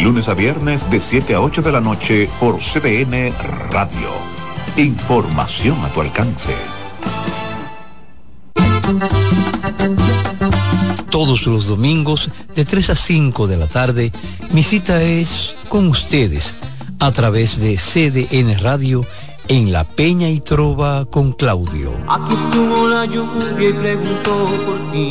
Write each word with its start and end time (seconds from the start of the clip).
De 0.00 0.06
lunes 0.06 0.28
a 0.28 0.34
viernes 0.34 0.90
de 0.90 0.98
7 0.98 1.34
a 1.34 1.42
8 1.42 1.60
de 1.60 1.72
la 1.72 1.80
noche 1.82 2.30
por 2.40 2.58
CBN 2.58 3.34
Radio. 3.70 4.08
Información 4.78 5.76
a 5.84 5.90
tu 5.90 6.00
alcance. 6.00 6.54
Todos 11.10 11.46
los 11.46 11.66
domingos 11.66 12.30
de 12.56 12.64
3 12.64 12.88
a 12.88 12.94
5 12.94 13.46
de 13.46 13.58
la 13.58 13.66
tarde, 13.66 14.10
mi 14.52 14.62
cita 14.62 15.02
es 15.02 15.54
con 15.68 15.88
ustedes 15.88 16.56
a 16.98 17.12
través 17.12 17.60
de 17.60 17.76
CDN 17.76 18.58
Radio 18.58 19.04
en 19.48 19.70
La 19.70 19.84
Peña 19.84 20.30
y 20.30 20.40
Trova 20.40 21.04
con 21.04 21.32
Claudio. 21.32 21.92
Aquí 22.08 22.32
estuvo 22.32 22.88
la 22.88 23.04
lluvia 23.04 23.68
y 23.68 23.72
preguntó 23.74 24.48
por 24.64 24.92
ti. 24.92 25.10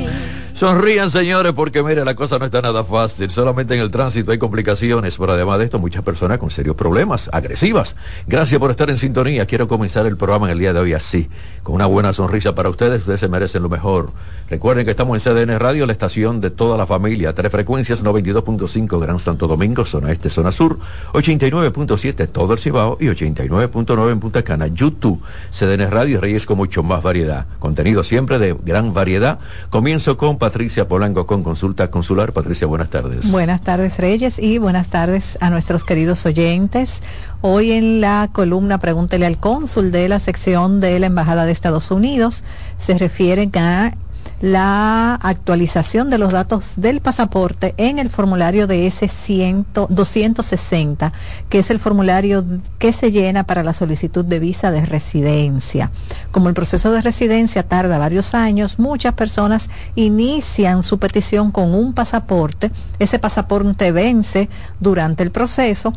Sonrían, 0.61 1.09
señores, 1.09 1.53
porque 1.53 1.81
mire, 1.81 2.05
la 2.05 2.13
cosa 2.13 2.37
no 2.37 2.45
está 2.45 2.61
nada 2.61 2.83
fácil. 2.83 3.31
Solamente 3.31 3.73
en 3.73 3.81
el 3.81 3.89
tránsito 3.89 4.31
hay 4.31 4.37
complicaciones, 4.37 5.17
pero 5.17 5.33
además 5.33 5.57
de 5.57 5.65
esto, 5.65 5.79
muchas 5.79 6.03
personas 6.03 6.37
con 6.37 6.51
serios 6.51 6.75
problemas, 6.75 7.31
agresivas. 7.33 7.95
Gracias 8.27 8.59
por 8.59 8.69
estar 8.69 8.87
en 8.91 8.99
sintonía. 8.99 9.47
Quiero 9.47 9.67
comenzar 9.67 10.05
el 10.05 10.17
programa 10.17 10.45
en 10.45 10.51
el 10.51 10.59
día 10.59 10.71
de 10.71 10.79
hoy 10.79 10.93
así, 10.93 11.31
con 11.63 11.73
una 11.73 11.87
buena 11.87 12.13
sonrisa 12.13 12.53
para 12.53 12.69
ustedes. 12.69 12.99
Ustedes 12.99 13.21
se 13.21 13.27
merecen 13.27 13.63
lo 13.63 13.69
mejor. 13.69 14.11
Recuerden 14.51 14.85
que 14.85 14.91
estamos 14.91 15.25
en 15.25 15.33
CDN 15.33 15.57
Radio, 15.57 15.87
la 15.87 15.93
estación 15.93 16.41
de 16.41 16.51
toda 16.51 16.77
la 16.77 16.85
familia. 16.85 17.33
Tres 17.33 17.51
frecuencias, 17.51 18.03
92.5 18.03 18.99
Gran 18.99 19.17
Santo 19.17 19.47
Domingo, 19.47 19.83
zona 19.83 20.11
este, 20.11 20.29
zona 20.29 20.51
sur, 20.51 20.77
89.7 21.13 22.27
todo 22.27 22.53
el 22.53 22.59
Cibao 22.59 22.97
y 22.99 23.05
89.9 23.05 24.11
en 24.11 24.19
Punta 24.19 24.43
Cana. 24.43 24.67
YouTube, 24.67 25.23
CDN 25.49 25.89
Radio, 25.89 26.21
Reyes 26.21 26.45
con 26.45 26.57
mucho 26.57 26.83
más 26.83 27.01
variedad. 27.01 27.47
Contenido 27.57 28.03
siempre 28.03 28.37
de 28.37 28.55
gran 28.63 28.93
variedad. 28.93 29.39
Comienzo 29.71 30.17
con 30.17 30.37
Patricia 30.51 30.85
Polanco 30.85 31.25
con 31.25 31.43
consulta 31.43 31.89
consular. 31.89 32.33
Patricia, 32.33 32.67
buenas 32.67 32.89
tardes. 32.89 33.31
Buenas 33.31 33.61
tardes, 33.61 33.97
Reyes, 33.97 34.37
y 34.37 34.57
buenas 34.57 34.89
tardes 34.89 35.37
a 35.39 35.49
nuestros 35.49 35.85
queridos 35.85 36.25
oyentes. 36.25 37.01
Hoy 37.39 37.71
en 37.71 38.01
la 38.01 38.29
columna 38.33 38.77
Pregúntele 38.77 39.25
al 39.25 39.39
cónsul 39.39 39.91
de 39.91 40.09
la 40.09 40.19
sección 40.19 40.81
de 40.81 40.99
la 40.99 41.05
Embajada 41.05 41.45
de 41.45 41.53
Estados 41.53 41.89
Unidos 41.89 42.43
se 42.75 42.97
refieren 42.97 43.49
a 43.57 43.93
la 44.41 45.15
actualización 45.15 46.09
de 46.09 46.17
los 46.17 46.31
datos 46.31 46.73
del 46.75 46.99
pasaporte 46.99 47.75
en 47.77 47.99
el 47.99 48.09
formulario 48.09 48.65
de 48.65 48.87
ese 48.87 49.07
100, 49.07 49.67
260, 49.89 51.13
que 51.49 51.59
es 51.59 51.69
el 51.69 51.79
formulario 51.79 52.43
que 52.79 52.91
se 52.91 53.11
llena 53.11 53.45
para 53.45 53.63
la 53.63 53.73
solicitud 53.73 54.25
de 54.25 54.39
visa 54.39 54.71
de 54.71 54.85
residencia. 54.85 55.91
Como 56.31 56.49
el 56.49 56.55
proceso 56.55 56.91
de 56.91 57.01
residencia 57.01 57.67
tarda 57.67 57.99
varios 57.99 58.33
años, 58.33 58.79
muchas 58.79 59.13
personas 59.13 59.69
inician 59.95 60.81
su 60.81 60.97
petición 60.97 61.51
con 61.51 61.75
un 61.75 61.93
pasaporte. 61.93 62.71
Ese 62.97 63.19
pasaporte 63.19 63.91
vence 63.91 64.49
durante 64.79 65.21
el 65.21 65.31
proceso 65.31 65.93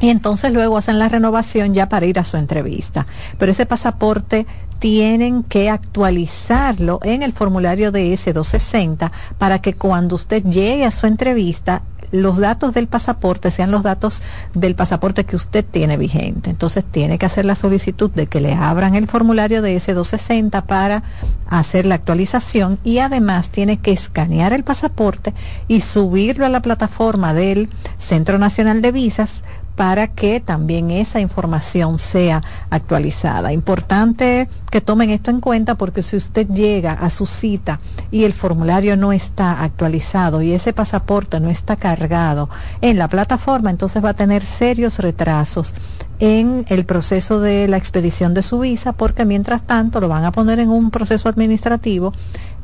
y 0.00 0.10
entonces 0.10 0.52
luego 0.52 0.76
hacen 0.76 0.98
la 0.98 1.08
renovación 1.08 1.74
ya 1.74 1.88
para 1.88 2.06
ir 2.06 2.18
a 2.18 2.24
su 2.24 2.36
entrevista. 2.36 3.06
Pero 3.38 3.52
ese 3.52 3.66
pasaporte 3.66 4.46
tienen 4.78 5.42
que 5.42 5.70
actualizarlo 5.70 7.00
en 7.02 7.22
el 7.22 7.32
formulario 7.32 7.92
de 7.92 8.12
S260 8.12 9.10
para 9.38 9.60
que 9.60 9.74
cuando 9.74 10.16
usted 10.16 10.42
llegue 10.44 10.84
a 10.84 10.90
su 10.90 11.06
entrevista 11.06 11.82
los 12.10 12.38
datos 12.38 12.74
del 12.74 12.86
pasaporte 12.86 13.50
sean 13.50 13.70
los 13.70 13.82
datos 13.82 14.22
del 14.54 14.74
pasaporte 14.74 15.24
que 15.24 15.36
usted 15.36 15.64
tiene 15.64 15.96
vigente. 15.96 16.50
Entonces 16.50 16.84
tiene 16.84 17.18
que 17.18 17.26
hacer 17.26 17.44
la 17.44 17.54
solicitud 17.54 18.10
de 18.10 18.26
que 18.26 18.40
le 18.40 18.54
abran 18.54 18.94
el 18.94 19.06
formulario 19.06 19.62
de 19.62 19.76
S260 19.76 20.62
para 20.64 21.02
hacer 21.48 21.86
la 21.86 21.96
actualización 21.96 22.78
y 22.84 22.98
además 22.98 23.50
tiene 23.50 23.78
que 23.78 23.92
escanear 23.92 24.52
el 24.52 24.64
pasaporte 24.64 25.34
y 25.66 25.80
subirlo 25.80 26.46
a 26.46 26.50
la 26.50 26.62
plataforma 26.62 27.34
del 27.34 27.68
Centro 27.98 28.38
Nacional 28.38 28.82
de 28.82 28.92
Visas 28.92 29.42
para 29.78 30.08
que 30.08 30.40
también 30.40 30.90
esa 30.90 31.20
información 31.20 32.00
sea 32.00 32.42
actualizada. 32.68 33.52
Importante 33.52 34.48
que 34.72 34.80
tomen 34.80 35.10
esto 35.10 35.30
en 35.30 35.40
cuenta 35.40 35.76
porque 35.76 36.02
si 36.02 36.16
usted 36.16 36.48
llega 36.48 36.94
a 36.94 37.08
su 37.10 37.26
cita 37.26 37.78
y 38.10 38.24
el 38.24 38.32
formulario 38.32 38.96
no 38.96 39.12
está 39.12 39.62
actualizado 39.62 40.42
y 40.42 40.50
ese 40.50 40.72
pasaporte 40.72 41.38
no 41.38 41.48
está 41.48 41.76
cargado 41.76 42.50
en 42.80 42.98
la 42.98 43.06
plataforma, 43.06 43.70
entonces 43.70 44.04
va 44.04 44.10
a 44.10 44.14
tener 44.14 44.42
serios 44.42 44.98
retrasos 44.98 45.74
en 46.18 46.66
el 46.68 46.84
proceso 46.84 47.38
de 47.38 47.68
la 47.68 47.76
expedición 47.76 48.34
de 48.34 48.42
su 48.42 48.58
visa 48.58 48.92
porque 48.92 49.24
mientras 49.24 49.62
tanto 49.62 50.00
lo 50.00 50.08
van 50.08 50.24
a 50.24 50.32
poner 50.32 50.58
en 50.58 50.70
un 50.70 50.90
proceso 50.90 51.28
administrativo 51.28 52.12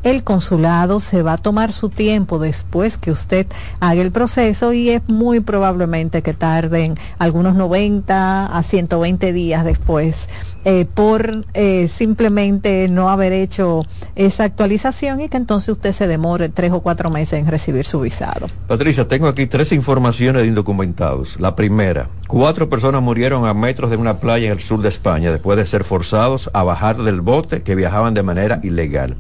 el 0.05 0.23
consulado 0.23 1.01
se 1.01 1.23
va 1.23 1.33
a 1.33 1.39
tomar 1.39 1.73
su 1.73 1.89
tiempo 1.89 2.39
después 2.39 2.99
que 2.99 3.11
usted 3.11 3.47
haga 3.81 4.03
el 4.03 4.13
proceso 4.13 4.73
y 4.75 4.91
es 4.91 5.03
muy 5.09 5.41
probablemente 5.41 6.23
que 6.23 6.35
tarden 6.35 6.97
algunos 7.19 7.55
90 7.55 8.47
a 8.47 8.63
120 8.63 9.33
días 9.33 9.65
después 9.65 10.29
eh, 10.65 10.87
por 10.93 11.45
eh, 11.55 11.89
simplemente 11.89 12.89
no 12.89 13.11
haber 13.11 13.33
hecho 13.33 13.83
esa 14.17 14.45
actualización 14.45 15.21
y 15.21 15.29
que 15.29 15.37
entonces 15.37 15.69
usted 15.71 15.93
se 15.93 16.07
demore 16.07 16.49
tres 16.49 16.73
o 16.73 16.81
cuatro 16.81 17.11
meses 17.11 17.39
en 17.39 17.47
recibir 17.47 17.85
su 17.85 18.01
visado. 18.01 18.49
Patricia, 18.67 19.07
tengo 19.07 19.29
aquí 19.29 19.47
tres 19.47 19.73
informaciones 19.73 20.43
de 20.43 20.49
indocumentados. 20.49 21.39
La 21.39 21.55
primera, 21.55 22.09
cuatro 22.27 22.69
personas 22.69 23.03
murieron 23.03 23.47
a 23.47 23.55
metros 23.55 23.91
de 23.91 23.97
una 23.97 24.21
playa 24.21 24.47
en 24.47 24.53
el 24.53 24.61
sur 24.61 24.81
de 24.81 24.89
España 24.89 25.31
después 25.31 25.57
de 25.59 25.67
ser 25.67 25.85
forzados 25.85 26.51
a 26.53 26.63
bajar 26.63 27.03
del 27.03 27.21
bote 27.21 27.61
que 27.63 27.75
viajaban 27.75 28.15
de 28.15 28.23
manera 28.23 28.61
ilegal. 28.63 29.17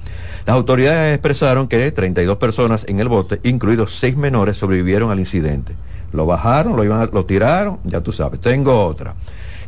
Las 0.46 0.56
autoridades 0.56 1.14
expresaron 1.14 1.68
que 1.68 1.90
32 1.90 2.36
personas 2.38 2.84
en 2.88 3.00
el 3.00 3.08
bote, 3.08 3.40
incluidos 3.42 3.94
seis 3.98 4.16
menores, 4.16 4.56
sobrevivieron 4.56 5.10
al 5.10 5.18
incidente. 5.18 5.74
Lo 6.12 6.26
bajaron, 6.26 6.76
lo, 6.76 6.84
iban 6.84 7.08
lo 7.12 7.24
tiraron, 7.24 7.80
ya 7.84 8.00
tú 8.00 8.12
sabes. 8.12 8.40
Tengo 8.40 8.84
otra. 8.84 9.14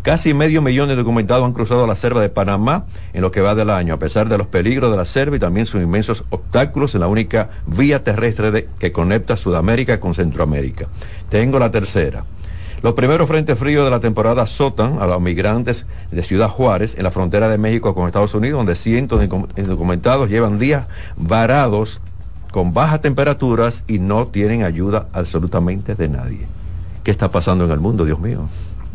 Casi 0.06 0.34
medio 0.34 0.62
millón 0.62 0.88
de 0.88 0.94
documentados 0.94 1.44
han 1.44 1.52
cruzado 1.52 1.84
la 1.84 1.96
selva 1.96 2.20
de 2.20 2.28
Panamá 2.28 2.84
en 3.12 3.22
lo 3.22 3.32
que 3.32 3.40
va 3.40 3.56
del 3.56 3.70
año, 3.70 3.92
a 3.92 3.98
pesar 3.98 4.28
de 4.28 4.38
los 4.38 4.46
peligros 4.46 4.92
de 4.92 4.96
la 4.96 5.04
selva 5.04 5.34
y 5.34 5.40
también 5.40 5.66
sus 5.66 5.82
inmensos 5.82 6.24
obstáculos 6.30 6.94
en 6.94 7.00
la 7.00 7.08
única 7.08 7.50
vía 7.66 8.04
terrestre 8.04 8.68
que 8.78 8.92
conecta 8.92 9.36
Sudamérica 9.36 9.98
con 9.98 10.14
Centroamérica. 10.14 10.86
Tengo 11.28 11.58
la 11.58 11.72
tercera. 11.72 12.24
Los 12.84 12.94
primeros 12.94 13.26
frentes 13.26 13.58
fríos 13.58 13.84
de 13.84 13.90
la 13.90 13.98
temporada 13.98 14.42
azotan 14.42 14.98
a 15.00 15.08
los 15.08 15.20
migrantes 15.20 15.86
de 16.12 16.22
Ciudad 16.22 16.50
Juárez 16.50 16.94
en 16.96 17.02
la 17.02 17.10
frontera 17.10 17.48
de 17.48 17.58
México 17.58 17.92
con 17.92 18.06
Estados 18.06 18.32
Unidos, 18.34 18.58
donde 18.58 18.76
cientos 18.76 19.18
de 19.18 19.62
documentados 19.64 20.30
llevan 20.30 20.60
días 20.60 20.86
varados 21.16 22.00
con 22.52 22.72
bajas 22.72 23.00
temperaturas 23.00 23.82
y 23.88 23.98
no 23.98 24.28
tienen 24.28 24.62
ayuda 24.62 25.08
absolutamente 25.12 25.96
de 25.96 26.08
nadie. 26.08 26.46
¿Qué 27.02 27.10
está 27.10 27.28
pasando 27.32 27.64
en 27.64 27.72
el 27.72 27.80
mundo, 27.80 28.04
Dios 28.04 28.20
mío? 28.20 28.46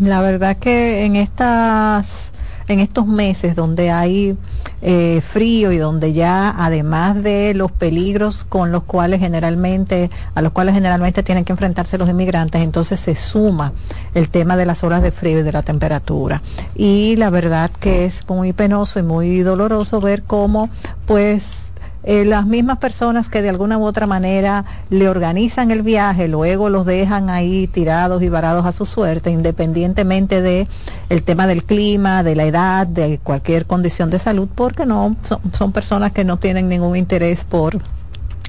La 0.02 0.20
verdad 0.20 0.58
que 0.58 1.06
en 1.06 1.16
estas 1.16 2.34
en 2.68 2.80
estos 2.80 3.06
meses 3.06 3.56
donde 3.56 3.92
hay 3.92 4.36
eh, 4.82 5.22
frío 5.22 5.72
y 5.72 5.78
donde 5.78 6.14
ya 6.14 6.56
además 6.58 7.22
de 7.22 7.54
los 7.54 7.72
peligros 7.72 8.44
con 8.44 8.72
los 8.72 8.84
cuales 8.84 9.20
generalmente 9.20 10.10
a 10.34 10.42
los 10.42 10.54
cuales 10.54 10.74
generalmente 10.74 11.22
tienen 11.22 11.46
que 11.46 11.52
enfrentarse 11.52 11.98
los 11.98 12.10
inmigrantes 12.10 12.62
entonces 12.62 13.00
se 13.00 13.14
suma 13.16 13.74
el 14.16 14.30
tema 14.30 14.56
de 14.56 14.66
las 14.66 14.84
horas 14.84 15.04
de 15.04 15.12
frío 15.12 15.40
y 15.40 15.44
de 15.44 15.52
la 15.52 15.62
temperatura. 15.62 16.42
Y 16.74 17.16
la 17.18 17.30
verdad 17.30 17.70
que 17.70 18.06
es 18.06 18.28
muy 18.28 18.54
penoso 18.54 19.00
y 19.00 19.04
muy 19.04 19.42
doloroso 19.42 20.02
ver 20.02 20.24
cómo 20.24 20.70
pues 21.06 21.71
eh, 22.04 22.26
las 22.26 22.46
mismas 22.46 22.80
personas 22.80 23.30
que 23.30 23.42
de 23.42 23.50
alguna 23.50 23.78
u 23.78 23.86
otra 23.86 24.08
manera 24.08 24.66
le 24.90 25.08
organizan 25.08 25.72
el 25.72 25.84
viaje, 25.84 26.28
luego 26.28 26.70
los 26.70 26.86
dejan 26.86 27.30
ahí 27.30 27.68
tirados 27.68 28.24
y 28.24 28.30
varados 28.30 28.66
a 28.66 28.72
su 28.72 28.86
suerte, 28.86 29.30
independientemente 29.30 30.42
de 30.42 30.68
el 31.10 31.24
tema 31.24 31.48
del 31.48 31.64
clima, 31.64 32.24
de 32.24 32.36
la 32.36 32.46
edad, 32.46 32.88
de 32.88 33.20
cualquier 33.24 33.66
condición 33.66 34.10
de 34.10 34.20
salud, 34.20 34.48
porque 34.54 34.86
no 34.86 35.16
son, 35.22 35.40
son 35.52 35.72
personas 35.72 36.12
que 36.12 36.24
no 36.24 36.38
tienen 36.38 36.70
ningún 36.70 36.96
interés 36.96 37.44
por 37.44 37.80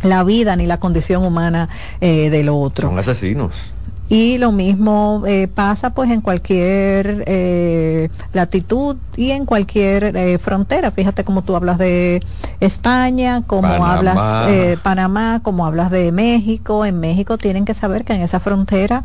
la 0.02 0.24
vida 0.24 0.56
ni 0.56 0.66
la 0.66 0.78
condición 0.78 1.24
humana 1.24 1.68
eh, 2.00 2.30
del 2.30 2.48
otro. 2.48 2.88
Son 2.88 2.98
asesinos 2.98 3.72
y 4.12 4.36
lo 4.36 4.52
mismo 4.52 5.22
eh, 5.26 5.48
pasa 5.48 5.94
pues 5.94 6.10
en 6.10 6.20
cualquier 6.20 7.24
eh, 7.26 8.10
latitud 8.34 8.98
y 9.16 9.30
en 9.30 9.46
cualquier 9.46 10.14
eh, 10.14 10.36
frontera. 10.36 10.90
Fíjate 10.90 11.24
como 11.24 11.40
tú 11.40 11.56
hablas 11.56 11.78
de 11.78 12.22
España, 12.60 13.40
como 13.46 13.68
hablas 13.68 14.50
eh, 14.50 14.76
Panamá, 14.82 15.40
como 15.42 15.64
hablas 15.64 15.90
de 15.90 16.12
México. 16.12 16.84
En 16.84 17.00
México 17.00 17.38
tienen 17.38 17.64
que 17.64 17.72
saber 17.72 18.04
que 18.04 18.12
en 18.12 18.20
esa 18.20 18.38
frontera 18.38 19.02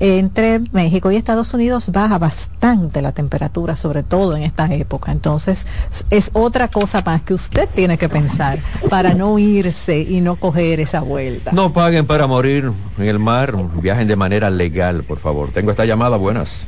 entre 0.00 0.60
México 0.72 1.10
y 1.10 1.16
Estados 1.16 1.54
Unidos 1.54 1.92
baja 1.92 2.18
bastante 2.18 3.02
la 3.02 3.12
temperatura, 3.12 3.76
sobre 3.76 4.02
todo 4.02 4.34
en 4.36 4.42
esta 4.42 4.72
época. 4.74 5.12
Entonces, 5.12 5.66
es 6.08 6.30
otra 6.32 6.68
cosa 6.68 7.02
más 7.04 7.22
que 7.22 7.34
usted 7.34 7.68
tiene 7.74 7.98
que 7.98 8.08
pensar 8.08 8.58
para 8.88 9.14
no 9.14 9.38
irse 9.38 10.00
y 10.00 10.20
no 10.20 10.36
coger 10.36 10.80
esa 10.80 11.00
vuelta. 11.00 11.52
No 11.52 11.72
paguen 11.72 12.06
para 12.06 12.26
morir 12.26 12.72
en 12.98 13.04
el 13.04 13.18
mar, 13.18 13.54
viajen 13.74 14.08
de 14.08 14.16
manera 14.16 14.50
legal, 14.50 15.04
por 15.04 15.18
favor. 15.18 15.52
Tengo 15.52 15.70
esta 15.70 15.84
llamada, 15.84 16.16
buenas. 16.16 16.66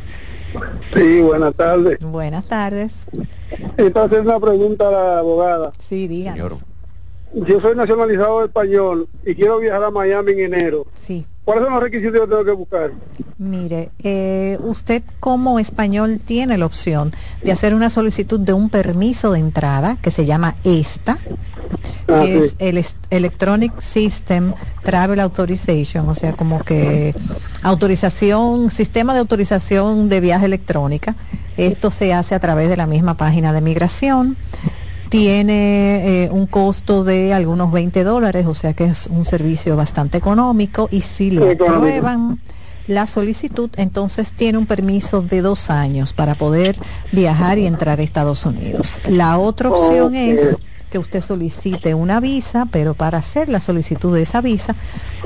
Sí, 0.94 1.20
buenas 1.20 1.54
tardes. 1.54 1.98
Buenas 2.00 2.44
tardes. 2.44 2.92
Entonces, 3.78 4.20
una 4.20 4.38
pregunta 4.38 4.88
a 4.88 4.90
la 4.90 5.18
abogada. 5.20 5.72
Sí, 5.78 6.06
díganos. 6.06 6.58
Señor. 6.58 6.71
Yo 7.34 7.60
soy 7.60 7.74
nacionalizado 7.74 8.44
español 8.44 9.08
y 9.24 9.34
quiero 9.34 9.58
viajar 9.58 9.84
a 9.84 9.90
Miami 9.90 10.32
en 10.32 10.40
enero. 10.54 10.86
Sí. 11.00 11.26
¿Cuáles 11.44 11.64
son 11.64 11.72
los 11.72 11.82
requisitos 11.82 12.20
que 12.20 12.26
tengo 12.28 12.44
que 12.44 12.50
buscar? 12.52 12.92
Mire, 13.38 13.90
eh, 14.02 14.58
usted 14.62 15.02
como 15.18 15.58
español 15.58 16.20
tiene 16.24 16.56
la 16.56 16.66
opción 16.66 17.12
de 17.42 17.50
hacer 17.50 17.74
una 17.74 17.90
solicitud 17.90 18.38
de 18.38 18.52
un 18.52 18.70
permiso 18.70 19.32
de 19.32 19.40
entrada 19.40 19.96
que 20.00 20.10
se 20.12 20.24
llama 20.24 20.54
ESTA, 20.62 21.18
Ah, 22.06 22.22
que 22.26 22.42
sí. 22.42 22.46
es 22.48 22.56
el 22.58 22.84
Electronic 23.10 23.80
System 23.80 24.52
Travel 24.84 25.18
Authorization, 25.20 26.08
o 26.08 26.14
sea, 26.14 26.34
como 26.34 26.62
que 26.62 27.14
autorización, 27.62 28.70
sistema 28.70 29.14
de 29.14 29.20
autorización 29.20 30.08
de 30.08 30.20
viaje 30.20 30.44
electrónica. 30.46 31.14
Esto 31.56 31.90
se 31.90 32.12
hace 32.12 32.34
a 32.34 32.40
través 32.40 32.68
de 32.68 32.76
la 32.76 32.86
misma 32.86 33.16
página 33.16 33.52
de 33.52 33.60
migración. 33.62 34.36
Tiene 35.12 36.24
eh, 36.24 36.30
un 36.30 36.46
costo 36.46 37.04
de 37.04 37.34
algunos 37.34 37.70
20 37.70 38.02
dólares, 38.02 38.46
o 38.46 38.54
sea 38.54 38.72
que 38.72 38.86
es 38.86 39.08
un 39.08 39.26
servicio 39.26 39.76
bastante 39.76 40.16
económico 40.16 40.88
y 40.90 41.02
si 41.02 41.30
le 41.30 41.50
aprueban 41.52 42.40
la 42.86 43.06
solicitud, 43.06 43.68
entonces 43.76 44.32
tiene 44.32 44.56
un 44.56 44.64
permiso 44.64 45.20
de 45.20 45.42
dos 45.42 45.68
años 45.68 46.14
para 46.14 46.36
poder 46.36 46.78
viajar 47.12 47.58
y 47.58 47.66
entrar 47.66 48.00
a 48.00 48.02
Estados 48.02 48.46
Unidos. 48.46 49.02
La 49.06 49.36
otra 49.36 49.68
opción 49.68 50.14
es 50.14 50.56
que 50.92 50.98
usted 50.98 51.22
solicite 51.22 51.94
una 51.94 52.20
visa, 52.20 52.68
pero 52.70 52.92
para 52.92 53.18
hacer 53.18 53.48
la 53.48 53.60
solicitud 53.60 54.14
de 54.14 54.22
esa 54.22 54.42
visa 54.42 54.76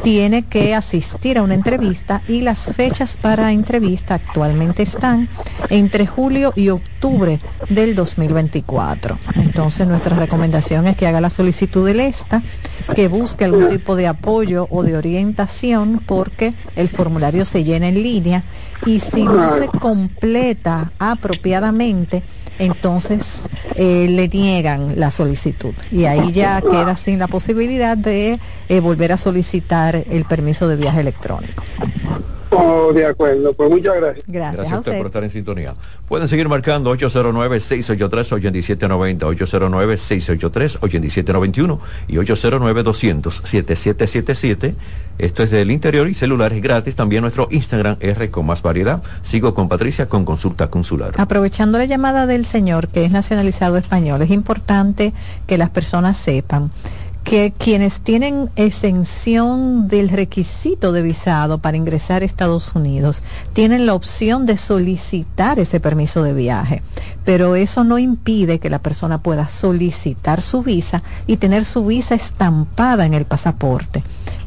tiene 0.00 0.44
que 0.44 0.72
asistir 0.74 1.36
a 1.36 1.42
una 1.42 1.54
entrevista 1.54 2.22
y 2.28 2.42
las 2.42 2.60
fechas 2.60 3.16
para 3.16 3.50
entrevista 3.50 4.14
actualmente 4.14 4.84
están 4.84 5.28
entre 5.68 6.06
julio 6.06 6.52
y 6.54 6.68
octubre 6.68 7.40
del 7.68 7.96
2024. 7.96 9.18
Entonces 9.34 9.88
nuestra 9.88 10.16
recomendación 10.16 10.86
es 10.86 10.96
que 10.96 11.08
haga 11.08 11.20
la 11.20 11.30
solicitud 11.30 11.84
del 11.84 11.98
ESTA, 11.98 12.44
que 12.94 13.08
busque 13.08 13.44
algún 13.44 13.68
tipo 13.68 13.96
de 13.96 14.06
apoyo 14.06 14.68
o 14.70 14.84
de 14.84 14.96
orientación 14.96 16.00
porque 16.06 16.54
el 16.76 16.88
formulario 16.88 17.44
se 17.44 17.64
llena 17.64 17.88
en 17.88 18.00
línea 18.00 18.44
y 18.84 19.00
si 19.00 19.24
no 19.24 19.48
se 19.48 19.68
completa 19.68 20.92
apropiadamente, 21.00 22.22
entonces 22.58 23.48
eh, 23.74 24.06
le 24.08 24.28
niegan 24.28 24.98
la 24.98 25.10
solicitud 25.10 25.74
y 25.90 26.04
ahí 26.04 26.32
ya 26.32 26.60
queda 26.62 26.96
sin 26.96 27.18
la 27.18 27.28
posibilidad 27.28 27.96
de 27.96 28.38
eh, 28.68 28.80
volver 28.80 29.12
a 29.12 29.16
solicitar 29.16 30.04
el 30.10 30.24
permiso 30.24 30.68
de 30.68 30.76
viaje 30.76 31.00
electrónico. 31.00 31.64
Oh, 32.50 32.92
de 32.92 33.04
acuerdo, 33.04 33.52
pues 33.54 33.68
muchas 33.70 33.96
gracias. 33.96 34.24
Gracias, 34.28 34.56
Gracias 34.56 34.76
a 34.76 34.78
usted. 34.78 34.98
por 34.98 35.06
estar 35.06 35.24
en 35.24 35.30
sintonía. 35.30 35.74
Pueden 36.08 36.28
seguir 36.28 36.48
marcando 36.48 36.94
809-683-8790, 36.96 39.18
809-683-8791 39.18 41.78
y 42.08 42.16
809-200-7777. 42.16 44.74
Esto 45.18 45.42
es 45.42 45.50
del 45.50 45.70
interior 45.70 46.08
y 46.08 46.14
celulares 46.14 46.60
gratis. 46.62 46.94
También 46.94 47.22
nuestro 47.22 47.48
Instagram 47.50 47.96
R 48.00 48.30
con 48.30 48.46
más 48.46 48.62
variedad. 48.62 49.02
Sigo 49.22 49.54
con 49.54 49.68
Patricia 49.68 50.08
con 50.08 50.24
consulta 50.24 50.68
consular. 50.68 51.12
Aprovechando 51.16 51.78
la 51.78 51.84
llamada 51.86 52.26
del 52.26 52.44
señor 52.46 52.88
que 52.88 53.04
es 53.04 53.10
nacionalizado 53.10 53.76
español, 53.76 54.22
es 54.22 54.30
importante 54.30 55.12
que 55.46 55.58
las 55.58 55.70
personas 55.70 56.16
sepan 56.16 56.70
que 57.26 57.52
quienes 57.58 57.98
tienen 57.98 58.50
exención 58.54 59.88
del 59.88 60.10
requisito 60.10 60.92
de 60.92 61.02
visado 61.02 61.58
para 61.58 61.76
ingresar 61.76 62.22
a 62.22 62.24
Estados 62.24 62.76
Unidos 62.76 63.24
tienen 63.52 63.84
la 63.84 63.94
opción 63.94 64.46
de 64.46 64.56
solicitar 64.56 65.58
ese 65.58 65.80
permiso 65.80 66.22
de 66.22 66.32
viaje, 66.32 66.84
pero 67.24 67.56
eso 67.56 67.82
no 67.82 67.98
impide 67.98 68.60
que 68.60 68.70
la 68.70 68.78
persona 68.78 69.18
pueda 69.18 69.48
solicitar 69.48 70.40
su 70.40 70.62
visa 70.62 71.02
y 71.26 71.38
tener 71.38 71.64
su 71.64 71.84
visa 71.84 72.14
estampada 72.14 73.06
en 73.06 73.14
el 73.14 73.24
pasaporte 73.24 74.04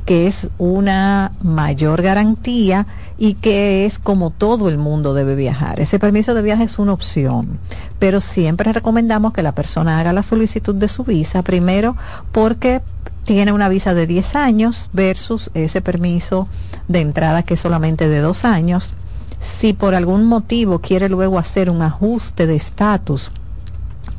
que 0.10 0.26
es 0.26 0.50
una 0.58 1.34
mayor 1.44 2.02
garantía 2.02 2.88
y 3.20 3.36
que 3.36 3.86
es 3.86 4.00
como 4.00 4.32
todo 4.32 4.68
el 4.68 4.80
mundo 4.80 5.14
debe 5.14 5.36
viajar. 5.36 5.80
Ese 5.80 6.00
permiso 6.00 6.34
de 6.34 6.42
viaje 6.42 6.64
es 6.64 6.80
una 6.80 6.94
opción, 6.94 7.60
pero 8.00 8.20
siempre 8.20 8.74
recomendamos 8.74 9.34
que 9.34 9.44
la 9.44 9.52
persona 9.52 10.00
haga 10.00 10.12
la 10.12 10.24
solicitud 10.24 10.74
de 10.74 10.88
su 10.88 11.04
visa 11.04 11.44
primero 11.44 11.96
porque 12.32 12.82
tiene 13.24 13.52
una 13.52 13.70
visa 13.70 13.94
de 13.94 14.08
10 14.08 14.36
años 14.36 14.90
versus 14.94 15.52
ese 15.54 15.80
permiso 15.80 16.48
de 16.88 17.02
entrada 17.02 17.44
que 17.44 17.54
es 17.54 17.60
solamente 17.60 18.10
de 18.10 18.22
dos 18.22 18.46
años. 18.46 18.96
Si 19.40 19.74
por 19.74 19.94
algún 19.94 20.26
motivo 20.26 20.80
quiere 20.80 21.08
luego 21.08 21.38
hacer 21.38 21.70
un 21.70 21.84
ajuste 21.84 22.48
de 22.48 22.56
estatus 22.56 23.32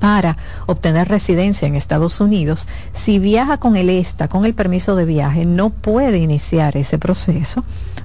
para 0.01 0.37
obtener 0.67 1.09
residencia 1.09 1.69
en 1.69 1.77
Estados 1.77 2.21
Unidos, 2.21 2.67
si 2.93 3.19
viaja 3.21 3.59
con 3.59 3.77
el 3.77 3.91
ESTA, 3.91 4.27
con 4.29 4.45
el 4.45 4.55
permiso 4.55 4.97
de 4.97 5.05
viaje, 5.05 5.45
no 5.45 5.71
puede 5.71 6.19
iniciar 6.19 6.77
ese 6.77 6.99
proceso 6.99 7.63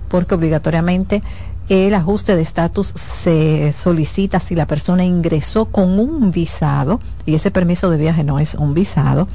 porque 0.08 0.36
obligatoriamente 0.36 1.24
el 1.68 1.96
ajuste 1.96 2.36
de 2.36 2.44
estatus 2.44 2.92
se 2.96 3.72
solicita 3.72 4.40
si 4.40 4.54
la 4.54 4.68
persona 4.68 5.04
ingresó 5.04 5.66
con 5.66 5.98
un 5.98 6.32
visado 6.32 7.00
y 7.26 7.34
ese 7.34 7.50
permiso 7.50 7.90
de 7.90 7.98
viaje 7.98 8.24
no 8.24 8.40
es 8.40 8.54
un 8.54 8.74
visado. 8.76 9.28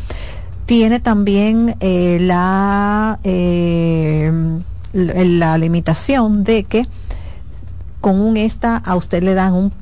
Tiene 0.66 1.00
también 1.00 1.76
eh, 1.80 2.18
la, 2.20 3.18
eh, 3.24 4.32
la 4.92 5.58
limitación 5.58 6.44
de 6.44 6.62
que 6.62 6.86
con 8.00 8.20
un 8.20 8.36
ESTA 8.36 8.76
a 8.76 8.94
usted 8.94 9.24
le 9.24 9.34
dan 9.34 9.54
un 9.54 9.72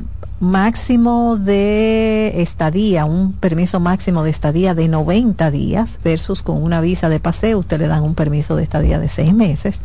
máximo 0.41 1.37
de 1.37 2.41
estadía, 2.43 3.05
un 3.05 3.33
permiso 3.33 3.81
máximo 3.81 4.23
de 4.23 4.31
estadía 4.31 4.75
de 4.75 4.89
90 4.89 5.51
días 5.51 5.99
versus 6.05 6.43
con 6.43 6.63
una 6.63 6.81
visa 6.81 7.09
de 7.09 7.19
paseo 7.19 7.59
usted 7.59 7.81
le 7.81 7.89
dan 7.89 8.05
un 8.05 8.15
permiso 8.15 8.55
de 8.55 8.63
estadía 8.63 8.99
de 8.99 9.09
seis 9.09 9.35
meses. 9.35 9.81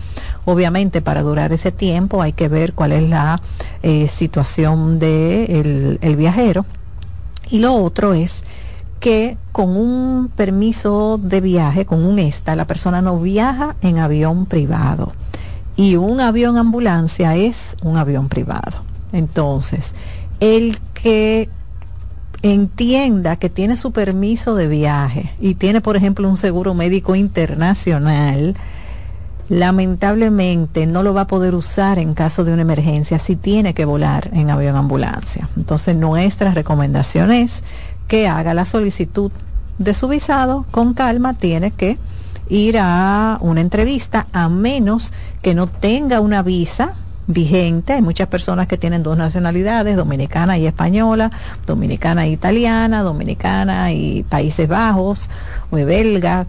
Obviamente 0.45 1.01
para 1.01 1.21
durar 1.21 1.53
ese 1.53 1.71
tiempo 1.71 2.21
hay 2.21 2.33
que 2.33 2.49
ver 2.49 2.73
cuál 2.73 2.91
es 2.91 3.03
la 3.03 3.41
eh, 3.81 4.07
situación 4.07 4.99
del 4.99 5.47
de 5.47 5.99
el 6.01 6.15
viajero. 6.15 6.65
Y 7.49 7.59
lo 7.59 7.75
otro 7.75 8.13
es 8.13 8.43
que 8.99 9.37
con 9.51 9.75
un 9.75 10.29
permiso 10.33 11.19
de 11.21 11.41
viaje, 11.41 11.85
con 11.85 12.05
un 12.05 12.19
ESTA, 12.19 12.55
la 12.55 12.65
persona 12.65 13.01
no 13.01 13.19
viaja 13.19 13.75
en 13.81 13.99
avión 13.99 14.45
privado. 14.45 15.11
Y 15.75 15.97
un 15.97 16.21
avión 16.21 16.57
ambulancia 16.57 17.35
es 17.35 17.75
un 17.81 17.97
avión 17.97 18.29
privado. 18.29 18.83
Entonces, 19.11 19.93
el 20.39 20.77
que 20.93 21.49
entienda 22.41 23.37
que 23.37 23.49
tiene 23.49 23.77
su 23.77 23.91
permiso 23.91 24.55
de 24.55 24.67
viaje 24.67 25.33
y 25.39 25.55
tiene, 25.55 25.81
por 25.81 25.95
ejemplo, 25.95 26.27
un 26.29 26.37
seguro 26.37 26.73
médico 26.73 27.15
internacional, 27.15 28.55
lamentablemente 29.49 30.85
no 30.85 31.03
lo 31.03 31.13
va 31.13 31.21
a 31.21 31.27
poder 31.27 31.55
usar 31.55 31.99
en 31.99 32.13
caso 32.13 32.43
de 32.43 32.53
una 32.53 32.63
emergencia 32.63 33.19
si 33.19 33.35
tiene 33.35 33.73
que 33.73 33.85
volar 33.85 34.29
en 34.33 34.49
avión 34.49 34.75
ambulancia. 34.75 35.49
Entonces, 35.55 35.95
nuestra 35.95 36.53
recomendación 36.53 37.31
es 37.31 37.63
que 38.07 38.27
haga 38.27 38.53
la 38.53 38.65
solicitud 38.65 39.31
de 39.77 39.93
su 39.93 40.07
visado 40.07 40.65
con 40.71 40.93
calma, 40.93 41.33
tiene 41.33 41.71
que 41.71 41.97
ir 42.49 42.77
a 42.79 43.37
una 43.41 43.61
entrevista 43.61 44.27
a 44.33 44.49
menos 44.49 45.13
que 45.41 45.55
no 45.55 45.67
tenga 45.67 46.19
una 46.19 46.43
visa 46.43 46.95
vigente. 47.27 47.93
Hay 47.93 48.01
muchas 48.01 48.27
personas 48.27 48.67
que 48.67 48.77
tienen 48.77 49.03
dos 49.03 49.17
nacionalidades, 49.17 49.95
dominicana 49.95 50.57
y 50.57 50.67
española, 50.67 51.31
dominicana 51.65 52.25
e 52.25 52.29
italiana, 52.29 53.03
dominicana 53.03 53.91
y 53.91 54.23
Países 54.23 54.67
Bajos 54.67 55.29
o 55.71 55.75
belgas. 55.75 56.47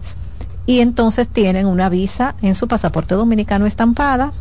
Y 0.65 0.79
entonces 0.79 1.27
tienen 1.27 1.67
una 1.67 1.89
visa 1.89 2.35
en 2.41 2.55
su 2.55 2.67
pasaporte 2.67 3.15
dominicano 3.15 3.65
estampada 3.65 4.33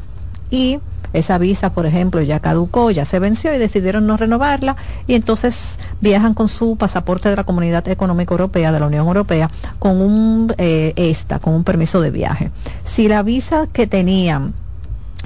y 0.51 0.81
esa 1.15 1.39
visa, 1.39 1.73
por 1.73 1.87
ejemplo, 1.87 2.21
ya 2.23 2.41
caducó, 2.41 2.91
ya 2.91 3.05
se 3.05 3.21
venció 3.21 3.55
y 3.55 3.59
decidieron 3.59 4.07
no 4.07 4.17
renovarla 4.17 4.77
y 5.07 5.15
entonces 5.15 5.79
viajan 6.01 6.35
con 6.35 6.49
su 6.49 6.77
pasaporte 6.77 7.29
de 7.31 7.37
la 7.37 7.45
Comunidad 7.45 7.87
Económica 7.89 8.35
Europea, 8.35 8.73
de 8.73 8.81
la 8.81 8.87
Unión 8.89 9.07
Europea, 9.07 9.49
con 9.79 10.01
un 10.01 10.53
eh, 10.59 10.93
ESTA, 10.97 11.39
con 11.39 11.55
un 11.55 11.63
permiso 11.63 12.01
de 12.01 12.11
viaje. 12.11 12.51
Si 12.83 13.07
la 13.07 13.23
visa 13.23 13.69
que 13.73 13.87
tenían 13.87 14.55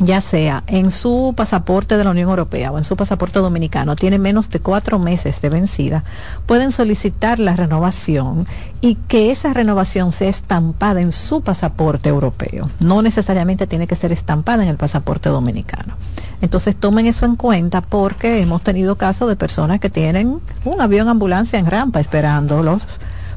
ya 0.00 0.21
sea 0.21 0.62
en 0.67 0.90
su 0.90 1.35
pasaporte 1.37 1.97
de 1.97 2.05
la 2.05 2.11
Unión 2.11 2.28
Europea 2.28 2.71
o 2.71 2.78
en 2.78 2.85
su 2.85 2.97
pasaporte 2.97 3.38
dominicano, 3.38 3.97
tiene 3.97 4.19
menos 4.19 4.49
de 4.49 4.61
cuatro 4.61 4.99
meses 4.99 5.40
de 5.40 5.49
vencida, 5.49 6.05
pueden 6.47 6.73
solicitar 6.73 7.38
la 7.38 7.57
renovación 7.57 8.47
y 8.81 8.95
que 8.95 9.31
esa 9.31 9.52
renovación 9.52 10.12
sea 10.12 10.28
estampada 10.28 11.00
en 11.00 11.12
su 11.12 11.43
pasaporte 11.43 12.09
europeo. 12.09 12.71
No 12.81 13.02
necesariamente 13.02 13.67
tiene 13.67 13.87
que 13.87 13.97
ser 13.97 14.12
estampada 14.12 14.62
en 14.62 14.69
el 14.69 14.76
pasaporte 14.76 15.28
dominicano. 15.28 15.97
Entonces 16.40 16.76
tomen 16.76 17.07
eso 17.07 17.26
en 17.26 17.37
cuenta 17.37 17.81
porque 17.81 18.40
hemos 18.40 18.62
tenido 18.62 18.97
casos 18.97 19.28
de 19.28 19.37
personas 19.37 19.81
que 19.81 19.90
tienen 19.90 20.40
un 20.64 20.81
avión 20.81 21.09
ambulancia 21.09 21.59
en 21.59 21.67
rampa 21.67 22.00
esperándolos 22.00 22.85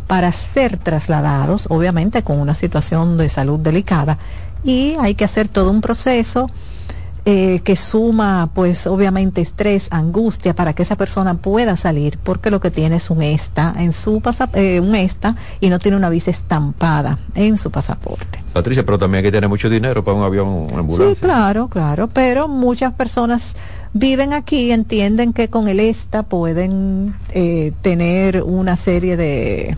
para 0.05 0.31
ser 0.33 0.77
trasladados, 0.77 1.67
obviamente 1.69 2.21
con 2.21 2.39
una 2.39 2.53
situación 2.53 3.17
de 3.17 3.29
salud 3.29 3.59
delicada 3.59 4.17
y 4.63 4.95
hay 4.99 5.15
que 5.15 5.25
hacer 5.25 5.47
todo 5.47 5.71
un 5.71 5.81
proceso 5.81 6.49
eh, 7.23 7.61
que 7.63 7.75
suma 7.75 8.49
pues 8.51 8.87
obviamente 8.87 9.41
estrés, 9.41 9.89
angustia 9.91 10.55
para 10.55 10.73
que 10.73 10.81
esa 10.81 10.95
persona 10.95 11.35
pueda 11.35 11.75
salir 11.75 12.17
porque 12.17 12.49
lo 12.49 12.59
que 12.59 12.71
tiene 12.71 12.95
es 12.95 13.11
un 13.11 13.21
ESTA 13.21 13.75
en 13.77 13.93
su 13.93 14.23
eh, 14.53 14.79
un 14.79 14.95
ESTA 14.95 15.35
y 15.59 15.69
no 15.69 15.77
tiene 15.77 15.97
una 15.97 16.09
visa 16.09 16.31
estampada 16.31 17.19
en 17.35 17.59
su 17.59 17.69
pasaporte. 17.69 18.39
Patricia, 18.53 18.83
pero 18.83 18.97
también 18.97 19.19
hay 19.19 19.27
que 19.29 19.31
tener 19.31 19.49
mucho 19.49 19.69
dinero 19.69 20.03
para 20.03 20.17
un 20.17 20.23
avión, 20.23 20.47
una 20.47 20.79
ambulancia. 20.79 21.13
Sí, 21.13 21.21
claro, 21.21 21.67
claro, 21.67 22.07
pero 22.07 22.47
muchas 22.47 22.91
personas 22.93 23.55
viven 23.93 24.33
aquí 24.33 24.71
entienden 24.71 25.31
que 25.31 25.47
con 25.47 25.67
el 25.67 25.79
ESTA 25.79 26.23
pueden 26.23 27.13
eh, 27.33 27.71
tener 27.83 28.41
una 28.41 28.75
serie 28.75 29.15
de 29.15 29.77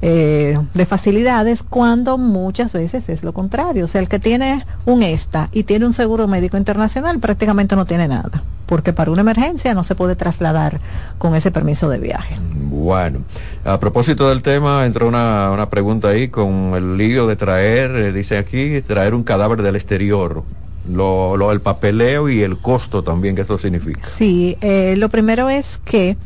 eh, 0.00 0.58
de 0.74 0.86
facilidades 0.86 1.62
cuando 1.62 2.18
muchas 2.18 2.72
veces 2.72 3.08
es 3.08 3.24
lo 3.24 3.32
contrario. 3.32 3.84
O 3.84 3.88
sea, 3.88 4.00
el 4.00 4.08
que 4.08 4.18
tiene 4.18 4.64
un 4.84 5.02
ESTA 5.02 5.48
y 5.52 5.64
tiene 5.64 5.86
un 5.86 5.92
seguro 5.92 6.28
médico 6.28 6.56
internacional 6.56 7.18
prácticamente 7.18 7.74
no 7.74 7.84
tiene 7.84 8.06
nada, 8.06 8.42
porque 8.66 8.92
para 8.92 9.10
una 9.10 9.22
emergencia 9.22 9.74
no 9.74 9.82
se 9.82 9.94
puede 9.94 10.14
trasladar 10.14 10.80
con 11.18 11.34
ese 11.34 11.50
permiso 11.50 11.88
de 11.88 11.98
viaje. 11.98 12.36
Bueno, 12.54 13.20
a 13.64 13.80
propósito 13.80 14.28
del 14.28 14.42
tema, 14.42 14.86
entró 14.86 15.08
una, 15.08 15.50
una 15.50 15.68
pregunta 15.68 16.08
ahí 16.08 16.28
con 16.28 16.74
el 16.74 16.96
lío 16.96 17.26
de 17.26 17.36
traer, 17.36 17.90
eh, 17.96 18.12
dice 18.12 18.38
aquí, 18.38 18.80
traer 18.82 19.14
un 19.14 19.24
cadáver 19.24 19.62
del 19.62 19.76
exterior. 19.76 20.44
Lo, 20.88 21.36
lo, 21.36 21.52
el 21.52 21.60
papeleo 21.60 22.30
y 22.30 22.40
el 22.42 22.58
costo 22.58 23.02
también 23.02 23.34
que 23.34 23.42
esto 23.42 23.58
significa. 23.58 24.00
Sí, 24.04 24.56
eh, 24.62 24.94
lo 24.96 25.10
primero 25.10 25.50
es 25.50 25.78
que 25.84 26.16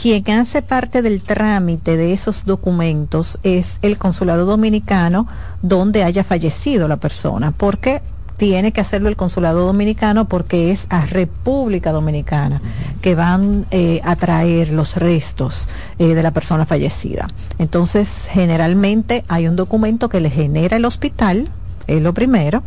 quien 0.00 0.30
hace 0.30 0.62
parte 0.62 1.02
del 1.02 1.20
trámite 1.20 1.98
de 1.98 2.14
esos 2.14 2.46
documentos 2.46 3.38
es 3.42 3.78
el 3.82 3.98
consulado 3.98 4.46
dominicano 4.46 5.26
donde 5.60 6.04
haya 6.04 6.24
fallecido 6.24 6.88
la 6.88 6.96
persona, 6.96 7.50
porque 7.50 8.00
tiene 8.38 8.72
que 8.72 8.80
hacerlo 8.80 9.10
el 9.10 9.16
consulado 9.16 9.66
dominicano 9.66 10.26
porque 10.26 10.70
es 10.70 10.86
a 10.88 11.04
República 11.04 11.92
Dominicana 11.92 12.62
que 13.02 13.14
van 13.14 13.66
eh, 13.72 14.00
a 14.02 14.16
traer 14.16 14.70
los 14.70 14.96
restos 14.96 15.68
eh, 15.98 16.14
de 16.14 16.22
la 16.22 16.30
persona 16.30 16.64
fallecida. 16.64 17.28
Entonces, 17.58 18.30
generalmente 18.32 19.26
hay 19.28 19.48
un 19.48 19.56
documento 19.56 20.08
que 20.08 20.20
le 20.20 20.30
genera 20.30 20.78
el 20.78 20.86
hospital, 20.86 21.50
es 21.86 22.00
lo 22.00 22.14
primero. 22.14 22.62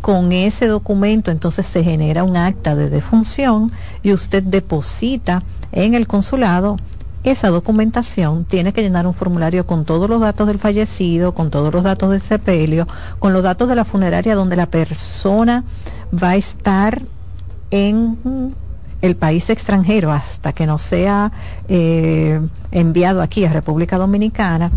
Con 0.00 0.30
ese 0.30 0.68
documento 0.68 1.32
entonces 1.32 1.66
se 1.66 1.82
genera 1.82 2.22
un 2.22 2.36
acta 2.36 2.76
de 2.76 2.88
defunción 2.88 3.72
y 4.04 4.12
usted 4.12 4.44
deposita 4.44 5.42
en 5.72 5.94
el 5.94 6.06
consulado, 6.06 6.76
esa 7.24 7.48
documentación 7.48 8.44
tiene 8.44 8.72
que 8.72 8.82
llenar 8.82 9.06
un 9.06 9.14
formulario 9.14 9.66
con 9.66 9.84
todos 9.84 10.08
los 10.08 10.20
datos 10.20 10.46
del 10.46 10.58
fallecido, 10.58 11.34
con 11.34 11.50
todos 11.50 11.72
los 11.72 11.82
datos 11.82 12.10
del 12.10 12.20
sepelio, 12.20 12.86
con 13.18 13.32
los 13.32 13.42
datos 13.42 13.68
de 13.68 13.74
la 13.74 13.84
funeraria 13.84 14.34
donde 14.34 14.56
la 14.56 14.66
persona 14.66 15.64
va 16.12 16.30
a 16.30 16.36
estar 16.36 17.02
en 17.70 18.54
el 19.02 19.16
país 19.16 19.50
extranjero 19.50 20.10
hasta 20.12 20.52
que 20.52 20.66
no 20.66 20.78
sea 20.78 21.32
eh, 21.68 22.40
enviado 22.72 23.22
aquí 23.22 23.44
a 23.44 23.52
República 23.52 23.98
Dominicana 23.98 24.70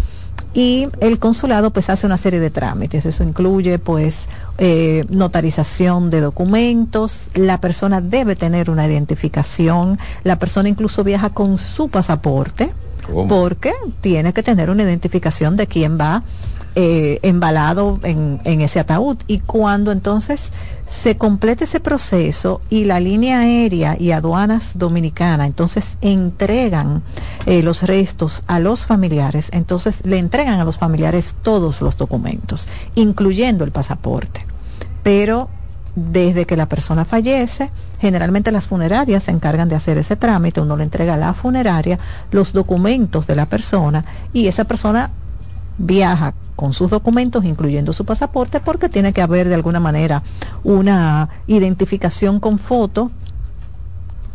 y 0.54 0.88
el 1.00 1.20
consulado 1.20 1.72
pues 1.72 1.90
hace 1.90 2.06
una 2.06 2.18
serie 2.18 2.40
de 2.40 2.50
trámites. 2.50 3.06
Eso 3.06 3.24
incluye 3.24 3.80
pues 3.80 4.28
eh, 4.58 5.06
notarización 5.10 6.10
de 6.10 6.22
documentos, 6.22 7.30
la 7.36 7.60
persona 7.60 8.02
debe 8.02 8.36
tener 8.36 8.70
una 8.70 8.86
identificación, 8.86 9.98
la 10.24 10.38
persona 10.38 10.70
incluso 10.70 11.04
viaja 11.04 11.30
con 11.30 11.58
su 11.58 11.90
pasaporte 11.90 12.74
porque 13.28 13.74
tiene 14.00 14.32
que 14.32 14.44
tener 14.44 14.70
una 14.70 14.84
identificación 14.84 15.58
de 15.58 15.68
quién 15.68 15.98
va 16.00 16.24
eh, 16.76 17.20
embalado 17.22 18.00
en, 18.04 18.40
en, 18.44 18.62
ese 18.62 18.80
ataúd. 18.80 19.18
Y 19.28 19.40
cuando 19.40 19.92
entonces 19.92 20.54
se 20.92 21.18
complete 21.18 21.64
ese 21.64 21.80
proceso 21.80 22.62
y 22.70 22.84
la 22.84 23.00
línea 23.00 23.40
aérea 23.40 23.96
y 23.98 24.12
aduanas 24.12 24.78
dominicana 24.78 25.46
entonces 25.46 25.98
entregan 26.02 27.02
eh, 27.46 27.64
los 27.64 27.84
restos 27.84 28.44
a 28.48 28.60
los 28.60 28.86
familiares, 28.86 29.50
entonces 29.54 30.06
le 30.06 30.18
entregan 30.18 30.60
a 30.60 30.66
los 30.66 30.78
familiares 30.78 31.36
todos 31.42 31.82
los 31.82 31.98
documentos, 31.98 32.68
incluyendo 32.96 33.64
el 33.64 33.72
pasaporte. 33.72 34.46
Pero 35.02 35.50
desde 35.96 36.46
que 36.46 36.58
la 36.58 36.68
persona 36.68 37.06
fallece, 37.06 37.70
generalmente 38.00 38.52
las 38.52 38.68
funerarias 38.68 39.24
se 39.24 39.32
encargan 39.32 39.70
de 39.70 39.76
hacer 39.76 39.98
ese 39.98 40.16
trámite, 40.16 40.62
uno 40.62 40.78
le 40.78 40.84
entrega 40.84 41.16
a 41.16 41.18
la 41.18 41.34
funeraria 41.34 42.00
los 42.32 42.54
documentos 42.54 43.28
de 43.28 43.36
la 43.36 43.46
persona 43.46 44.06
y 44.34 44.48
esa 44.48 44.66
persona 44.66 45.10
viaja 45.82 46.34
con 46.56 46.74
sus 46.74 46.90
documentos, 46.90 47.44
incluyendo 47.44 47.94
su 47.94 48.06
pasaporte, 48.06 48.60
porque 48.60 48.90
tiene 48.90 49.14
que 49.14 49.22
haber 49.22 49.50
de 49.50 49.56
alguna 49.56 49.80
manera 49.80 50.22
una 50.64 51.30
identificación 51.48 52.40
con 52.40 52.60
foto 52.60 53.12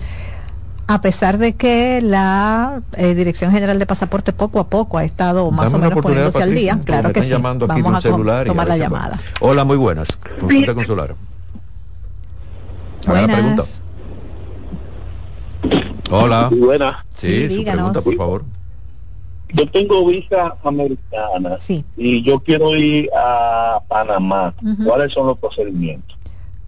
a 0.86 1.00
pesar 1.00 1.38
de 1.38 1.54
que 1.54 2.00
la 2.02 2.82
eh, 2.96 3.14
Dirección 3.14 3.50
General 3.52 3.78
de 3.78 3.86
Pasaporte 3.86 4.32
poco 4.32 4.60
a 4.60 4.68
poco 4.68 4.98
ha 4.98 5.04
estado 5.04 5.50
más 5.50 5.72
o 5.72 5.78
menos 5.78 6.00
poniéndose 6.00 6.42
al 6.42 6.54
día, 6.54 6.78
claro 6.84 7.12
que 7.12 7.22
sí. 7.22 7.32
Vamos 7.32 8.04
a, 8.04 8.44
tomar 8.44 8.68
la 8.68 8.76
llamada. 8.76 9.18
Hola, 9.40 9.64
muy 9.64 9.76
buenas. 9.76 10.08
Consulta 10.40 10.74
consular. 10.74 11.14
Haga 13.06 13.20
la 13.22 13.26
pregunta. 13.26 13.62
Hola. 16.10 16.50
Buena. 16.52 17.04
Sí, 17.10 17.48
Sí, 17.48 17.56
su 17.56 17.64
pregunta, 17.64 18.00
por 18.00 18.16
favor. 18.16 18.44
Yo 19.52 19.70
tengo 19.70 20.04
visa 20.06 20.56
americana 20.64 21.58
Sí. 21.58 21.84
y 21.96 22.22
yo 22.22 22.40
quiero 22.40 22.76
ir 22.76 23.08
a 23.16 23.80
Panamá. 23.86 24.52
Ujú. 24.60 24.84
¿Cuáles 24.84 25.12
son 25.12 25.28
los 25.28 25.38
procedimientos? 25.38 26.13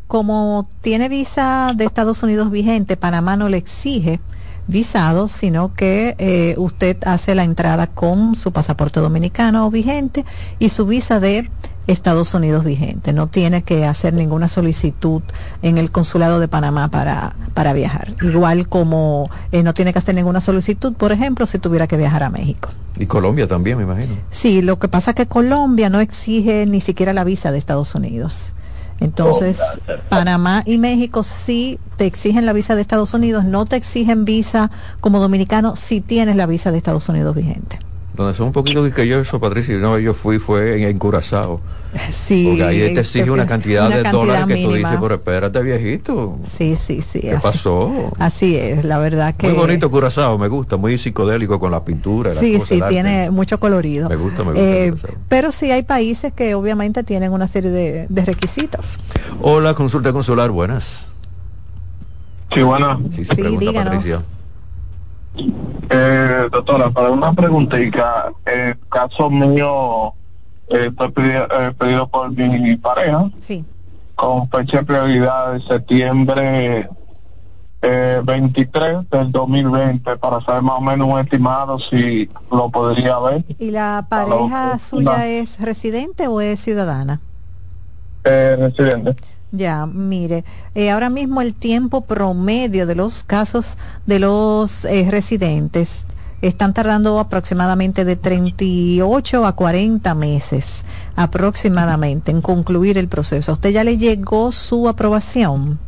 Como 0.07 0.69
tiene 0.83 1.09
visa 1.09 1.73
de 1.75 1.85
Estados 1.85 2.23
Unidos 2.23 2.51
vigente, 2.51 2.97
Panamá 2.97 3.37
no 3.37 3.49
le 3.49 3.57
exige 3.57 4.21
visado, 4.69 5.29
sino 5.29 5.75
que 5.75 6.15
eh, 6.19 6.55
usted 6.59 6.97
hace 7.05 7.35
la 7.35 7.45
entrada 7.45 7.89
con 7.89 8.35
su 8.35 8.53
pasaporte 8.53 9.01
dominicano 9.01 9.71
vigente 9.71 10.25
y 10.59 10.69
su 10.71 10.87
visa 10.87 11.21
de 11.21 11.51
Estados 11.87 12.35
Unidos 12.35 12.65
vigente. 12.65 13.13
No 13.13 13.29
tiene 13.29 13.63
que 13.63 13.85
hacer 13.85 14.13
ninguna 14.13 14.49
solicitud 14.49 15.23
en 15.63 15.79
el 15.79 15.91
consulado 15.91 16.41
de 16.41 16.49
Panamá 16.49 16.89
para, 16.89 17.37
para 17.55 17.73
viajar. 17.73 18.15
Igual 18.23 18.69
como 18.69 19.31
eh, 19.53 19.63
no 19.63 19.73
tiene 19.75 19.93
que 19.93 19.99
hacer 19.99 20.15
ninguna 20.15 20.41
solicitud, 20.41 20.95
por 20.95 21.13
ejemplo, 21.13 21.47
si 21.47 21.59
tuviera 21.59 21.87
que 21.87 21.97
viajar 21.97 22.23
a 22.23 22.31
México. 22.31 22.71
Y 22.97 23.07
Colombia 23.07 23.47
también, 23.47 23.77
me 23.77 23.85
imagino. 23.85 24.15
Sí, 24.31 24.63
lo 24.63 24.79
que 24.79 24.89
pasa 24.89 25.13
es 25.13 25.17
que 25.17 25.27
Colombia 25.27 25.91
no 25.91 26.01
exige 26.01 26.67
ni 26.67 26.81
siquiera 26.81 27.13
la 27.13 27.25
visa 27.25 27.53
de 27.53 27.59
Estados 27.59 27.95
Unidos. 27.95 28.55
Entonces, 28.99 29.61
Panamá 30.09 30.63
y 30.65 30.79
México 30.79 31.23
sí 31.23 31.79
te 31.97 32.07
exigen 32.07 32.47
la 32.47 32.53
visa 32.53 32.75
de 32.75 32.81
Estados 32.81 33.13
Unidos, 33.15 33.45
no 33.45 33.67
te 33.67 33.77
exigen 33.77 34.25
visa 34.25 34.71
como 35.01 35.21
dominicano 35.21 35.77
si 35.77 36.01
tienes 36.01 36.37
la 36.37 36.47
visa 36.47 36.71
de 36.71 36.79
Estados 36.79 37.09
Unidos 37.09 37.35
vigente. 37.35 37.79
Donde 38.17 38.35
son 38.35 38.47
un 38.47 38.53
poquito 38.53 38.83
quisquillosos, 38.83 39.39
Patricia, 39.39 39.77
no, 39.77 39.99
yo 39.99 40.15
fui, 40.15 40.39
fue 40.39 40.77
en, 40.83 40.89
en 40.89 40.99
Curazao. 40.99 41.61
Sí, 42.11 42.45
Porque 42.49 42.65
ahí 42.65 42.95
te 42.95 43.01
exige 43.01 43.31
una 43.31 43.47
cantidad 43.47 43.87
una 43.87 43.97
de 43.99 44.03
cantidad 44.03 44.21
dólares 44.21 44.47
que 44.47 44.63
tú 44.65 44.73
dices, 44.75 44.99
pero 45.01 45.15
espérate, 45.15 45.63
viejito. 45.63 46.39
Sí, 46.57 46.77
sí, 46.77 47.01
sí. 47.03 47.21
¿Qué 47.21 47.33
así- 47.33 47.43
pasó? 47.43 48.13
Así 48.19 48.57
es, 48.57 48.85
la 48.85 48.99
verdad 48.99 49.35
que... 49.35 49.47
Muy 49.49 49.57
bonito 49.57 49.91
Curazao, 49.91 50.37
me 50.39 50.49
gusta, 50.49 50.77
muy 50.77 50.97
psicodélico 50.99 51.59
con 51.61 51.71
la 51.71 51.85
pintura. 51.85 52.31
las 52.31 52.39
Sí, 52.41 52.55
cosas, 52.55 52.69
sí, 52.69 52.75
arte. 52.81 52.89
tiene 52.95 53.31
mucho 53.31 53.59
colorido. 53.61 54.09
Me 54.09 54.17
gusta, 54.17 54.45
me 54.45 54.53
gusta 54.53 54.61
Eh, 54.61 54.95
pero 55.29 55.53
sí 55.53 55.71
hay 55.71 55.83
países 55.85 56.33
que 56.33 56.55
obviamente 56.55 57.03
tienen 57.05 57.33
una 57.33 57.47
serie 57.47 57.71
de, 57.71 58.07
de 58.09 58.25
requisitos. 58.25 58.99
Hola, 59.43 59.75
consulta 59.75 60.13
consular, 60.13 60.51
buenas. 60.51 61.13
Sí, 62.55 62.63
bueno. 62.63 63.01
Sí, 63.15 63.25
se 63.25 63.35
Sí, 63.35 63.41
pregunta 63.43 63.71
díganos. 63.71 63.95
Patricia. 63.95 64.23
Eh, 65.89 66.49
doctora, 66.51 66.91
para 66.91 67.11
una 67.11 67.33
preguntita, 67.33 68.33
el 68.45 68.79
caso 68.89 69.31
mío 69.31 70.15
eh, 70.69 70.91
fue 70.97 71.11
pedido, 71.13 71.45
eh, 71.45 71.73
pedido 71.79 72.09
por 72.09 72.31
mi 72.33 72.77
pareja 72.77 73.31
Sí. 73.41 73.65
con 74.17 74.49
fecha 74.51 74.79
de 74.79 74.85
prioridad 74.85 75.53
de 75.53 75.61
septiembre 75.63 76.89
eh, 77.83 78.21
23 78.25 79.09
del 79.11 79.31
2020 79.31 80.17
para 80.17 80.41
saber 80.41 80.63
más 80.63 80.79
o 80.79 80.81
menos 80.81 81.09
un 81.09 81.21
estimado 81.21 81.79
si 81.79 82.29
lo 82.51 82.69
podría 82.71 83.19
ver. 83.21 83.45
¿Y 83.59 83.71
la 83.71 84.07
pareja 84.09 84.79
suya 84.79 85.27
es 85.29 85.61
residente 85.61 86.27
o 86.27 86.41
es 86.41 86.59
ciudadana? 86.59 87.21
Eh, 88.25 88.57
residente. 88.59 89.15
Ya, 89.57 89.87
mire, 89.87 90.45
eh, 90.75 90.91
ahora 90.91 91.09
mismo 91.11 91.41
el 91.41 91.55
tiempo 91.55 92.03
promedio 92.03 92.87
de 92.87 92.95
los 92.95 93.23
casos 93.25 93.79
de 94.07 94.19
los 94.19 94.85
eh, 94.85 95.07
residentes 95.11 96.07
están 96.43 96.75
tardando 96.75 97.19
aproximadamente 97.19 98.05
de 98.05 98.17
38 98.17 99.47
a 99.47 99.53
40 99.57 100.15
meses 100.15 100.85
aproximadamente 101.17 102.31
en 102.31 102.43
concluir 102.43 102.99
el 102.99 103.09
proceso. 103.09 103.53
¿A 103.53 103.55
¿Usted 103.55 103.71
ya 103.71 103.85
le 103.85 103.97
llegó 103.97 104.53
su 104.53 104.89
aprobación? 104.89 105.79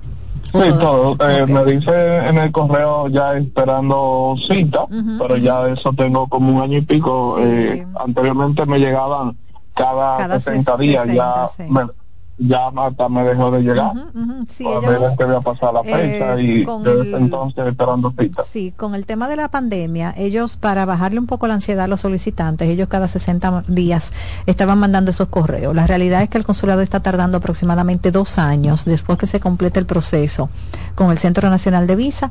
Sí, 0.53 0.59
¿O- 0.59 0.79
todo. 0.79 1.29
Eh. 1.29 1.47
Me 1.47 1.65
dice 1.67 2.19
en 2.27 2.39
el 2.39 2.51
correo 2.53 3.09
ya 3.09 3.37
esperando 3.37 4.35
cita, 4.49 4.87
pero 5.19 5.37
ya 5.37 5.69
eso 5.69 5.93
tengo 5.93 6.27
como 6.29 6.57
un 6.57 6.63
año 6.63 6.79
y 6.79 6.83
pico. 6.83 7.35
Sí. 7.37 7.43
Eh, 7.45 7.87
anteriormente 8.03 8.65
me 8.65 8.79
llegaban 8.79 9.37
cada, 9.75 10.17
Cada 10.17 10.41
70 10.41 10.75
ses- 10.75 10.79
días, 10.79 11.03
60, 11.05 11.15
ya, 11.15 11.49
sí. 11.55 11.71
me- 11.71 11.87
ya 12.39 12.69
hasta 12.69 13.09
me 13.09 13.25
dejó 13.25 13.51
de 13.51 13.61
llegar. 13.63 13.93
Ujú, 13.97 14.23
ujú, 14.23 14.45
sí, 14.49 14.65
Para 14.65 14.79
ellos- 14.79 15.01
ver 15.01 15.17
que 15.19 15.25
voy 15.25 15.35
a 15.37 15.41
pasar 15.41 15.75
la 15.75 15.83
fecha 15.83 16.37
eh, 16.37 16.43
y 16.43 16.65
desde 16.65 17.01
el- 17.03 17.15
entonces 17.15 17.67
esperando 17.67 18.13
cita. 18.19 18.43
Sí, 18.45 18.73
con 18.77 18.95
el 18.95 19.07
tema 19.07 19.29
de 19.29 19.37
la 19.37 19.49
pandemia, 19.49 20.15
ellos 20.17 20.57
para 20.57 20.85
bajarle 20.85 21.19
un 21.19 21.27
poco 21.27 21.47
la 21.49 21.55
ansiedad 21.55 21.85
a 21.85 21.89
los 21.89 22.01
solicitantes, 22.01 22.69
ellos 22.69 22.89
cada 22.89 23.09
60 23.09 23.65
días 23.67 24.13
estaban 24.47 24.79
mandando 24.79 25.11
esos 25.11 25.29
correos. 25.29 25.75
La 25.75 25.87
realidad 25.87 26.23
es 26.23 26.29
que 26.29 26.39
el 26.39 26.45
consulado 26.45 26.81
está 26.81 27.01
tardando 27.01 27.39
aproximadamente 27.39 28.11
dos 28.13 28.39
años 28.39 28.85
después 28.85 29.19
que 29.19 29.27
se 29.27 29.41
complete 29.41 29.81
el 29.81 29.87
proceso 29.87 30.49
con 30.95 31.11
el 31.11 31.19
Centro 31.19 31.51
Nacional 31.51 31.87
de 31.87 31.97
Visa 31.97 32.31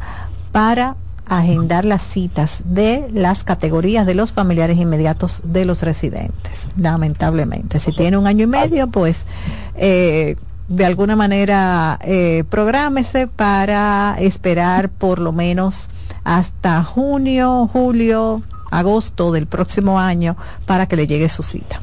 para 0.52 0.96
agendar 1.28 1.86
las 1.86 2.02
citas 2.02 2.62
de 2.66 3.08
las 3.14 3.44
categorías 3.44 4.06
de 4.06 4.16
los 4.16 4.32
familiares 4.32 4.78
inmediatos 4.78 5.42
de 5.44 5.66
los 5.66 5.84
residentes, 5.84 6.70
lamentablemente. 6.78 7.80
Si 7.80 7.92
tiene 7.92 8.18
un 8.18 8.28
año 8.28 8.46
y 8.46 8.48
medio, 8.48 8.88
pues 8.88 9.28
eh, 9.76 10.36
de 10.70 10.86
alguna 10.86 11.16
manera 11.16 12.00
eh, 12.02 12.44
prográmese 12.50 13.28
para 13.28 14.16
esperar 14.20 14.90
por 14.90 15.20
lo 15.20 15.32
menos 15.32 15.90
hasta 16.24 16.84
junio, 16.84 17.70
julio, 17.72 18.44
agosto 18.72 19.32
del 19.32 19.48
próximo 19.48 20.00
año 20.00 20.36
para 20.66 20.88
que 20.88 20.96
le 20.96 21.08
llegue 21.08 21.30
su 21.30 21.44
cita. 21.44 21.82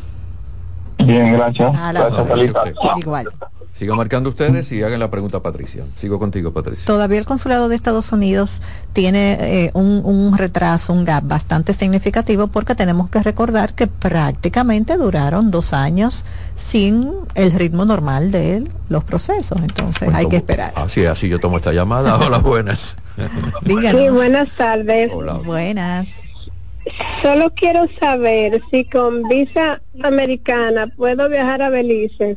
Bien, 0.99 1.33
gracias. 1.33 1.75
A 1.75 1.93
la 1.93 2.09
Gracias. 2.09 2.77
Igual. 2.97 3.29
Sigan 3.77 3.97
marcando 3.97 4.31
ustedes 4.31 4.71
y 4.71 4.85
hagan 4.85 5.01
la 5.01 5.11
pregunta 5.11 5.39
a 5.39 5.43
Patricia. 5.43 5.85
Sigo 5.97 6.21
contigo, 6.21 6.53
Patricia. 6.53 6.87
Todavía 6.87 7.19
el 7.19 7.27
consulado 7.27 7.69
de 7.69 7.75
Estados 7.75 8.13
Unidos 8.13 8.63
tiene 8.93 9.37
eh, 9.41 9.71
un, 9.75 10.01
un 10.05 10.39
retraso, 10.39 10.93
un 10.93 11.05
gap 11.05 11.25
bastante 11.27 11.73
significativo 11.73 12.47
porque 12.47 12.77
tenemos 12.77 13.11
que 13.11 13.21
recordar 13.21 13.75
que 13.75 13.89
prácticamente 13.89 14.97
duraron 14.97 15.51
dos 15.51 15.73
años 15.73 16.25
sin 16.55 17.15
el 17.35 17.51
ritmo 17.51 17.85
normal 17.85 18.31
de 18.31 18.69
los 18.89 19.03
procesos. 19.03 19.59
Entonces 19.61 20.03
Bueno, 20.03 20.19
hay 20.19 20.29
que 20.29 20.37
esperar. 20.37 20.73
Así, 20.77 21.05
así 21.05 21.29
yo 21.29 21.41
tomo 21.41 21.57
esta 21.57 21.73
llamada. 21.73 22.17
Hola, 22.25 22.39
buenas. 22.39 22.97
Díganos. 23.63 24.01
Sí, 24.01 24.09
buenas 24.09 24.49
tardes. 24.57 25.11
Hola. 25.13 25.35
Buenas. 25.35 26.09
Solo 27.23 27.51
quiero 27.51 27.89
saber 27.99 28.63
si 28.71 28.85
con 28.85 29.25
visa 29.25 29.81
americana 30.03 30.87
puedo 30.87 31.29
viajar 31.29 31.63
a 31.63 31.71
Belice. 31.71 32.37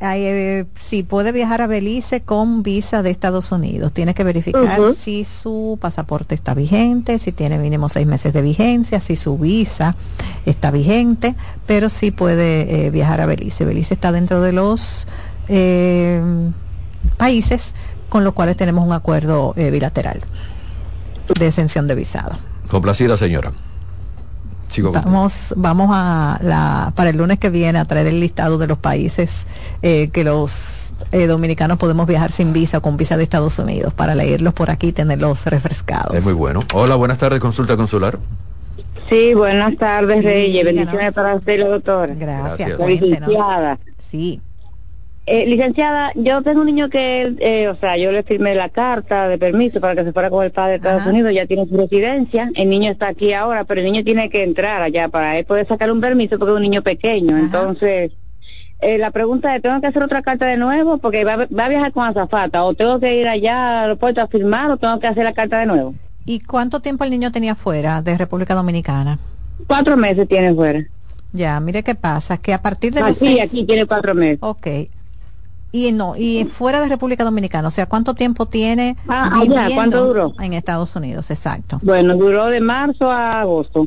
Ay, 0.00 0.22
eh, 0.24 0.66
si 0.74 1.02
puede 1.02 1.30
viajar 1.30 1.60
a 1.60 1.66
Belice 1.66 2.22
con 2.22 2.62
visa 2.62 3.02
de 3.02 3.10
Estados 3.10 3.52
Unidos, 3.52 3.92
tiene 3.92 4.14
que 4.14 4.24
verificar 4.24 4.94
si 4.96 5.24
su 5.24 5.78
pasaporte 5.78 6.34
está 6.34 6.54
vigente, 6.54 7.18
si 7.18 7.32
tiene 7.32 7.58
mínimo 7.58 7.90
seis 7.90 8.06
meses 8.06 8.32
de 8.32 8.40
vigencia, 8.40 8.98
si 8.98 9.14
su 9.14 9.36
visa 9.36 9.96
está 10.46 10.70
vigente, 10.70 11.36
pero 11.66 11.90
sí 11.90 12.12
puede 12.12 12.86
eh, 12.86 12.90
viajar 12.90 13.20
a 13.20 13.26
Belice. 13.26 13.66
Belice 13.66 13.92
está 13.92 14.10
dentro 14.10 14.40
de 14.40 14.52
los 14.52 15.06
eh, 15.48 16.22
países 17.18 17.74
con 18.08 18.24
los 18.24 18.34
cuales 18.34 18.56
tenemos 18.56 18.86
un 18.86 18.92
acuerdo 18.92 19.52
eh, 19.56 19.70
bilateral 19.70 20.22
de 21.38 21.46
exención 21.46 21.86
de 21.86 21.94
visado. 21.94 22.38
Complacida, 22.68 23.16
señora. 23.16 23.52
Contigo. 24.70 24.92
Vamos, 24.92 25.54
vamos 25.56 25.90
a 25.92 26.38
la, 26.42 26.92
para 26.94 27.10
el 27.10 27.16
lunes 27.16 27.38
que 27.38 27.50
viene 27.50 27.78
a 27.78 27.84
traer 27.84 28.06
el 28.06 28.20
listado 28.20 28.56
de 28.56 28.68
los 28.68 28.78
países 28.78 29.44
eh, 29.82 30.10
que 30.12 30.22
los 30.22 30.92
eh, 31.10 31.26
dominicanos 31.26 31.78
podemos 31.78 32.06
viajar 32.06 32.30
sin 32.30 32.52
visa 32.52 32.78
o 32.78 32.82
con 32.82 32.96
visa 32.96 33.16
de 33.16 33.24
Estados 33.24 33.58
Unidos 33.58 33.92
para 33.94 34.14
leerlos 34.14 34.54
por 34.54 34.70
aquí 34.70 34.88
y 34.88 34.92
tenerlos 34.92 35.44
refrescados. 35.46 36.16
Es 36.16 36.24
muy 36.24 36.34
bueno. 36.34 36.60
Hola, 36.72 36.94
buenas 36.94 37.18
tardes, 37.18 37.40
consulta 37.40 37.76
consular. 37.76 38.18
Sí, 39.08 39.34
buenas 39.34 39.76
tardes, 39.76 40.18
Sí, 40.18 40.22
Reyes. 40.22 40.64
Bendiciones 40.64 41.12
para 41.14 41.34
usted, 41.34 41.58
la 41.58 41.68
doctora. 41.68 42.14
Gracias. 42.14 42.78
Gracias. 42.78 43.78
Sí. 44.08 44.40
Eh, 45.26 45.46
licenciada, 45.46 46.12
yo 46.16 46.42
tengo 46.42 46.60
un 46.60 46.66
niño 46.66 46.88
que, 46.88 47.34
eh, 47.38 47.68
o 47.68 47.76
sea, 47.76 47.96
yo 47.96 48.10
le 48.10 48.22
firmé 48.22 48.54
la 48.54 48.68
carta 48.68 49.28
de 49.28 49.38
permiso 49.38 49.80
para 49.80 49.94
que 49.94 50.02
se 50.02 50.12
fuera 50.12 50.30
con 50.30 50.44
el 50.44 50.50
padre 50.50 50.70
de 50.70 50.76
Estados 50.76 51.02
Ajá. 51.02 51.10
Unidos, 51.10 51.32
ya 51.32 51.46
tiene 51.46 51.66
su 51.66 51.76
residencia, 51.76 52.50
el 52.56 52.68
niño 52.68 52.90
está 52.90 53.08
aquí 53.08 53.32
ahora, 53.32 53.64
pero 53.64 53.80
el 53.80 53.86
niño 53.86 54.02
tiene 54.02 54.28
que 54.28 54.42
entrar 54.42 54.82
allá 54.82 55.08
para 55.08 55.38
él 55.38 55.44
poder 55.44 55.68
sacar 55.68 55.92
un 55.92 56.00
permiso 56.00 56.38
porque 56.38 56.52
es 56.52 56.56
un 56.56 56.62
niño 56.62 56.82
pequeño. 56.82 57.36
Ajá. 57.36 57.44
Entonces, 57.44 58.12
eh, 58.80 58.98
la 58.98 59.10
pregunta 59.10 59.54
es, 59.54 59.62
¿tengo 59.62 59.80
que 59.80 59.86
hacer 59.86 60.02
otra 60.02 60.22
carta 60.22 60.46
de 60.46 60.56
nuevo? 60.56 60.98
Porque 60.98 61.22
va, 61.22 61.36
va 61.36 61.66
a 61.66 61.68
viajar 61.68 61.92
con 61.92 62.04
azafata, 62.06 62.64
o 62.64 62.74
tengo 62.74 62.98
que 62.98 63.14
ir 63.20 63.28
allá 63.28 63.80
al 63.80 63.84
aeropuerto 63.84 64.22
a 64.22 64.26
firmar, 64.26 64.70
o 64.70 64.78
tengo 64.78 64.98
que 64.98 65.06
hacer 65.06 65.22
la 65.22 65.34
carta 65.34 65.60
de 65.60 65.66
nuevo. 65.66 65.94
¿Y 66.24 66.40
cuánto 66.40 66.80
tiempo 66.80 67.04
el 67.04 67.10
niño 67.10 67.30
tenía 67.30 67.54
fuera 67.54 68.02
de 68.02 68.16
República 68.16 68.54
Dominicana? 68.54 69.18
Cuatro 69.66 69.96
meses 69.96 70.26
tiene 70.26 70.54
fuera. 70.54 70.82
Ya, 71.32 71.60
mire 71.60 71.82
qué 71.82 71.94
pasa, 71.94 72.38
que 72.38 72.52
a 72.52 72.60
partir 72.60 72.92
de 72.92 73.02
los 73.02 73.18
seis... 73.18 73.40
aquí 73.42 73.64
tiene 73.64 73.86
cuatro 73.86 74.14
meses. 74.14 74.38
Ok. 74.40 74.66
Y 75.72 75.92
no, 75.92 76.16
y 76.16 76.44
fuera 76.46 76.80
de 76.80 76.88
República 76.88 77.22
Dominicana, 77.22 77.68
o 77.68 77.70
sea, 77.70 77.86
¿cuánto 77.86 78.14
tiempo 78.14 78.46
tiene 78.46 78.96
Ah, 79.06 79.30
allá, 79.34 79.42
viviendo 79.42 79.74
¿cuánto 79.74 80.04
duró? 80.06 80.34
en 80.40 80.52
Estados 80.54 80.96
Unidos? 80.96 81.30
Exacto. 81.30 81.78
Bueno, 81.82 82.14
duró 82.16 82.46
de 82.46 82.60
marzo 82.60 83.10
a 83.10 83.40
agosto. 83.40 83.86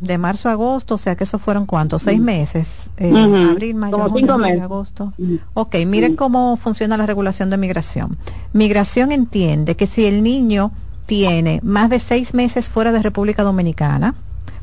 De 0.00 0.18
marzo 0.18 0.48
a 0.48 0.52
agosto, 0.52 0.94
o 0.96 0.98
sea 0.98 1.14
que 1.14 1.24
eso 1.24 1.38
fueron 1.38 1.64
cuántos, 1.66 2.02
seis 2.02 2.18
meses, 2.18 2.90
eh, 2.96 3.12
abril, 3.50 3.74
mayo, 3.76 3.92
Como 3.92 4.04
junio, 4.08 4.18
cinco 4.20 4.32
julio, 4.32 4.48
meses. 4.48 4.62
agosto. 4.62 5.12
Mm. 5.18 5.34
Ok, 5.54 5.76
miren 5.86 6.16
cómo 6.16 6.56
funciona 6.56 6.96
la 6.96 7.06
regulación 7.06 7.50
de 7.50 7.56
migración. 7.58 8.16
Migración 8.52 9.12
entiende 9.12 9.76
que 9.76 9.86
si 9.86 10.06
el 10.06 10.22
niño 10.22 10.72
tiene 11.06 11.60
más 11.62 11.90
de 11.90 11.98
seis 12.00 12.32
meses 12.34 12.68
fuera 12.70 12.90
de 12.90 13.02
República 13.02 13.42
Dominicana 13.42 14.14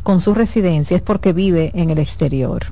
con 0.03 0.19
su 0.19 0.33
residencia 0.33 0.95
es 0.97 1.01
porque 1.03 1.31
vive 1.31 1.71
en 1.75 1.89
el 1.91 1.99
exterior. 1.99 2.65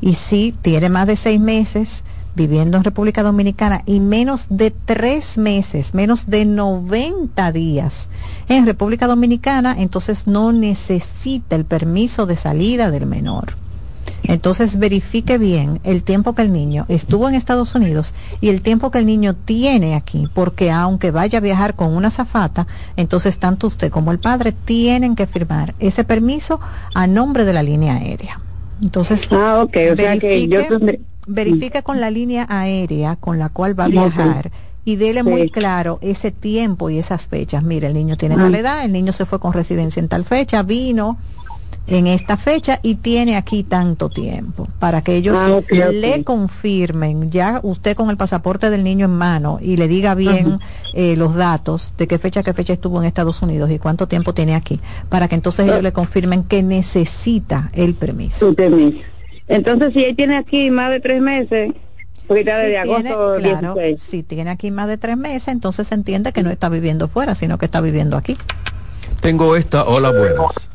Y 0.00 0.14
si 0.14 0.52
tiene 0.60 0.88
más 0.90 1.06
de 1.06 1.16
seis 1.16 1.40
meses 1.40 2.04
viviendo 2.38 2.78
en 2.78 2.84
República 2.84 3.22
Dominicana 3.22 3.82
y 3.84 4.00
menos 4.00 4.46
de 4.48 4.70
tres 4.70 5.36
meses, 5.36 5.92
menos 5.92 6.26
de 6.28 6.46
90 6.46 7.52
días 7.52 8.08
en 8.48 8.64
República 8.64 9.06
Dominicana, 9.06 9.74
entonces 9.78 10.26
no 10.26 10.52
necesita 10.52 11.54
el 11.56 11.66
permiso 11.66 12.24
de 12.24 12.36
salida 12.36 12.90
del 12.90 13.04
menor. 13.04 13.56
Entonces 14.22 14.78
verifique 14.78 15.38
bien 15.38 15.80
el 15.84 16.02
tiempo 16.02 16.34
que 16.34 16.42
el 16.42 16.52
niño 16.52 16.86
estuvo 16.88 17.28
en 17.28 17.34
Estados 17.34 17.74
Unidos 17.74 18.14
y 18.40 18.48
el 18.48 18.62
tiempo 18.62 18.90
que 18.90 18.98
el 18.98 19.06
niño 19.06 19.34
tiene 19.34 19.94
aquí, 19.94 20.28
porque 20.34 20.70
aunque 20.70 21.10
vaya 21.10 21.38
a 21.38 21.42
viajar 21.42 21.74
con 21.74 21.94
una 21.94 22.10
zafata, 22.10 22.66
entonces 22.96 23.38
tanto 23.38 23.66
usted 23.66 23.90
como 23.90 24.10
el 24.12 24.18
padre 24.18 24.52
tienen 24.52 25.14
que 25.16 25.26
firmar 25.26 25.74
ese 25.78 26.04
permiso 26.04 26.60
a 26.94 27.06
nombre 27.06 27.44
de 27.44 27.52
la 27.52 27.62
línea 27.62 27.94
aérea. 27.96 28.40
Entonces, 28.82 29.28
Ah, 29.30 29.60
ok, 29.62 29.76
o 29.92 29.96
sea 29.96 30.18
que 30.18 30.46
yo 30.48 30.58
verifique- 30.60 30.68
tendré- 30.68 31.00
verifique 31.28 31.82
con 31.82 32.00
la 32.00 32.10
línea 32.10 32.46
aérea 32.48 33.16
con 33.16 33.38
la 33.38 33.48
cual 33.50 33.78
va 33.78 33.84
a 33.84 33.88
viajar 33.88 34.50
y 34.84 34.96
dele 34.96 35.22
muy 35.22 35.50
claro 35.50 35.98
ese 36.00 36.30
tiempo 36.30 36.88
y 36.90 36.98
esas 36.98 37.26
fechas. 37.28 37.62
Mire, 37.62 37.86
el 37.88 37.94
niño 37.94 38.16
tiene 38.16 38.34
Ah. 38.36 38.38
tal 38.38 38.54
edad, 38.54 38.84
el 38.84 38.92
niño 38.92 39.12
se 39.12 39.26
fue 39.26 39.38
con 39.38 39.52
residencia 39.52 40.00
en 40.00 40.08
tal 40.08 40.24
fecha, 40.24 40.62
vino 40.62 41.18
en 41.86 42.06
esta 42.06 42.36
fecha 42.36 42.80
y 42.82 42.96
tiene 42.96 43.36
aquí 43.36 43.62
tanto 43.62 44.08
tiempo 44.10 44.68
para 44.78 45.02
que 45.02 45.16
ellos 45.16 45.38
Ah, 45.38 45.60
le 45.90 46.22
confirmen 46.24 47.30
ya 47.30 47.60
usted 47.62 47.96
con 47.96 48.10
el 48.10 48.16
pasaporte 48.18 48.68
del 48.70 48.82
niño 48.84 49.06
en 49.06 49.12
mano 49.12 49.58
y 49.60 49.76
le 49.76 49.88
diga 49.88 50.14
bien 50.14 50.58
eh, 50.94 51.16
los 51.16 51.34
datos 51.34 51.94
de 51.96 52.06
qué 52.06 52.18
fecha 52.18 52.42
qué 52.42 52.52
fecha 52.52 52.74
estuvo 52.74 52.98
en 53.00 53.06
Estados 53.06 53.40
Unidos 53.42 53.70
y 53.70 53.78
cuánto 53.78 54.06
tiempo 54.06 54.34
tiene 54.34 54.54
aquí 54.54 54.80
para 55.08 55.28
que 55.28 55.34
entonces 55.34 55.66
ellos 55.66 55.82
le 55.82 55.92
confirmen 55.94 56.44
que 56.44 56.62
necesita 56.62 57.70
el 57.74 57.94
permiso. 57.94 58.48
su 58.48 58.54
permiso. 58.54 58.98
Entonces, 59.48 59.92
si 59.94 60.04
él 60.04 60.16
tiene 60.16 60.36
aquí 60.36 60.70
más 60.70 60.90
de 60.90 61.00
tres 61.00 61.20
meses, 61.20 61.72
porque 62.26 62.40
está 62.40 62.60
Si 62.60 62.66
desde 62.66 62.82
tiene, 62.82 63.10
agosto 63.10 63.34
claro, 63.38 63.74
16. 63.74 64.00
si 64.00 64.22
tiene 64.22 64.50
aquí 64.50 64.70
más 64.70 64.88
de 64.88 64.98
tres 64.98 65.16
meses, 65.16 65.48
entonces 65.48 65.88
se 65.88 65.94
entiende 65.94 66.32
que 66.32 66.42
no 66.42 66.50
está 66.50 66.68
viviendo 66.68 67.08
fuera, 67.08 67.34
sino 67.34 67.56
que 67.58 67.64
está 67.64 67.80
viviendo 67.80 68.16
aquí. 68.16 68.36
Tengo 69.20 69.56
esta. 69.56 69.84
Hola, 69.84 70.10
buenas. 70.10 70.70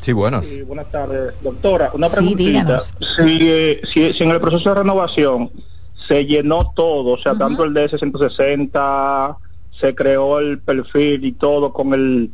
Sí, 0.00 0.12
buenas. 0.12 0.46
Sí, 0.46 0.62
buenas 0.62 0.90
tardes, 0.90 1.32
doctora. 1.40 1.90
Una 1.94 2.08
Sí, 2.08 2.14
preguntita. 2.16 2.50
díganos. 2.50 2.94
si, 3.16 3.38
eh, 3.40 3.80
si, 3.92 4.12
si 4.12 4.24
en 4.24 4.30
el 4.30 4.40
proceso 4.40 4.68
de 4.68 4.74
renovación 4.76 5.50
se 6.06 6.26
llenó 6.26 6.72
todo, 6.76 7.12
o 7.12 7.18
sea, 7.18 7.32
Ujú. 7.32 7.40
tanto 7.40 7.64
el 7.64 7.74
de 7.74 7.88
660, 7.88 9.36
se 9.80 9.94
creó 9.94 10.38
el 10.38 10.60
perfil 10.60 11.24
y 11.24 11.32
todo 11.32 11.72
con 11.72 11.92
el 11.94 12.30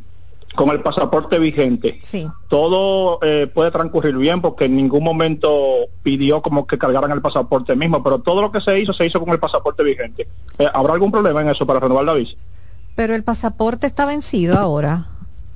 con 0.55 0.69
el 0.69 0.81
pasaporte 0.81 1.39
vigente. 1.39 1.99
Sí. 2.03 2.27
Todo 2.49 3.19
eh, 3.21 3.47
puede 3.53 3.71
transcurrir 3.71 4.15
bien 4.17 4.41
porque 4.41 4.65
en 4.65 4.75
ningún 4.75 5.03
momento 5.03 5.49
pidió 6.03 6.41
como 6.41 6.67
que 6.67 6.77
cargaran 6.77 7.11
el 7.11 7.21
pasaporte 7.21 7.75
mismo, 7.75 8.03
pero 8.03 8.19
todo 8.19 8.41
lo 8.41 8.51
que 8.51 8.59
se 8.61 8.79
hizo 8.79 8.93
se 8.93 9.05
hizo 9.05 9.19
con 9.19 9.29
el 9.29 9.39
pasaporte 9.39 9.83
vigente. 9.83 10.27
Eh, 10.57 10.67
¿Habrá 10.73 10.93
algún 10.93 11.11
problema 11.11 11.41
en 11.41 11.49
eso 11.49 11.65
para 11.65 11.79
renovar 11.79 12.03
la 12.05 12.13
visa? 12.13 12.35
Pero 12.95 13.15
el 13.15 13.23
pasaporte 13.23 13.87
está 13.87 14.05
vencido 14.05 14.57
ahora. 14.57 15.07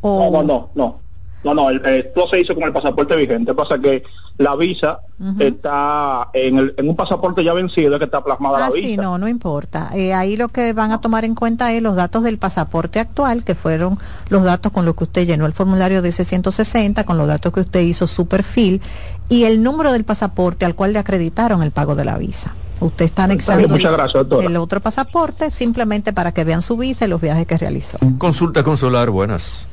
No, 0.02 0.10
O... 0.28 0.32
no, 0.32 0.44
no, 0.44 0.70
no. 0.76 1.00
No, 1.44 1.54
no, 1.54 1.70
el- 1.70 1.82
eh, 1.86 2.12
todo 2.16 2.28
se 2.28 2.40
hizo 2.40 2.56
con 2.56 2.64
el 2.64 2.74
pasaporte 2.74 3.16
vigente. 3.16 3.54
Pasa 3.54 3.78
que 3.78 4.02
la 4.38 4.56
visa 4.56 5.00
está 5.40 6.30
en, 6.34 6.58
el- 6.58 6.74
en 6.78 6.90
un 6.90 6.96
pasaporte 6.96 7.44
ya 7.44 7.54
vencido 7.54 7.98
que 7.98 8.06
está 8.06 8.22
plasmada 8.24 8.58
Ah, 8.58 8.60
la 8.62 8.70
visa. 8.76 8.88
sí, 8.88 8.98
no, 8.98 9.18
no 9.18 9.28
importa. 9.28 9.92
Eh, 9.94 10.14
ahí 10.14 10.36
lo 10.36 10.50
que 10.50 10.74
van 10.74 10.92
a 10.92 11.00
tomar 11.00 11.24
en 11.24 11.36
cuenta 11.36 11.72
es 11.72 11.82
los 11.82 11.96
datos 11.96 12.24
del 12.24 12.38
pasaporte 12.38 13.00
actual, 13.00 13.44
que 13.46 13.56
fueron 13.56 13.98
los 14.30 14.44
datos 14.44 14.72
con 14.74 14.86
los 14.86 14.96
que 14.96 15.06
usted 15.06 15.26
llenó 15.26 15.46
el 15.46 15.54
formulario 15.54 16.02
de 16.02 16.12
160, 16.12 17.04
con 17.06 17.18
los 17.18 17.28
datos 17.28 17.54
que 17.54 17.62
usted 17.62 17.80
hizo 17.82 18.08
su 18.08 18.28
perfil, 18.28 18.82
y 19.30 19.44
el 19.46 19.64
número 19.64 19.92
del 19.94 20.04
pasaporte 20.04 20.66
al 20.66 20.76
cual 20.76 20.92
le 20.94 21.00
acreditaron 21.00 21.64
el 21.64 21.72
pago 21.72 21.96
de 21.96 22.04
la 22.06 22.18
visa. 22.18 22.54
Usted 22.82 23.06
está 23.06 23.24
anexando 23.24 23.70
muchas 23.70 23.94
gracias, 23.94 24.26
el 24.44 24.58
otro 24.58 24.82
pasaporte 24.82 25.50
simplemente 25.50 26.12
para 26.12 26.34
que 26.34 26.44
vean 26.44 26.62
su 26.62 26.76
visa 26.76 27.06
y 27.06 27.08
los 27.08 27.22
viajes 27.22 27.48
que 27.48 27.58
realizó. 27.58 27.98
Consulta 28.18 28.64
consular, 28.64 29.10
buenas. 29.12 29.70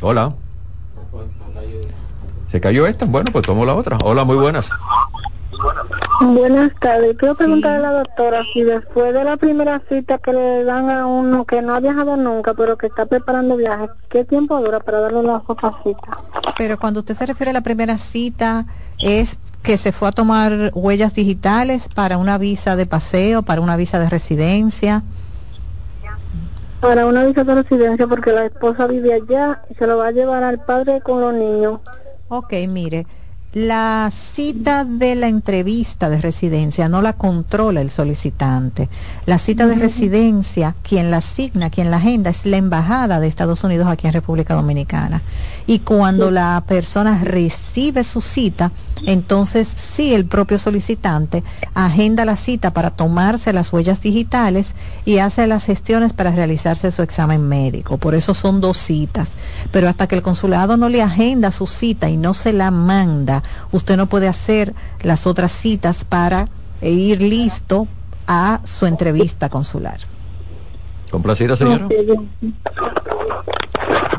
Hola. 0.00 0.32
¿Se 2.52 2.60
cayó 2.60 2.86
esta? 2.86 3.06
Bueno, 3.06 3.32
pues 3.32 3.46
tomo 3.46 3.64
la 3.64 3.74
otra. 3.74 3.96
Hola, 4.04 4.24
muy 4.24 4.36
buenas. 4.36 4.70
Buenas 6.20 6.70
tardes. 6.78 7.16
Quiero 7.16 7.34
Sí. 7.34 7.38
preguntarle 7.38 7.78
a 7.78 7.92
la 7.92 7.98
doctora 8.00 8.42
si 8.52 8.62
después 8.62 9.14
de 9.14 9.24
la 9.24 9.38
primera 9.38 9.80
cita 9.88 10.18
que 10.18 10.34
le 10.34 10.62
dan 10.64 10.90
a 10.90 11.06
uno 11.06 11.46
que 11.46 11.62
no 11.62 11.74
ha 11.74 11.80
viajado 11.80 12.14
nunca, 12.18 12.52
pero 12.52 12.76
que 12.76 12.88
está 12.88 13.06
preparando 13.06 13.56
viajes, 13.56 13.88
¿qué 14.10 14.26
tiempo 14.26 14.60
dura 14.60 14.80
para 14.80 15.00
darle 15.00 15.22
la 15.22 15.42
otra 15.46 15.72
cita? 15.82 16.02
Pero 16.58 16.78
cuando 16.78 17.00
usted 17.00 17.14
se 17.14 17.24
refiere 17.24 17.48
a 17.48 17.54
la 17.54 17.62
primera 17.62 17.96
cita, 17.96 18.66
es 18.98 19.38
que 19.62 19.78
se 19.78 19.90
fue 19.90 20.08
a 20.08 20.12
tomar 20.12 20.72
huellas 20.74 21.14
digitales 21.14 21.88
para 21.88 22.18
una 22.18 22.36
visa 22.36 22.76
de 22.76 22.84
paseo, 22.84 23.40
para 23.42 23.62
una 23.62 23.76
visa 23.76 23.98
de 23.98 24.10
residencia. 24.10 25.02
Para 26.82 27.06
una 27.06 27.24
visa 27.24 27.44
de 27.44 27.54
residencia 27.54 28.06
porque 28.06 28.30
la 28.30 28.44
esposa 28.44 28.86
vive 28.86 29.14
allá 29.14 29.62
y 29.70 29.74
se 29.74 29.86
lo 29.86 29.96
va 29.96 30.08
a 30.08 30.10
llevar 30.10 30.42
al 30.42 30.58
padre 30.58 31.00
con 31.00 31.22
los 31.22 31.32
niños. 31.32 31.80
Ok, 32.34 32.54
mire, 32.66 33.04
la 33.52 34.08
cita 34.10 34.86
de 34.86 35.14
la 35.14 35.28
entrevista 35.28 36.08
de 36.08 36.16
residencia 36.16 36.88
no 36.88 37.02
la 37.02 37.12
controla 37.12 37.82
el 37.82 37.90
solicitante. 37.90 38.88
La 39.26 39.36
cita 39.36 39.66
de 39.66 39.74
residencia, 39.74 40.74
quien 40.82 41.10
la 41.10 41.18
asigna, 41.18 41.68
quien 41.68 41.90
la 41.90 41.98
agenda, 41.98 42.30
es 42.30 42.46
la 42.46 42.56
embajada 42.56 43.20
de 43.20 43.28
Estados 43.28 43.64
Unidos 43.64 43.86
aquí 43.86 44.06
en 44.06 44.14
República 44.14 44.54
Dominicana. 44.54 45.20
Y 45.66 45.80
cuando 45.80 46.30
la 46.30 46.62
persona 46.66 47.20
recibe 47.22 48.04
su 48.04 48.20
cita, 48.20 48.72
entonces 49.06 49.68
sí 49.68 50.14
el 50.14 50.26
propio 50.26 50.58
solicitante 50.58 51.42
agenda 51.74 52.24
la 52.24 52.36
cita 52.36 52.72
para 52.72 52.90
tomarse 52.90 53.52
las 53.52 53.72
huellas 53.72 54.00
digitales 54.00 54.74
y 55.04 55.18
hace 55.18 55.46
las 55.46 55.64
gestiones 55.64 56.12
para 56.12 56.30
realizarse 56.30 56.90
su 56.90 57.02
examen 57.02 57.48
médico. 57.48 57.98
Por 57.98 58.14
eso 58.14 58.34
son 58.34 58.60
dos 58.60 58.76
citas. 58.76 59.32
Pero 59.70 59.88
hasta 59.88 60.06
que 60.06 60.14
el 60.14 60.22
consulado 60.22 60.76
no 60.76 60.88
le 60.88 61.02
agenda 61.02 61.50
su 61.50 61.66
cita 61.66 62.10
y 62.10 62.16
no 62.16 62.34
se 62.34 62.52
la 62.52 62.70
manda, 62.70 63.42
usted 63.70 63.96
no 63.96 64.08
puede 64.08 64.28
hacer 64.28 64.74
las 65.02 65.26
otras 65.26 65.52
citas 65.52 66.04
para 66.04 66.48
ir 66.80 67.22
listo 67.22 67.86
a 68.26 68.60
su 68.64 68.86
entrevista 68.86 69.48
consular. 69.48 69.98
Complacida, 71.10 71.56
señora. 71.56 71.88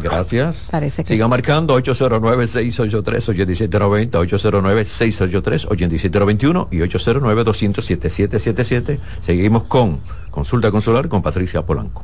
Gracias. 0.01 0.69
Parece 0.71 1.03
que 1.03 1.13
Siga 1.13 1.25
sí. 1.25 1.29
marcando 1.29 1.77
809-683-8790, 1.79 4.11
809-683-8791 4.11 6.67
y 6.71 6.77
809-200-7777. 6.79 8.99
Seguimos 9.21 9.63
con 9.63 9.99
Consulta 10.31 10.71
Consular 10.71 11.07
con 11.07 11.21
Patricia 11.21 11.61
Polanco. 11.65 12.03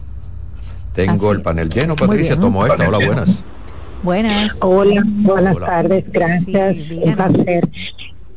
Tengo 0.94 1.30
Así 1.30 1.38
el 1.38 1.44
panel 1.44 1.70
lleno, 1.70 1.96
Patricia. 1.96 2.38
Tomo 2.40 2.66
esta. 2.66 2.88
Hola, 2.88 3.06
buenas. 3.06 3.44
Buenas. 4.04 4.56
Hola, 4.62 5.04
buenas 5.06 5.56
Hola. 5.56 5.66
tardes, 5.66 6.06
gracias, 6.12 6.76
Sí, 6.76 7.00
un 7.04 7.16
placer. 7.16 7.70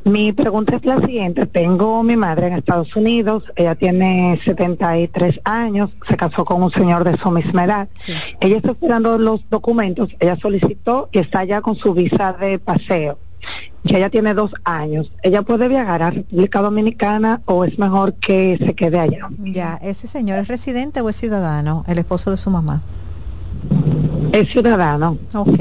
Mi 0.05 0.33
pregunta 0.33 0.77
es 0.77 0.85
la 0.85 1.01
siguiente, 1.01 1.47
tengo 1.47 2.03
mi 2.03 2.17
madre 2.17 2.49
en 2.49 2.55
Estados 2.55 2.95
Unidos, 2.97 3.45
ella 3.55 3.77
tiene 3.77 4.41
73 4.45 5.41
años, 5.45 5.91
se 6.09 6.17
casó 6.17 6.45
con 6.45 6.61
un 6.63 6.73
señor 6.73 7.05
de 7.05 7.17
su 7.19 7.31
misma 7.31 7.65
edad, 7.65 7.89
Sí. 8.01 8.13
ella 8.41 8.57
está 8.57 8.73
esperando 8.73 9.17
los 9.19 9.49
documentos, 9.49 10.09
ella 10.19 10.37
solicitó 10.43 11.09
y 11.13 11.19
está 11.19 11.45
ya 11.45 11.61
con 11.61 11.77
su 11.77 11.95
visa 11.95 12.33
de 12.33 12.59
paseo. 12.59 13.19
Ya 13.85 13.99
ella 13.99 14.11
tiene 14.11 14.35
dos 14.35 14.53
años. 14.65 15.11
¿Ella 15.25 15.43
puede 15.43 15.67
viajar 15.67 16.01
a 16.03 16.11
República 16.11 16.61
Dominicana 16.63 17.43
o 17.47 17.65
es 17.65 17.77
mejor 17.77 18.15
que 18.15 18.57
se 18.65 18.75
quede 18.75 19.01
allá? 19.01 19.29
Ya, 19.39 19.79
¿ese 19.83 20.07
señor 20.07 20.39
es 20.39 20.47
residente 20.49 21.01
o 21.01 21.09
es 21.09 21.17
ciudadano? 21.17 21.85
El 21.89 21.99
esposo 21.99 22.31
de 22.31 22.37
su 22.37 22.51
mamá. 22.51 22.83
Es 24.33 24.49
ciudadano. 24.51 25.19
Ok, 25.35 25.59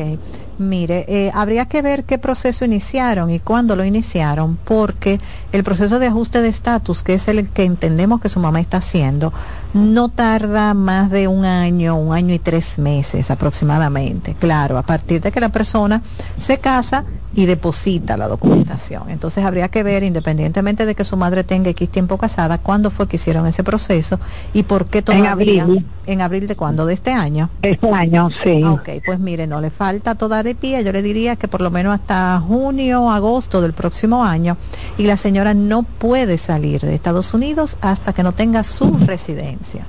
mire, 0.61 1.05
eh, 1.07 1.31
habría 1.33 1.65
que 1.65 1.81
ver 1.81 2.05
qué 2.05 2.17
proceso 2.17 2.63
iniciaron 2.63 3.29
y 3.29 3.39
cuándo 3.39 3.75
lo 3.75 3.83
iniciaron, 3.83 4.57
porque 4.63 5.19
el 5.51 5.63
proceso 5.63 5.99
de 5.99 6.07
ajuste 6.07 6.41
de 6.41 6.47
estatus, 6.47 7.03
que 7.03 7.15
es 7.15 7.27
el 7.27 7.49
que 7.49 7.63
entendemos 7.63 8.21
que 8.21 8.29
su 8.29 8.39
mamá 8.39 8.61
está 8.61 8.77
haciendo, 8.77 9.33
no 9.73 10.09
tarda 10.09 10.73
más 10.73 11.09
de 11.09 11.27
un 11.27 11.45
año, 11.45 11.97
un 11.97 12.13
año 12.13 12.33
y 12.33 12.39
tres 12.39 12.79
meses 12.79 13.31
aproximadamente. 13.31 14.35
Claro, 14.39 14.77
a 14.77 14.83
partir 14.83 15.21
de 15.21 15.31
que 15.31 15.39
la 15.39 15.49
persona 15.49 16.01
se 16.37 16.59
casa 16.59 17.03
y 17.33 17.45
deposita 17.45 18.17
la 18.17 18.27
documentación. 18.27 19.09
Entonces 19.09 19.45
habría 19.45 19.69
que 19.69 19.83
ver, 19.83 20.03
independientemente 20.03 20.85
de 20.85 20.95
que 20.95 21.05
su 21.05 21.15
madre 21.17 21.43
tenga 21.43 21.69
X 21.69 21.89
tiempo 21.89 22.17
casada, 22.17 22.57
cuándo 22.57 22.91
fue 22.91 23.07
que 23.07 23.15
hicieron 23.15 23.47
ese 23.47 23.63
proceso 23.63 24.19
y 24.53 24.63
por 24.63 24.87
qué 24.87 25.01
todavía. 25.01 25.63
En 25.63 25.69
abril. 25.69 25.85
¿En 26.05 26.21
abril 26.21 26.47
de 26.47 26.55
cuándo? 26.55 26.85
¿De 26.85 26.93
este 26.93 27.11
año? 27.13 27.49
Este 27.61 27.89
año, 27.89 28.29
sí. 28.43 28.61
Ah, 28.65 28.71
Ok, 28.73 28.89
pues 29.05 29.19
mire, 29.19 29.47
no 29.47 29.61
le 29.61 29.69
falta 29.69 30.15
toda 30.15 30.43
de 30.43 30.55
pie, 30.55 30.83
yo 30.83 30.91
le 30.91 31.01
diría 31.01 31.35
que 31.35 31.47
por 31.47 31.61
lo 31.61 31.71
menos 31.71 31.93
hasta 31.93 32.39
junio 32.45 33.03
o 33.03 33.11
agosto 33.11 33.61
del 33.61 33.73
próximo 33.73 34.23
año 34.23 34.57
y 34.97 35.03
la 35.05 35.17
señora 35.17 35.53
no 35.53 35.83
puede 35.83 36.37
salir 36.37 36.81
de 36.81 36.95
Estados 36.95 37.33
Unidos 37.33 37.77
hasta 37.81 38.13
que 38.13 38.23
no 38.23 38.33
tenga 38.33 38.63
su 38.63 38.97
residencia. 39.05 39.85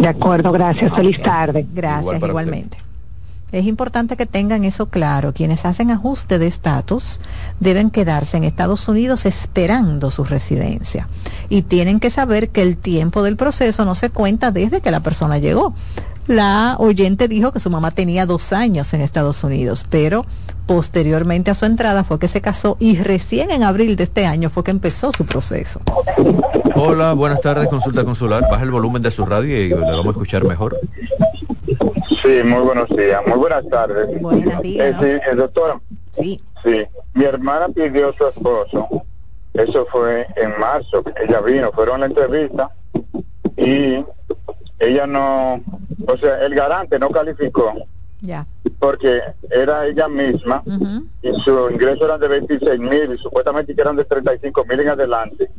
De 0.00 0.08
acuerdo, 0.08 0.52
gracias. 0.52 0.92
Feliz 0.94 1.20
tarde. 1.22 1.66
Gracias, 1.72 2.16
Igual 2.16 2.30
igualmente. 2.30 2.91
Es 3.52 3.66
importante 3.66 4.16
que 4.16 4.24
tengan 4.24 4.64
eso 4.64 4.86
claro. 4.86 5.34
Quienes 5.34 5.66
hacen 5.66 5.90
ajuste 5.90 6.38
de 6.38 6.46
estatus 6.46 7.20
deben 7.60 7.90
quedarse 7.90 8.38
en 8.38 8.44
Estados 8.44 8.88
Unidos 8.88 9.26
esperando 9.26 10.10
su 10.10 10.24
residencia. 10.24 11.08
Y 11.50 11.60
tienen 11.60 12.00
que 12.00 12.08
saber 12.08 12.48
que 12.48 12.62
el 12.62 12.78
tiempo 12.78 13.22
del 13.22 13.36
proceso 13.36 13.84
no 13.84 13.94
se 13.94 14.08
cuenta 14.08 14.52
desde 14.52 14.80
que 14.80 14.90
la 14.90 15.00
persona 15.00 15.36
llegó. 15.36 15.74
La 16.26 16.76
oyente 16.78 17.28
dijo 17.28 17.52
que 17.52 17.60
su 17.60 17.68
mamá 17.68 17.90
tenía 17.90 18.24
dos 18.24 18.54
años 18.54 18.94
en 18.94 19.02
Estados 19.02 19.44
Unidos, 19.44 19.84
pero 19.90 20.24
posteriormente 20.66 21.50
a 21.50 21.54
su 21.54 21.66
entrada 21.66 22.04
fue 22.04 22.18
que 22.18 22.28
se 22.28 22.40
casó 22.40 22.76
y 22.78 22.96
recién 22.96 23.50
en 23.50 23.64
abril 23.64 23.96
de 23.96 24.04
este 24.04 24.24
año 24.24 24.48
fue 24.48 24.64
que 24.64 24.70
empezó 24.70 25.12
su 25.12 25.26
proceso. 25.26 25.80
Hola, 26.74 27.12
buenas 27.12 27.40
tardes, 27.40 27.68
consulta 27.68 28.04
consular. 28.04 28.44
Baja 28.48 28.62
el 28.62 28.70
volumen 28.70 29.02
de 29.02 29.10
su 29.10 29.26
radio 29.26 29.60
y 29.60 29.68
le 29.68 29.74
vamos 29.74 30.06
a 30.06 30.10
escuchar 30.10 30.44
mejor. 30.44 30.78
Sí, 32.22 32.42
muy 32.44 32.62
buenos 32.62 32.88
días, 32.90 33.20
muy 33.26 33.38
buenas 33.38 33.68
tardes. 33.68 34.20
Buenos 34.20 34.62
días. 34.62 34.94
Eh, 35.02 35.20
sí, 35.22 35.30
eh, 35.30 35.34
doctora. 35.34 35.80
Sí. 36.12 36.42
Sí, 36.64 36.86
mi 37.14 37.24
hermana 37.24 37.68
pidió 37.68 38.10
a 38.10 38.12
su 38.12 38.28
esposo, 38.28 38.88
eso 39.54 39.84
fue 39.90 40.26
en 40.36 40.58
marzo, 40.60 41.02
ella 41.20 41.40
vino, 41.40 41.72
fueron 41.72 41.96
a 41.96 41.98
la 41.98 42.06
entrevista 42.06 42.70
y 43.56 44.04
ella 44.78 45.06
no, 45.08 45.60
o 46.06 46.16
sea, 46.18 46.44
el 46.44 46.54
garante 46.54 47.00
no 47.00 47.10
calificó 47.10 47.72
Ya. 48.20 48.46
porque 48.78 49.22
era 49.50 49.86
ella 49.86 50.06
misma 50.08 50.62
y 51.20 51.32
su 51.40 51.68
ingreso 51.70 52.04
era 52.04 52.16
de 52.18 52.28
26 52.28 52.78
mil 52.78 53.12
y 53.14 53.18
supuestamente 53.18 53.74
que 53.74 53.80
eran 53.82 53.96
de 53.96 54.04
35 54.04 54.64
mil 54.64 54.78
en 54.80 54.88
adelante. 54.90 55.50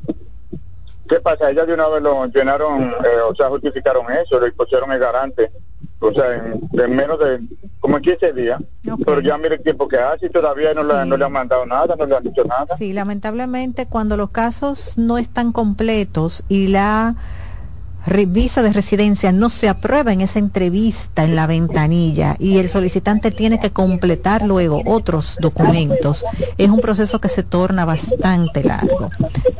¿Qué 1.09 1.19
pasa? 1.19 1.51
Ella 1.51 1.65
de 1.65 1.73
una 1.73 1.89
vez 1.89 2.01
lo 2.01 2.25
llenaron, 2.27 2.81
eh, 2.83 3.19
o 3.29 3.35
sea, 3.35 3.49
justificaron 3.49 4.05
eso, 4.13 4.39
le 4.39 4.53
pusieron 4.53 4.89
el 4.93 4.99
garante, 4.99 5.51
o 6.07 6.13
sea, 6.13 6.35
en, 6.35 6.69
en 6.71 6.95
menos 6.95 7.19
de 7.19 7.39
como 7.79 7.97
en 7.97 8.03
15 8.03 8.33
días. 8.33 8.61
Pero 9.05 9.19
ya 9.19 9.37
mire 9.37 9.55
el 9.55 9.61
tiempo 9.61 9.87
que 9.87 9.97
hace 9.97 10.27
y 10.27 10.29
todavía 10.29 10.73
no, 10.73 10.83
le, 10.83 11.05
no 11.05 11.17
le 11.17 11.25
han 11.25 11.31
mandado 11.31 11.65
nada, 11.65 11.95
no 11.97 12.05
le 12.05 12.15
han 12.15 12.23
dicho 12.23 12.43
nada. 12.45 12.77
Sí, 12.77 12.93
lamentablemente 12.93 13.87
cuando 13.87 14.15
los 14.15 14.29
casos 14.29 14.97
no 14.97 15.17
están 15.17 15.51
completos 15.51 16.43
y 16.47 16.67
la 16.67 17.15
visa 18.27 18.61
de 18.61 18.73
residencia 18.73 19.31
no 19.31 19.49
se 19.49 19.69
aprueba 19.69 20.11
en 20.11 20.21
esa 20.21 20.39
entrevista 20.39 21.23
en 21.23 21.35
la 21.35 21.47
ventanilla 21.47 22.35
y 22.39 22.57
el 22.57 22.69
solicitante 22.69 23.31
tiene 23.31 23.59
que 23.59 23.71
completar 23.71 24.43
luego 24.43 24.81
otros 24.85 25.37
documentos, 25.39 26.25
es 26.57 26.69
un 26.69 26.79
proceso 26.79 27.19
que 27.19 27.29
se 27.29 27.43
torna 27.43 27.85
bastante 27.85 28.63
largo. 28.63 29.09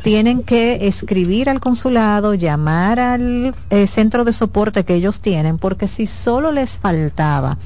Tienen 0.04 0.44
que 0.44 0.88
escribir 0.88 1.50
al 1.50 1.60
consulado, 1.60 2.34
llamar 2.34 3.00
al 3.00 3.56
eh, 3.70 3.88
centro 3.88 4.24
de 4.26 4.34
soporte 4.34 4.84
que 4.84 4.96
ellos 4.96 5.20
tienen, 5.20 5.58
porque 5.58 5.88
si 5.88 6.08
solo 6.08 6.52
les 6.52 6.78
faltaba 6.78 7.58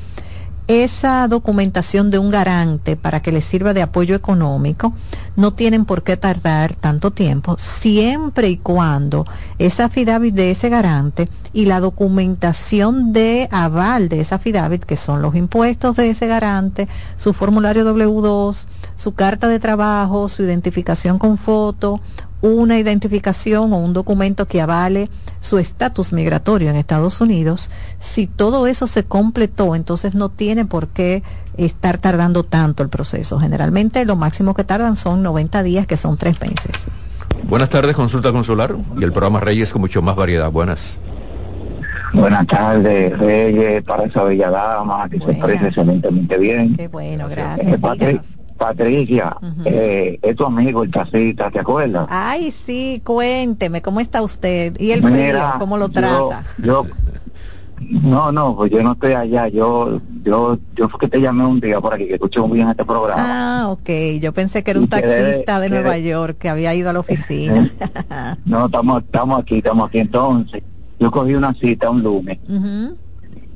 esa 0.67 1.27
documentación 1.27 2.11
de 2.11 2.19
un 2.19 2.29
garante 2.29 2.97
para 2.97 3.21
que 3.21 3.31
les 3.31 3.45
sirva 3.45 3.73
de 3.73 3.81
apoyo 3.81 4.15
económico, 4.15 4.93
no 5.35 5.53
tienen 5.53 5.85
por 5.85 6.03
qué 6.03 6.17
tardar 6.17 6.75
tanto 6.75 7.11
tiempo, 7.11 7.55
siempre 7.57 8.49
y 8.49 8.57
cuando 8.57 9.25
esa 9.59 9.85
affidavit 9.85 10.35
de 10.35 10.51
ese 10.51 10.69
garante 10.69 11.29
y 11.53 11.65
la 11.65 11.79
documentación 11.79 13.13
de 13.13 13.47
aval 13.51 14.09
de 14.09 14.19
esa 14.19 14.35
affidavit, 14.35 14.83
que 14.83 14.97
son 14.97 15.21
los 15.21 15.35
impuestos 15.35 15.95
de 15.95 16.09
ese 16.09 16.27
garante, 16.27 16.87
su 17.15 17.33
formulario 17.33 17.85
W2, 17.85 18.65
su 18.95 19.13
carta 19.13 19.47
de 19.47 19.59
trabajo, 19.59 20.27
su 20.27 20.43
identificación 20.43 21.17
con 21.17 21.37
foto, 21.37 22.01
una 22.41 22.77
identificación 22.77 23.73
o 23.73 23.77
un 23.77 23.93
documento 23.93 24.45
que 24.47 24.61
avale 24.61 25.09
su 25.39 25.57
estatus 25.57 26.13
migratorio 26.13 26.69
en 26.69 26.75
Estados 26.75 27.19
Unidos, 27.21 27.71
si 27.97 28.27
todo 28.27 28.67
eso 28.67 28.87
se 28.87 29.03
completó, 29.03 29.75
entonces 29.75 30.13
no 30.13 30.29
tiene 30.29 30.65
por 30.65 30.87
qué 30.87 31.23
estar 31.57 31.97
tardando 31.97 32.43
tanto 32.43 32.83
el 32.83 32.89
proceso. 32.89 33.39
Generalmente 33.39 34.05
lo 34.05 34.15
máximo 34.15 34.53
que 34.53 34.63
tardan 34.63 34.95
son 34.95 35.23
90 35.23 35.63
días, 35.63 35.87
que 35.87 35.97
son 35.97 36.17
tres 36.17 36.39
meses. 36.41 36.87
Buenas 37.43 37.69
tardes, 37.69 37.95
consulta 37.95 38.31
consular 38.31 38.75
y 38.99 39.03
el 39.03 39.11
programa 39.11 39.39
Reyes 39.39 39.71
con 39.71 39.81
mucho 39.81 40.01
más 40.01 40.15
variedad. 40.15 40.51
Buenas. 40.51 40.99
Buenas 42.13 42.47
tardes, 42.47 43.17
Reyes, 43.17 43.83
para 43.83 44.03
esa 44.03 44.23
bella 44.23 44.49
dama, 44.49 45.09
que 45.09 45.19
se 45.19 45.33
parece 45.33 45.67
excelentemente 45.67 46.37
bien. 46.37 46.75
Qué 46.75 46.87
bueno, 46.87 47.27
Eh, 47.29 47.31
gracias. 47.31 48.37
Patri- 48.57 48.77
Patricia, 48.77 49.37
eh, 49.65 50.19
es 50.21 50.35
tu 50.35 50.45
amigo 50.45 50.83
el 50.83 50.91
tacita, 50.91 51.49
¿te 51.51 51.59
acuerdas? 51.59 52.07
Ay, 52.09 52.51
sí, 52.51 53.01
cuénteme, 53.05 53.81
¿cómo 53.81 53.99
está 53.99 54.21
usted? 54.21 54.75
¿Y 54.79 54.91
el 54.91 55.01
frío, 55.01 55.15
Mira, 55.15 55.55
cómo 55.59 55.77
lo 55.77 55.89
trata? 55.89 56.43
Yo, 56.57 56.85
no, 57.79 58.31
no, 58.31 58.55
pues 58.55 58.71
yo 58.71 58.81
no 58.81 58.93
estoy 58.93 59.13
allá, 59.13 59.47
yo, 59.47 60.01
yo, 60.23 60.57
yo 60.75 60.89
fue 60.89 60.99
que 61.01 61.07
te 61.07 61.21
llamé 61.21 61.45
un 61.45 61.59
día 61.59 61.79
por 61.79 61.93
aquí, 61.93 62.07
que 62.07 62.15
escuché 62.15 62.39
muy 62.39 62.53
bien 62.57 62.69
este 62.69 62.83
programa. 62.83 63.23
Ah, 63.63 63.69
ok, 63.69 63.89
yo 64.19 64.33
pensé 64.33 64.63
que 64.63 64.71
era 64.71 64.79
un 64.79 64.87
taxista 64.87 65.59
de 65.59 65.69
Nueva 65.69 65.97
York 65.97 66.37
que 66.39 66.49
había 66.49 66.73
ido 66.73 66.89
a 66.89 66.93
la 66.93 66.99
oficina. 66.99 67.69
No, 68.45 68.65
estamos, 68.67 69.03
estamos 69.03 69.41
aquí, 69.41 69.57
estamos 69.57 69.87
aquí. 69.89 69.99
Entonces, 69.99 70.63
yo 70.99 71.11
cogí 71.11 71.33
una 71.35 71.53
cita 71.53 71.89
un 71.89 72.01
lunes 72.01 72.39
Ujú. 72.47 72.97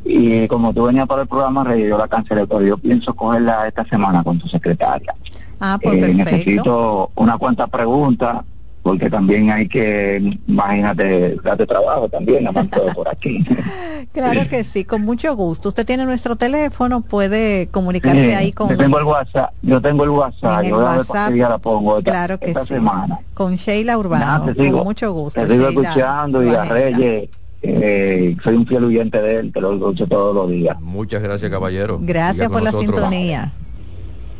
Y 0.03 0.47
como 0.47 0.73
tú 0.73 0.85
venías 0.85 1.07
para 1.07 1.23
el 1.23 1.27
programa, 1.27 1.75
yo 1.75 1.97
la 1.97 2.07
cancelé, 2.07 2.47
pero 2.47 2.61
yo 2.61 2.77
pienso 2.77 3.13
cogerla 3.13 3.67
esta 3.67 3.85
semana 3.85 4.23
con 4.23 4.39
tu 4.39 4.47
secretaria. 4.47 5.13
Ah, 5.59 5.77
pues 5.81 5.95
Eh, 5.95 5.99
perfecto. 6.01 6.31
necesito 6.31 7.11
una 7.15 7.37
cuantas 7.37 7.69
preguntas 7.69 8.41
porque 8.81 9.11
también 9.11 9.51
hay 9.51 9.67
que, 9.67 10.37
imagínate, 10.47 11.35
darte 11.43 11.67
trabajo 11.67 12.09
también, 12.09 12.43
la 12.43 12.51
mando 12.51 12.83
por 12.95 13.07
aquí. 13.07 13.45
Claro 14.11 14.49
que 14.49 14.63
sí, 14.63 14.83
con 14.83 15.03
mucho 15.03 15.35
gusto. 15.35 15.69
Usted 15.69 15.85
tiene 15.85 16.03
nuestro 16.05 16.35
teléfono, 16.35 17.01
puede 17.01 17.67
comunicarse 17.67 18.35
ahí 18.35 18.51
con, 18.51 18.69
yo 18.69 18.77
tengo 18.77 18.97
el 18.97 19.05
WhatsApp, 19.05 19.53
yo 19.61 19.81
tengo 19.81 20.03
el 20.03 20.09
WhatsApp, 20.09 20.63
el 20.63 20.69
yo 20.69 20.75
voy 20.77 20.85
a 20.85 20.89
ver 20.89 20.97
WhatsApp, 20.97 21.33
la 21.35 21.57
pongo 21.59 21.97
esta, 21.99 22.11
claro 22.11 22.39
que 22.39 22.47
esta 22.47 22.65
sí. 22.65 22.73
semana. 22.73 23.19
con 23.33 23.55
Sheila 23.55 23.97
Urbano. 23.97 24.25
Nada, 24.25 24.45
te 24.53 24.63
sigo, 24.63 24.77
con 24.79 24.87
mucho 24.87 25.13
gusto. 25.13 25.39
Te 25.39 25.47
sigo 25.47 25.67
Sheila 25.69 25.81
escuchando 25.81 26.43
y 26.43 26.55
a. 26.55 26.65
Reyes, 26.65 27.29
eh, 27.62 28.36
soy 28.43 28.56
un 28.56 28.65
fiel 28.65 28.84
oyente 28.86 29.21
de 29.21 29.39
él, 29.39 29.52
te 29.54 29.62
lo 29.62 29.74
escucho 29.74 30.08
todos 30.08 30.36
los 30.36 30.50
días. 30.50 30.80
Muchas 30.82 31.21
gracias, 31.21 31.52
caballero. 31.52 32.00
Gracias 32.02 32.50
por 32.50 32.63
la 32.63 32.71
nosotros. 32.71 32.95
sintonía. 32.95 33.54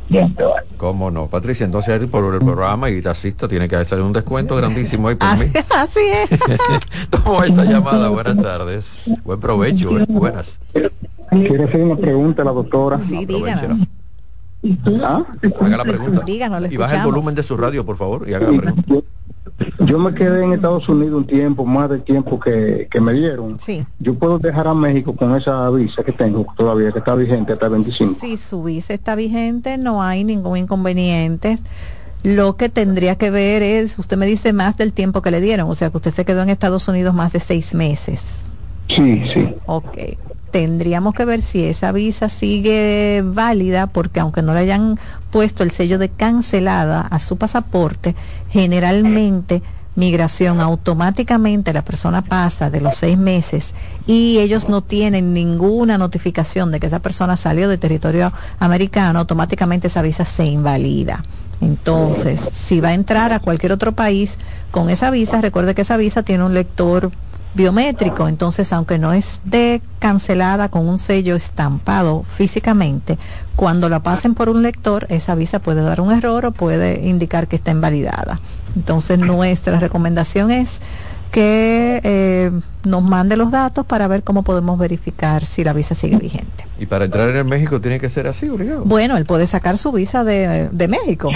Bien, 0.10 0.36
te. 0.36 0.44
¿Cómo 0.76 1.10
no? 1.10 1.28
Patricia, 1.28 1.66
entonces 1.66 2.06
por 2.10 2.34
el 2.34 2.40
programa 2.42 2.90
y 2.90 3.02
taxista 3.02 3.48
tiene 3.48 3.70
que 3.70 3.78
hacer 3.78 4.02
un 4.02 4.12
descuento 4.12 4.56
grandísimo 4.58 5.08
ahí 5.08 5.16
por 5.16 5.38
mí. 5.38 5.46
Así 5.70 6.00
es. 6.00 6.30
Tomo 7.10 7.44
esta 7.44 7.64
llamada, 7.64 8.10
buenas 8.10 8.38
tardes. 8.38 9.04
Buen 9.24 9.40
provecho, 9.40 9.98
eh. 10.00 10.06
buenas. 10.10 10.60
Quiero 11.30 11.64
hacer 11.64 11.82
una 11.82 11.96
pregunta 11.96 12.42
a 12.42 12.46
la 12.46 12.52
doctora. 12.52 13.00
Sí, 13.08 13.26
díganos. 13.26 13.78
¿Ah? 15.02 15.24
Haga 15.62 15.78
la 15.78 15.84
pregunta. 15.84 16.24
Díganos, 16.26 16.72
Y 16.72 16.78
baja 16.78 16.98
el 16.98 17.04
volumen 17.06 17.34
de 17.34 17.44
su 17.44 17.56
radio, 17.56 17.86
por 17.86 17.98
favor, 17.98 18.28
y 18.28 18.34
haga 18.34 18.52
la 18.52 18.62
pregunta. 18.62 19.08
Yo 19.92 20.00
me 20.00 20.14
quedé 20.14 20.46
en 20.46 20.54
Estados 20.54 20.88
Unidos 20.88 21.18
un 21.18 21.28
tiempo, 21.28 21.66
más 21.66 21.90
del 21.90 22.02
tiempo 22.04 22.40
que, 22.40 22.88
que 22.90 23.02
me 23.02 23.12
dieron. 23.12 23.60
Sí. 23.60 23.86
Yo 24.00 24.14
puedo 24.14 24.40
dejar 24.40 24.66
a 24.70 24.74
México 24.74 25.14
con 25.14 25.36
esa 25.36 25.70
visa 25.70 26.02
que 26.02 26.14
tengo 26.14 26.46
todavía, 26.56 26.94
que 26.94 27.00
está 27.00 27.14
vigente 27.14 27.52
hasta 27.52 27.66
el 27.66 27.74
25. 27.74 28.16
Si 28.18 28.38
su 28.38 28.64
visa 28.64 28.94
está 28.94 29.16
vigente, 29.16 29.78
no 29.78 30.02
hay 30.02 30.24
ningún 30.24 30.56
inconveniente. 30.56 31.58
Lo 32.24 32.56
que 32.56 32.70
tendría 32.70 33.18
que 33.18 33.32
ver 33.32 33.64
es, 33.64 34.00
usted 34.00 34.16
me 34.16 34.26
dice 34.28 34.54
más 34.54 34.78
del 34.78 34.94
tiempo 34.94 35.22
que 35.22 35.30
le 35.30 35.42
dieron, 35.42 35.70
o 35.70 35.76
sea 35.76 35.90
que 35.90 35.98
usted 35.98 36.12
se 36.12 36.24
quedó 36.24 36.42
en 36.42 36.50
Estados 36.50 36.88
Unidos 36.88 37.14
más 37.14 37.34
de 37.34 37.42
seis 37.42 37.74
meses. 37.74 38.46
Sí, 38.88 39.24
sí. 39.34 39.56
Ok. 39.66 39.98
Tendríamos 40.52 41.14
que 41.16 41.26
ver 41.26 41.42
si 41.42 41.66
esa 41.66 41.92
visa 41.92 42.30
sigue 42.30 43.24
válida, 43.26 43.88
porque 43.88 44.22
aunque 44.22 44.42
no 44.42 44.54
le 44.54 44.62
hayan 44.62 44.98
puesto 45.32 45.64
el 45.64 45.72
sello 45.72 45.98
de 45.98 46.08
cancelada 46.08 47.02
a 47.02 47.20
su 47.20 47.38
pasaporte, 47.38 48.16
generalmente 48.50 49.62
migración 49.96 50.62
automáticamente 50.62 51.74
la 51.74 51.84
persona 51.84 52.22
pasa 52.22 52.70
de 52.70 52.82
los 52.82 52.96
seis 52.96 53.18
meses 53.18 53.76
y 54.08 54.40
ellos 54.40 54.70
no 54.70 54.82
tienen 54.82 55.34
ninguna 55.34 55.98
notificación 55.98 56.72
de 56.72 56.80
que 56.80 56.88
esa 56.88 57.00
persona 57.00 57.36
salió 57.36 57.68
del 57.68 57.80
territorio 57.80 58.32
americano, 58.60 59.20
automáticamente 59.20 59.88
esa 59.88 60.02
visa 60.02 60.26
se 60.26 60.46
invalida. 60.46 61.24
Entonces, 61.60 62.40
si 62.54 62.82
va 62.82 62.90
a 62.90 62.94
entrar 62.94 63.34
a 63.34 63.40
cualquier 63.40 63.72
otro 63.72 63.92
país 63.92 64.40
con 64.72 64.90
esa 64.90 65.12
visa, 65.12 65.42
recuerde 65.42 65.76
que 65.76 65.84
esa 65.84 65.98
visa 65.98 66.24
tiene 66.24 66.44
un 66.44 66.56
lector 66.56 67.12
biométrico, 67.54 68.28
entonces 68.28 68.72
aunque 68.72 68.98
no 68.98 69.14
esté 69.14 69.82
cancelada 70.00 70.70
con 70.70 70.88
un 70.88 70.98
sello 70.98 71.36
estampado 71.36 72.24
físicamente, 72.24 73.18
cuando 73.56 73.90
la 73.90 74.02
pasen 74.02 74.36
por 74.36 74.50
un 74.50 74.64
lector, 74.64 75.06
esa 75.10 75.36
visa 75.36 75.60
puede 75.60 75.82
dar 75.82 76.02
un 76.02 76.12
error 76.12 76.46
o 76.46 76.52
puede 76.52 77.08
indicar 77.08 77.48
que 77.48 77.58
está 77.58 77.72
invalidada. 77.72 78.40
Entonces 78.76 79.20
nuestra 79.20 79.80
recomendación 79.80 80.52
es 80.52 80.82
que 81.32 82.02
eh, 82.04 82.52
nos 82.84 83.02
mande 83.04 83.38
los 83.38 83.52
datos 83.52 83.86
para 83.86 84.08
ver 84.08 84.24
cómo 84.24 84.44
podemos 84.44 84.78
verificar 84.78 85.46
si 85.46 85.64
la 85.64 85.74
visa 85.74 85.96
sigue 85.96 86.18
vigente. 86.18 86.66
Y 86.78 86.86
para 86.86 87.06
entrar 87.06 87.30
en 87.36 87.48
México 87.48 87.80
tiene 87.80 88.00
que 88.00 88.10
ser 88.10 88.28
así, 88.28 88.50
obligado. 88.50 88.84
Bueno, 88.84 89.18
él 89.18 89.26
puede 89.26 89.48
sacar 89.48 89.78
su 89.78 89.92
visa 89.92 90.24
de, 90.24 90.68
de 90.70 90.88
México, 90.88 91.32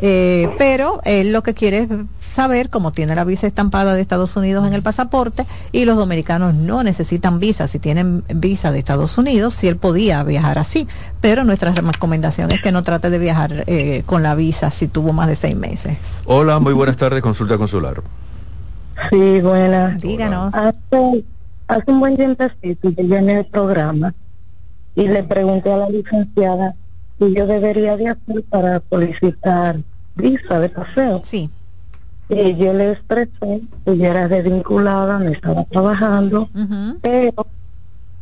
eh, 0.00 0.50
pero 0.58 1.00
él 1.04 1.32
lo 1.32 1.42
que 1.42 1.54
quiere 1.54 1.78
es 1.78 1.88
saber 2.34 2.68
cómo 2.68 2.92
tiene 2.92 3.14
la 3.14 3.24
visa 3.24 3.46
estampada 3.46 3.94
de 3.94 4.00
Estados 4.00 4.36
Unidos 4.36 4.66
en 4.66 4.74
el 4.74 4.82
pasaporte 4.82 5.46
y 5.70 5.84
los 5.84 5.96
dominicanos 5.96 6.52
no 6.54 6.82
necesitan 6.82 7.38
visa 7.38 7.68
si 7.68 7.78
tienen 7.78 8.24
visa 8.34 8.72
de 8.72 8.80
Estados 8.80 9.16
Unidos, 9.18 9.54
si 9.54 9.68
él 9.68 9.76
podía 9.76 10.24
viajar 10.24 10.58
así, 10.58 10.88
pero 11.20 11.44
nuestra 11.44 11.72
recomendación 11.72 12.50
es 12.50 12.60
que 12.60 12.72
no 12.72 12.82
trate 12.82 13.08
de 13.08 13.18
viajar 13.18 13.64
eh, 13.66 14.02
con 14.04 14.22
la 14.22 14.34
visa 14.34 14.70
si 14.70 14.88
tuvo 14.88 15.12
más 15.12 15.28
de 15.28 15.36
seis 15.36 15.56
meses. 15.56 15.96
Hola, 16.24 16.58
muy 16.58 16.72
buenas 16.72 16.96
tardes, 16.96 17.22
consulta 17.22 17.56
consular. 17.56 18.02
Sí, 19.10 19.40
buena. 19.40 19.96
Díganos. 20.00 20.54
Hace, 20.54 21.24
hace 21.68 21.90
un 21.90 22.00
buen 22.00 22.16
tiempecito 22.16 22.90
yo 22.90 23.02
llené 23.02 23.40
el 23.40 23.46
programa 23.46 24.14
y 24.96 25.08
le 25.08 25.22
pregunté 25.22 25.72
a 25.72 25.76
la 25.76 25.88
licenciada 25.88 26.74
si 27.18 27.34
yo 27.34 27.46
debería 27.46 27.96
de 27.96 28.08
hacer 28.08 28.44
para 28.48 28.82
solicitar 28.90 29.78
visa 30.14 30.60
de 30.60 30.68
paseo. 30.68 31.20
Sí. 31.24 31.50
Y 32.28 32.56
yo 32.56 32.72
le 32.72 32.92
expresé 32.92 33.62
que 33.84 33.98
yo 33.98 34.04
era 34.04 34.28
desvinculada, 34.28 35.18
me 35.18 35.32
estaba 35.32 35.64
trabajando, 35.64 36.48
pero 37.02 37.46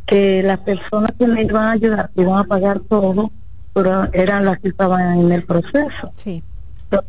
que 0.07 0.43
las 0.43 0.59
personas 0.59 1.13
que 1.19 1.27
me 1.27 1.43
iban 1.43 1.65
a 1.65 1.71
ayudar, 1.73 2.11
que 2.15 2.23
iban 2.23 2.39
a 2.39 2.45
pagar 2.45 2.81
todo, 2.81 3.31
pero 3.73 4.13
eran 4.13 4.45
las 4.45 4.59
que 4.59 4.69
estaban 4.69 5.21
en 5.21 5.33
el 5.33 5.45
proceso. 5.45 6.13
Sí. 6.17 6.43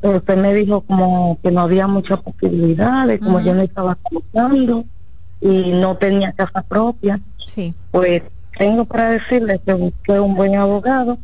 Usted 0.02 0.38
me 0.38 0.54
dijo 0.54 0.82
como 0.82 1.38
que 1.42 1.52
no 1.52 1.62
había 1.62 1.88
muchas 1.88 2.22
posibilidades, 2.22 3.20
como 3.20 3.42
yo 3.42 3.54
no 3.54 3.64
estaba 3.64 3.98
trabajando 4.32 4.86
y 5.42 5.72
no 5.72 5.98
tenía 5.98 6.32
casa 6.32 6.62
propia. 6.62 7.20
Sí. 7.48 7.74
Pues 7.92 8.22
tengo 8.58 8.86
para 8.86 9.10
decirle 9.10 9.60
que 9.66 9.74
busqué 9.74 10.20
un 10.20 10.36
buen 10.36 10.56
abogado, 10.56 11.18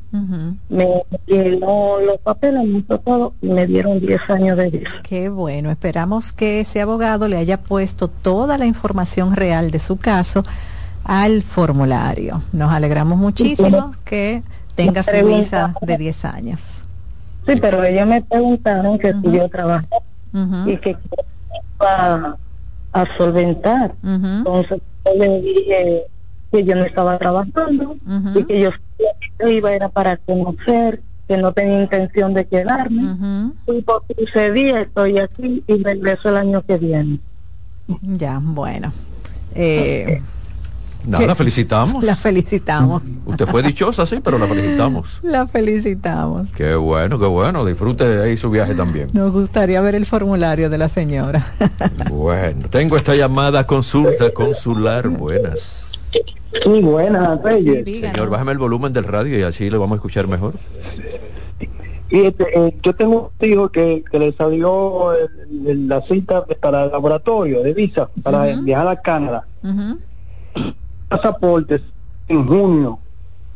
me 0.69 1.03
llenó 1.27 1.99
los 1.99 2.17
papeles, 2.19 2.63
me 2.65 2.79
hizo 2.79 2.99
todo 2.99 3.33
y 3.41 3.47
me 3.47 3.67
dieron 3.67 3.99
10 3.99 4.29
años 4.29 4.57
de 4.57 4.69
visa. 4.69 4.91
Qué 5.03 5.29
bueno, 5.29 5.69
esperamos 5.71 6.31
que 6.31 6.61
ese 6.61 6.81
abogado 6.81 7.27
le 7.27 7.37
haya 7.37 7.57
puesto 7.61 8.07
toda 8.07 8.57
la 8.57 8.65
información 8.65 9.35
real 9.35 9.71
de 9.71 9.79
su 9.79 9.97
caso 9.97 10.43
al 11.03 11.43
formulario. 11.43 12.43
Nos 12.51 12.71
alegramos 12.71 13.17
muchísimo 13.17 13.93
que 14.03 14.43
tenga 14.75 15.03
su 15.03 15.25
visa 15.25 15.75
de 15.81 15.97
10 15.97 16.25
años. 16.25 16.83
Sí, 17.47 17.55
pero 17.59 17.83
ellos 17.83 18.07
me 18.07 18.21
preguntaron 18.21 18.97
que 18.99 19.13
si 19.13 19.31
yo 19.31 19.49
trabajaba 19.49 20.03
y 20.65 20.77
que 20.77 20.97
iba 21.79 22.37
a 22.93 23.17
solventar. 23.17 23.93
Entonces 24.03 24.81
yo 25.05 25.11
le 25.17 25.41
dije 25.41 26.03
que 26.51 26.63
yo 26.63 26.75
no 26.75 26.83
estaba 26.83 27.17
trabajando 27.17 27.95
y 28.35 28.43
que 28.43 28.59
yo 28.59 28.71
iba 29.47 29.73
era 29.73 29.89
para 29.89 30.17
conocer, 30.17 31.01
que 31.27 31.37
no 31.37 31.51
tenía 31.53 31.81
intención 31.81 32.33
de 32.33 32.45
quedarme. 32.47 33.51
Y 33.67 33.81
por 33.81 34.03
ese 34.17 34.51
día 34.51 34.81
estoy 34.81 35.19
aquí 35.19 35.63
y 35.67 35.83
regreso 35.83 36.29
el 36.29 36.37
año 36.37 36.61
que 36.63 36.77
viene. 36.77 37.19
Ya, 38.01 38.39
bueno. 38.41 38.93
Eh, 39.55 40.21
Nada, 41.05 41.25
la 41.27 41.35
felicitamos. 41.35 42.03
la 42.03 42.15
felicitamos. 42.15 43.01
Usted 43.25 43.47
fue 43.47 43.63
dichosa, 43.63 44.05
sí, 44.05 44.19
pero 44.23 44.37
la 44.37 44.47
felicitamos. 44.47 45.19
La 45.23 45.47
felicitamos. 45.47 46.51
Qué 46.51 46.75
bueno, 46.75 47.17
qué 47.17 47.25
bueno. 47.25 47.65
Disfrute 47.65 48.21
ahí 48.21 48.37
su 48.37 48.49
viaje 48.49 48.75
también. 48.75 49.07
Nos 49.13 49.31
gustaría 49.31 49.79
ver 49.81 49.95
el 49.95 50.05
formulario 50.05 50.69
de 50.69 50.77
la 50.77 50.89
señora. 50.89 51.45
Bueno, 52.11 52.67
tengo 52.69 52.97
esta 52.97 53.15
llamada 53.15 53.65
consulta 53.65 54.31
consular. 54.31 55.07
Buenas. 55.07 55.89
Sí, 56.63 56.81
buenas, 56.81 57.41
Reyes. 57.43 57.85
Señor, 58.11 58.29
bájame 58.29 58.51
el 58.53 58.57
volumen 58.57 58.91
del 58.93 59.03
radio 59.03 59.37
y 59.37 59.43
así 59.43 59.69
lo 59.69 59.79
vamos 59.79 59.95
a 59.95 59.97
escuchar 59.97 60.27
mejor. 60.27 60.53
Y 62.09 62.21
este, 62.21 62.45
eh, 62.59 62.75
yo 62.81 62.93
tengo 62.95 63.31
un 63.39 63.47
hijo 63.49 63.69
que, 63.69 64.03
que 64.11 64.17
le 64.17 64.33
salió 64.33 65.13
el- 65.13 65.67
el- 65.67 65.87
la 65.87 66.01
cita 66.01 66.43
para 66.59 66.85
el 66.85 66.91
laboratorio 66.91 67.61
de 67.61 67.73
visa 67.73 68.09
para 68.23 68.45
viajar 68.63 68.87
a 68.87 68.95
Canadá. 68.95 69.45
Pasaportes 71.07 71.81
en 72.27 72.47
junio 72.47 72.99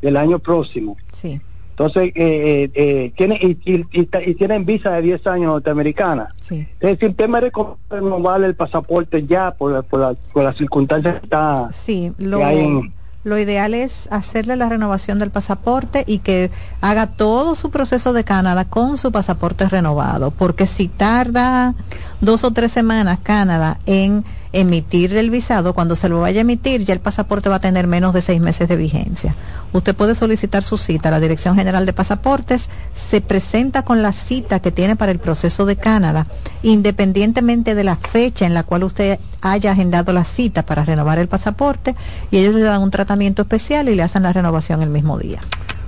del 0.02 0.18
año 0.18 0.38
próximo. 0.40 0.98
Sí. 1.14 1.40
Entonces, 1.78 2.12
eh, 2.14 2.14
eh, 2.16 2.72
eh, 2.76 3.14
tiene, 3.18 3.36
y, 3.42 3.58
y- 3.66 3.86
y 3.92 4.06
ta- 4.06 4.22
y 4.22 4.36
tienen 4.36 4.64
visa 4.64 4.92
de 4.92 5.02
10 5.02 5.26
años 5.26 5.48
norteamericana. 5.48 6.30
Sí. 6.40 6.68
Es 6.80 6.92
decir, 6.92 7.10
usted 7.10 7.28
me 7.28 7.42
renovar 7.90 8.44
el 8.44 8.56
pasaporte 8.56 9.26
ya 9.26 9.52
por, 9.52 9.84
por, 9.86 10.00
la- 10.00 10.14
por 10.32 10.44
las 10.44 10.56
circunstancias 10.56 11.16
que 11.20 11.26
está 11.26 11.70
Sí, 11.72 12.12
que 12.16 12.24
lo, 12.24 12.46
hay 12.46 12.60
en- 12.60 12.94
lo 13.24 13.40
ideal 13.40 13.74
es 13.74 14.08
hacerle 14.12 14.56
la 14.56 14.70
renovación 14.70 15.18
del 15.18 15.32
pasaporte 15.32 16.04
y 16.06 16.20
que 16.20 16.52
haga 16.82 17.08
todo 17.08 17.56
su 17.56 17.72
proceso 17.72 18.14
de 18.14 18.24
Canadá 18.24 18.66
con 18.66 18.98
su 18.98 19.12
pasaporte 19.12 19.68
renovado, 19.68 20.30
porque 20.32 20.68
si 20.68 20.90
tarda 20.90 21.74
dos 22.22 22.44
o 22.44 22.52
tres 22.52 22.72
semanas 22.72 23.20
Canadá 23.24 23.80
en 23.86 24.26
emitir 24.54 25.18
el 25.18 25.32
visado, 25.32 25.74
cuando 25.74 25.96
se 25.96 26.08
lo 26.08 26.22
vaya 26.22 26.40
a 26.40 26.42
emitir 26.42 26.86
ya 26.86 26.94
el 26.94 27.00
pasaporte 27.00 27.50
va 27.50 27.56
a 27.56 27.60
tener 27.60 27.88
menos 27.88 28.14
de 28.14 28.22
seis 28.22 28.40
meses 28.40 28.70
de 28.70 28.76
vigencia. 28.76 29.36
Usted 29.74 29.96
puede 29.96 30.16
solicitar 30.16 30.64
su 30.64 30.78
cita 30.78 31.10
a 31.10 31.12
la 31.12 31.20
Dirección 31.20 31.58
General 31.58 31.86
de 31.86 31.94
Pasaportes, 31.94 32.70
se 32.94 33.20
presenta 33.20 33.84
con 33.84 34.04
la 34.04 34.12
cita 34.12 34.62
que 34.62 34.72
tiene 34.72 34.96
para 34.96 35.12
el 35.12 35.20
proceso 35.20 35.66
de 35.66 35.76
Canadá, 35.76 36.28
independientemente 36.62 37.74
de 37.74 37.84
la 37.84 37.96
fecha 37.96 38.46
en 38.46 38.54
la 38.54 38.64
cual 38.64 38.84
usted 38.84 39.20
haya 39.42 39.72
agendado 39.72 40.14
la 40.14 40.24
cita 40.24 40.64
para 40.66 40.86
renovar 40.86 41.18
el 41.18 41.28
pasaporte, 41.28 41.96
y 42.30 42.38
ellos 42.38 42.54
le 42.54 42.62
dan 42.62 42.82
un 42.82 42.92
tratamiento 42.92 43.42
especial 43.42 43.90
y 43.90 43.96
le 43.96 44.04
hacen 44.04 44.24
la 44.24 44.32
renovación 44.34 44.84
el 44.84 44.90
mismo 44.90 45.18
día. 45.18 45.42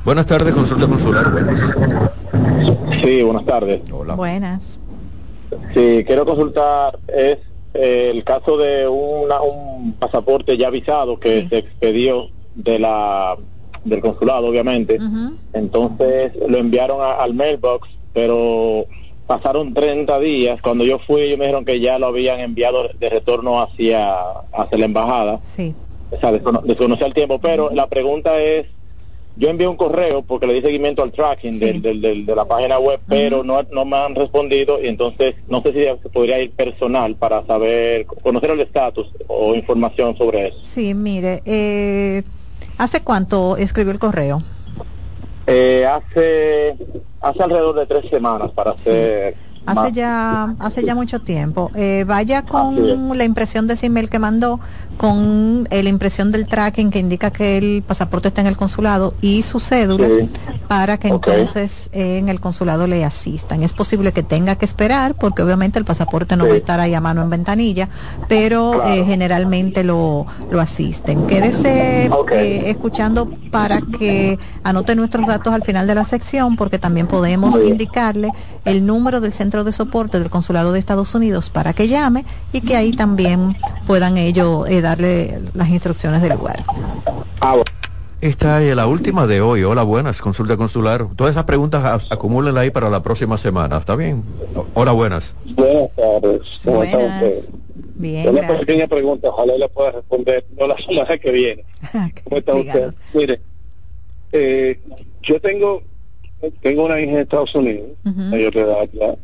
Buenas 0.03 0.25
tardes, 0.25 0.53
consulta 0.53 0.87
consular. 0.87 1.31
Buenas. 1.31 1.59
Sí, 3.03 3.21
buenas 3.23 3.45
tardes. 3.45 3.81
Hola. 3.91 4.15
Buenas. 4.15 4.79
Sí, 5.73 6.03
quiero 6.05 6.25
consultar 6.25 6.97
es 7.07 7.37
eh, 7.75 8.11
el 8.13 8.23
caso 8.23 8.57
de 8.57 8.87
una- 8.87 9.41
un 9.41 9.93
pasaporte 9.93 10.57
ya 10.57 10.69
visado 10.69 11.19
que 11.19 11.47
se 11.49 11.57
expedió 11.59 12.29
de 12.53 12.79
la 12.79 13.37
del 13.83 14.01
consulado, 14.01 14.47
obviamente. 14.47 14.97
Entonces 15.53 16.33
lo 16.47 16.57
enviaron 16.57 17.01
a- 17.01 17.13
al 17.13 17.33
mailbox, 17.33 17.87
pero 18.13 18.85
pasaron 19.27 19.73
30 19.73 20.19
días. 20.19 20.59
Cuando 20.61 20.83
yo 20.83 20.99
fui, 20.99 21.21
ellos 21.21 21.37
me 21.37 21.45
dijeron 21.45 21.65
que 21.65 21.79
ya 21.79 21.99
lo 21.99 22.07
habían 22.07 22.39
enviado 22.39 22.89
de 22.99 23.09
retorno 23.09 23.61
hacia 23.61 24.15
hacia 24.53 24.77
la 24.77 24.85
embajada. 24.85 25.39
Sí. 25.41 25.73
O 26.11 26.19
sea, 26.19 26.31
descono- 26.31 26.61
desconocía 26.63 27.07
el 27.07 27.13
tiempo, 27.13 27.39
pero 27.39 27.69
la 27.73 27.87
pregunta 27.87 28.39
es, 28.41 28.67
yo 29.37 29.49
envié 29.49 29.67
un 29.67 29.75
correo 29.75 30.21
porque 30.21 30.47
le 30.47 30.53
di 30.53 30.61
seguimiento 30.61 31.03
al 31.03 31.11
tracking 31.11 31.59
del, 31.59 31.81
del- 31.81 32.01
del- 32.01 32.25
de 32.25 32.35
la 32.35 32.45
página 32.45 32.79
web, 32.79 33.01
pero 33.07 33.43
no, 33.43 33.61
no 33.71 33.85
me 33.85 33.97
han 33.97 34.15
respondido 34.15 34.81
y 34.81 34.87
entonces 34.87 35.35
no 35.47 35.61
sé 35.61 35.73
si 35.73 36.09
podría 36.09 36.39
ir 36.41 36.51
personal 36.53 37.15
para 37.15 37.45
saber, 37.45 38.05
conocer 38.05 38.51
el 38.51 38.61
estatus 38.61 39.07
o 39.27 39.53
información 39.55 40.15
sobre 40.17 40.47
eso. 40.47 40.57
Sí, 40.61 40.93
mire, 40.93 41.41
eh, 41.45 42.23
¿hace 42.77 43.01
cuánto 43.03 43.57
escribió 43.57 43.91
el 43.91 43.99
correo? 43.99 44.41
Eh, 45.47 45.85
hace, 45.85 46.75
hace 47.21 47.43
alrededor 47.43 47.75
de 47.75 47.85
tres 47.85 48.09
semanas 48.09 48.51
para 48.51 48.77
ser 48.77 49.35
Hace 49.65 49.81
más- 49.81 49.91
ya, 49.93 50.55
hace 50.59 50.83
ya 50.83 50.95
mucho 50.95 51.21
tiempo. 51.21 51.71
Eh, 51.75 52.03
vaya 52.07 52.39
Así 52.39 52.47
con 52.47 53.17
la 53.17 53.23
impresión 53.23 53.67
de 53.67 53.73
ese 53.73 53.87
email 53.87 54.09
que 54.09 54.19
mandó, 54.19 54.59
con 54.97 55.67
eh, 55.71 55.83
la 55.83 55.89
impresión 55.89 56.31
del 56.31 56.47
tracking 56.47 56.89
que 56.89 56.99
indica 56.99 57.31
que 57.31 57.57
el 57.57 57.83
pasaporte 57.85 58.29
está 58.29 58.41
en 58.41 58.47
el 58.47 58.55
consulado 58.57 59.13
y 59.21 59.41
su 59.41 59.59
cédula 59.59 60.07
Sí. 60.07 60.29
para 60.67 60.97
que 60.97 61.07
entonces 61.09 61.89
eh, 61.93 62.17
en 62.17 62.29
el 62.29 62.39
consulado 62.39 62.87
le 62.87 63.03
asistan. 63.03 63.63
Es 63.63 63.73
posible 63.73 64.13
que 64.13 64.23
tenga 64.23 64.55
que 64.55 64.65
esperar 64.65 65.15
porque 65.15 65.41
obviamente 65.41 65.79
el 65.79 65.85
pasaporte 65.85 66.37
no 66.37 66.47
va 66.47 66.53
a 66.53 66.57
estar 66.57 66.79
ahí 66.79 66.93
a 66.93 67.01
mano 67.01 67.21
en 67.23 67.29
ventanilla, 67.29 67.89
pero 68.29 68.85
eh, 68.87 69.03
generalmente 69.05 69.83
lo, 69.83 70.25
lo 70.51 70.61
asisten. 70.61 71.27
Quédese 71.27 72.09
eh, 72.31 72.69
escuchando 72.69 73.29
para 73.51 73.81
que 73.81 74.39
anote 74.63 74.95
nuestros 74.95 75.27
datos 75.27 75.53
al 75.53 75.63
final 75.63 75.87
de 75.87 75.95
la 75.95 76.05
sección 76.05 76.55
porque 76.55 76.79
también 76.79 77.07
podemos 77.07 77.59
indicarle 77.59 78.29
el 78.63 78.85
número 78.85 79.19
del 79.21 79.33
centro 79.33 79.54
de 79.63 79.71
soporte 79.71 80.19
del 80.19 80.29
consulado 80.29 80.71
de 80.71 80.79
Estados 80.79 81.15
Unidos 81.15 81.49
para 81.49 81.73
que 81.73 81.87
llame 81.87 82.25
y 82.51 82.61
que 82.61 82.75
ahí 82.75 82.93
también 82.93 83.55
puedan 83.85 84.17
ellos 84.17 84.67
eh, 84.69 84.81
darle 84.81 85.39
las 85.53 85.69
instrucciones 85.69 86.21
del 86.21 86.33
lugar. 86.37 86.63
Esta 88.21 88.63
es 88.63 88.75
la 88.75 88.87
última 88.87 89.27
de 89.27 89.41
hoy. 89.41 89.63
Hola, 89.63 89.83
buenas, 89.83 90.21
consulta 90.21 90.57
consular. 90.57 91.07
Todas 91.15 91.31
esas 91.31 91.43
preguntas 91.43 91.83
a- 91.83 92.13
acumúlenla 92.13 92.61
ahí 92.61 92.71
para 92.71 92.89
la 92.89 93.03
próxima 93.03 93.37
semana. 93.37 93.77
¿Está 93.77 93.95
bien? 93.95 94.23
Hola, 94.73 94.93
buenas. 94.93 95.35
Buenas 95.45 95.89
tardes. 95.95 96.61
¿Cómo 96.65 96.83
está 96.83 96.97
Buenas. 96.97 97.23
usted? 97.23 97.49
Bien, 97.97 98.29
Una 98.29 98.47
pequeña 98.47 98.87
pregunta, 98.87 99.29
ojalá 99.29 99.53
le 99.57 99.69
pueda 99.69 99.91
responder, 99.91 100.45
no 100.59 100.67
la 100.67 100.77
semana 100.77 101.17
que 101.17 101.31
viene. 101.31 101.65
¿Cómo 102.23 102.37
está 102.37 102.53
usted? 102.55 102.93
Mire, 103.13 103.41
eh, 104.31 104.79
yo 105.21 105.39
tengo 105.39 105.83
tengo 106.61 106.85
una 106.85 106.99
hija 106.99 107.11
en 107.13 107.17
Estados 107.19 107.55
Unidos, 107.55 107.89
mayor 108.03 108.53
de 108.53 108.61
edad 108.61 108.89
ya, 108.93 109.15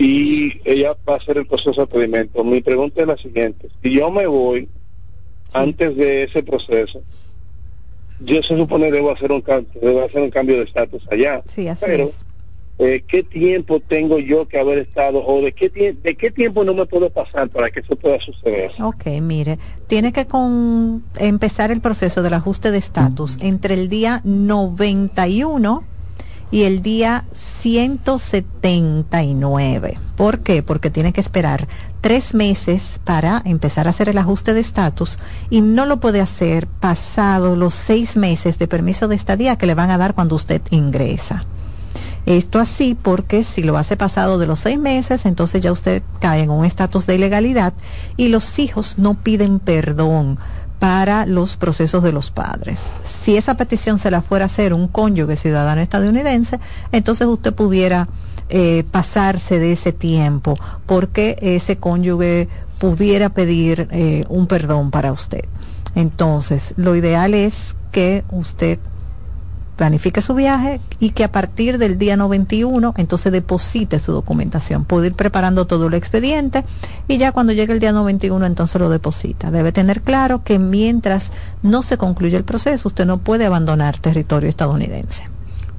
y 0.00 0.58
ella 0.64 0.96
va 1.06 1.12
a 1.12 1.16
hacer 1.18 1.36
el 1.36 1.46
proceso 1.46 1.82
de 1.82 1.86
pedimento. 1.86 2.42
Mi 2.42 2.62
pregunta 2.62 3.02
es 3.02 3.06
la 3.06 3.18
siguiente, 3.18 3.68
si 3.82 3.90
yo 3.90 4.10
me 4.10 4.26
voy 4.26 4.66
antes 5.52 5.94
de 5.94 6.22
ese 6.22 6.42
proceso, 6.42 7.02
yo 8.18 8.42
se 8.42 8.56
supone 8.56 8.90
debo 8.90 9.10
hacer 9.10 9.30
un 9.30 9.42
cambio, 9.42 9.78
debo 9.78 10.02
hacer 10.02 10.22
un 10.22 10.30
cambio 10.30 10.56
de 10.56 10.64
estatus 10.64 11.06
allá. 11.10 11.42
Sí, 11.48 11.68
así 11.68 11.84
pero, 11.86 12.04
es. 12.04 12.24
eh, 12.78 13.04
¿qué 13.06 13.22
tiempo 13.24 13.78
tengo 13.80 14.18
yo 14.18 14.48
que 14.48 14.58
haber 14.58 14.78
estado 14.78 15.22
o 15.22 15.42
de 15.42 15.52
qué, 15.52 15.68
de 15.68 16.14
qué 16.14 16.30
tiempo 16.30 16.64
no 16.64 16.72
me 16.72 16.86
puedo 16.86 17.10
pasar 17.10 17.50
para 17.50 17.68
que 17.70 17.80
eso 17.80 17.94
pueda 17.94 18.18
suceder? 18.20 18.72
Ok, 18.82 19.04
mire, 19.20 19.58
tiene 19.86 20.14
que 20.14 20.24
con, 20.24 21.04
empezar 21.18 21.70
el 21.70 21.82
proceso 21.82 22.22
del 22.22 22.32
ajuste 22.32 22.70
de 22.70 22.78
estatus 22.78 23.36
entre 23.42 23.74
el 23.74 23.90
día 23.90 24.22
91 24.24 25.89
y 26.50 26.64
el 26.64 26.82
día 26.82 27.24
179. 27.32 29.98
¿Por 30.16 30.40
qué? 30.40 30.62
Porque 30.62 30.90
tiene 30.90 31.12
que 31.12 31.20
esperar 31.20 31.68
tres 32.00 32.34
meses 32.34 33.00
para 33.04 33.42
empezar 33.44 33.86
a 33.86 33.90
hacer 33.90 34.08
el 34.08 34.18
ajuste 34.18 34.54
de 34.54 34.60
estatus 34.60 35.18
y 35.48 35.60
no 35.60 35.86
lo 35.86 36.00
puede 36.00 36.20
hacer 36.20 36.66
pasado 36.66 37.54
los 37.56 37.74
seis 37.74 38.16
meses 38.16 38.58
de 38.58 38.66
permiso 38.68 39.06
de 39.06 39.14
estadía 39.16 39.56
que 39.56 39.66
le 39.66 39.74
van 39.74 39.90
a 39.90 39.98
dar 39.98 40.14
cuando 40.14 40.36
usted 40.36 40.62
ingresa. 40.70 41.44
Esto 42.26 42.58
así 42.58 42.96
porque 43.00 43.42
si 43.42 43.62
lo 43.62 43.78
hace 43.78 43.96
pasado 43.96 44.38
de 44.38 44.46
los 44.46 44.60
seis 44.60 44.78
meses, 44.78 45.24
entonces 45.24 45.62
ya 45.62 45.72
usted 45.72 46.02
cae 46.20 46.42
en 46.42 46.50
un 46.50 46.66
estatus 46.66 47.06
de 47.06 47.14
ilegalidad 47.14 47.72
y 48.16 48.28
los 48.28 48.58
hijos 48.58 48.98
no 48.98 49.14
piden 49.14 49.58
perdón 49.58 50.38
para 50.80 51.26
los 51.26 51.56
procesos 51.56 52.02
de 52.02 52.10
los 52.10 52.32
padres. 52.32 52.92
Si 53.04 53.36
esa 53.36 53.54
petición 53.54 54.00
se 54.00 54.10
la 54.10 54.22
fuera 54.22 54.46
a 54.46 54.46
hacer 54.46 54.74
un 54.74 54.88
cónyuge 54.88 55.36
ciudadano 55.36 55.80
estadounidense, 55.82 56.58
entonces 56.90 57.28
usted 57.28 57.52
pudiera 57.52 58.08
eh, 58.48 58.82
pasarse 58.90 59.60
de 59.60 59.72
ese 59.72 59.92
tiempo 59.92 60.58
porque 60.86 61.36
ese 61.40 61.76
cónyuge 61.76 62.48
pudiera 62.78 63.28
pedir 63.28 63.88
eh, 63.92 64.24
un 64.28 64.46
perdón 64.46 64.90
para 64.90 65.12
usted. 65.12 65.44
Entonces, 65.94 66.72
lo 66.76 66.96
ideal 66.96 67.34
es 67.34 67.76
que 67.92 68.24
usted 68.30 68.78
planifique 69.80 70.20
su 70.20 70.34
viaje 70.34 70.78
y 70.98 71.12
que 71.12 71.24
a 71.24 71.32
partir 71.32 71.78
del 71.78 71.96
día 71.96 72.14
91 72.14 72.92
entonces 72.98 73.32
deposite 73.32 73.98
su 73.98 74.12
documentación. 74.12 74.84
Puede 74.84 75.06
ir 75.06 75.14
preparando 75.14 75.66
todo 75.66 75.86
el 75.86 75.94
expediente 75.94 76.66
y 77.08 77.16
ya 77.16 77.32
cuando 77.32 77.54
llegue 77.54 77.72
el 77.72 77.80
día 77.80 77.92
91 77.92 78.44
entonces 78.44 78.78
lo 78.78 78.90
deposita. 78.90 79.50
Debe 79.50 79.72
tener 79.72 80.02
claro 80.02 80.44
que 80.44 80.58
mientras 80.58 81.32
no 81.62 81.80
se 81.80 81.96
concluye 81.96 82.36
el 82.36 82.44
proceso 82.44 82.88
usted 82.88 83.06
no 83.06 83.20
puede 83.20 83.46
abandonar 83.46 83.96
territorio 83.96 84.50
estadounidense. 84.50 85.24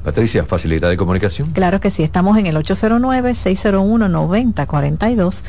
Patricia, 0.03 0.45
facilidad 0.45 0.89
de 0.89 0.97
comunicación. 0.97 1.51
Claro 1.51 1.79
que 1.79 1.91
sí, 1.91 2.01
estamos 2.01 2.39
en 2.39 2.47
el 2.47 2.55
809-601-9042. 2.55 5.43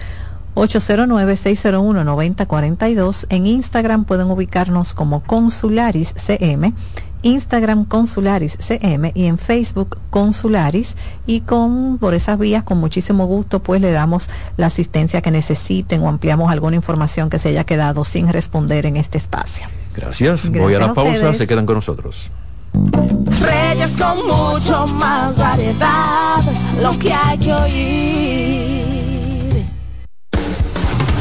809-601-9042. 0.55 3.27
En 3.31 3.47
Instagram 3.47 4.05
pueden 4.05 4.31
ubicarnos 4.31 4.93
como 4.93 5.23
Consularis 5.23 6.13
CM, 6.19 6.75
Instagram 7.23 7.85
Consularis 7.85 8.57
CM 8.59 9.13
y 9.15 9.27
en 9.27 9.39
Facebook 9.39 9.99
Consularis. 10.11 10.97
Y 11.27 11.41
con 11.41 11.99
por 11.99 12.15
esas 12.15 12.39
vías, 12.39 12.65
con 12.65 12.79
muchísimo 12.79 13.27
gusto, 13.27 13.63
pues 13.63 13.81
le 13.81 13.93
damos 13.93 14.29
la 14.57 14.67
asistencia 14.67 15.23
que 15.23 15.31
necesiten 15.31 16.03
o 16.03 16.09
ampliamos 16.09 16.51
alguna 16.51 16.77
información 16.77 17.31
que 17.31 17.39
se 17.39 17.51
haya 17.51 17.65
quedado 17.65 18.05
sin 18.05 18.29
responder 18.33 18.87
en 18.87 18.97
este 18.97 19.19
espacio. 19.19 19.67
Gracias. 19.95 20.45
Gracias 20.51 20.63
Voy 20.63 20.75
a 20.75 20.79
a 20.79 20.81
la 20.81 20.95
pausa, 20.95 21.13
ustedes. 21.13 21.37
se 21.39 21.47
quedan 21.47 21.67
con 21.67 21.77
nosotros. 21.77 22.31
Reyes 22.73 23.97
con 23.99 24.27
mucho 24.27 24.87
más 24.95 25.37
variedad, 25.37 26.41
lo 26.81 26.99
que 26.99 27.13
hay 27.13 27.39
que 27.39 27.53
oír. 27.53 29.03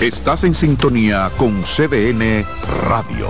Estás 0.02 0.44
en 0.46 0.56
sintonía 0.56 1.30
con 1.38 1.62
CDN 1.64 2.46
Radio. 2.88 3.30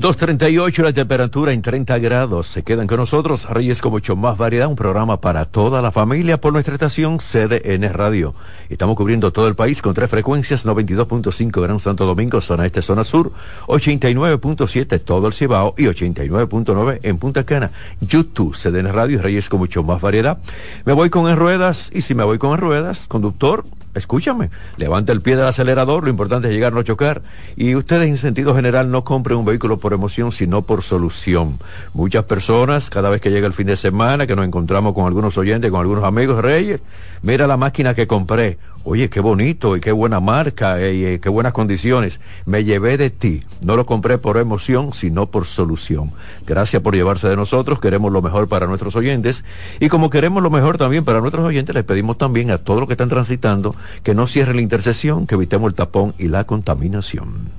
2.38 0.00 0.82
la 0.82 0.94
temperatura 0.94 1.52
en 1.52 1.60
30 1.60 1.98
grados. 1.98 2.46
Se 2.46 2.62
quedan 2.62 2.86
con 2.86 2.96
nosotros 2.96 3.46
Reyes 3.50 3.82
con 3.82 3.92
mucho 3.92 4.16
más 4.16 4.38
variedad, 4.38 4.66
un 4.66 4.74
programa 4.74 5.20
para 5.20 5.44
toda 5.44 5.82
la 5.82 5.92
familia 5.92 6.40
por 6.40 6.54
nuestra 6.54 6.72
estación 6.72 7.18
CDN 7.18 7.92
Radio. 7.92 8.34
Estamos 8.70 8.96
cubriendo 8.96 9.30
todo 9.30 9.46
el 9.46 9.54
país 9.54 9.82
con 9.82 9.92
tres 9.92 10.08
frecuencias, 10.08 10.64
92.5 10.64 11.60
Gran 11.60 11.78
Santo 11.80 12.06
Domingo, 12.06 12.40
zona 12.40 12.64
este, 12.64 12.80
zona 12.80 13.04
sur, 13.04 13.30
89.7 13.66 15.04
todo 15.04 15.26
el 15.26 15.34
Cibao 15.34 15.74
y 15.76 15.84
89.9 15.84 17.00
en 17.02 17.18
Punta 17.18 17.44
Cana. 17.44 17.70
YouTube, 18.00 18.56
CDN 18.56 18.94
Radio, 18.94 19.20
Reyes 19.20 19.50
con 19.50 19.58
mucho 19.58 19.82
más 19.82 20.00
variedad. 20.00 20.38
Me 20.86 20.94
voy 20.94 21.10
con 21.10 21.28
en 21.28 21.36
ruedas 21.36 21.90
y 21.92 22.00
si 22.00 22.14
me 22.14 22.24
voy 22.24 22.38
con 22.38 22.52
en 22.52 22.58
ruedas, 22.62 23.06
conductor, 23.06 23.66
escúchame, 23.94 24.50
levanta 24.76 25.12
el 25.12 25.20
pie 25.20 25.36
del 25.36 25.46
acelerador, 25.46 26.04
lo 26.04 26.10
importante 26.10 26.48
es 26.48 26.54
llegar, 26.54 26.72
no 26.72 26.82
chocar. 26.82 27.22
Y 27.56 27.74
ustedes 27.74 28.08
en 28.08 28.16
sentido 28.16 28.54
general 28.54 28.90
no 28.90 29.04
compren 29.04 29.38
un 29.38 29.44
vehículo 29.44 29.78
por 29.78 29.92
emoción, 29.92 30.32
sino 30.32 30.62
por 30.62 30.82
solución. 30.82 31.58
Muchas 31.94 32.24
personas, 32.24 32.90
cada 32.90 33.10
vez 33.10 33.20
que 33.20 33.30
llega 33.30 33.46
el 33.46 33.52
fin 33.52 33.66
de 33.66 33.76
semana, 33.76 34.26
que 34.26 34.36
nos 34.36 34.46
encontramos 34.46 34.94
con 34.94 35.06
algunos 35.06 35.36
oyentes, 35.36 35.70
con 35.70 35.80
algunos 35.80 36.04
amigos 36.04 36.40
reyes, 36.40 36.80
mira 37.22 37.46
la 37.46 37.56
máquina 37.56 37.94
que 37.94 38.06
compré. 38.06 38.58
Oye, 38.82 39.10
qué 39.10 39.20
bonito 39.20 39.76
y 39.76 39.80
qué 39.80 39.92
buena 39.92 40.20
marca 40.20 40.80
y 40.80 41.04
eh, 41.04 41.20
qué 41.20 41.28
buenas 41.28 41.52
condiciones. 41.52 42.18
Me 42.46 42.64
llevé 42.64 42.96
de 42.96 43.10
ti. 43.10 43.42
No 43.60 43.76
lo 43.76 43.84
compré 43.84 44.16
por 44.16 44.38
emoción, 44.38 44.94
sino 44.94 45.26
por 45.26 45.46
solución. 45.46 46.10
Gracias 46.46 46.80
por 46.80 46.94
llevarse 46.94 47.28
de 47.28 47.36
nosotros. 47.36 47.78
Queremos 47.78 48.10
lo 48.10 48.22
mejor 48.22 48.48
para 48.48 48.66
nuestros 48.66 48.96
oyentes. 48.96 49.44
Y 49.80 49.90
como 49.90 50.08
queremos 50.08 50.42
lo 50.42 50.48
mejor 50.48 50.78
también 50.78 51.04
para 51.04 51.20
nuestros 51.20 51.44
oyentes, 51.44 51.74
les 51.74 51.84
pedimos 51.84 52.16
también 52.16 52.50
a 52.50 52.56
todos 52.56 52.80
los 52.80 52.86
que 52.86 52.94
están 52.94 53.10
transitando 53.10 53.74
que 54.02 54.14
no 54.14 54.26
cierren 54.26 54.56
la 54.56 54.62
intersección, 54.62 55.26
que 55.26 55.34
evitemos 55.34 55.68
el 55.68 55.74
tapón 55.74 56.14
y 56.18 56.28
la 56.28 56.44
contaminación. 56.44 57.50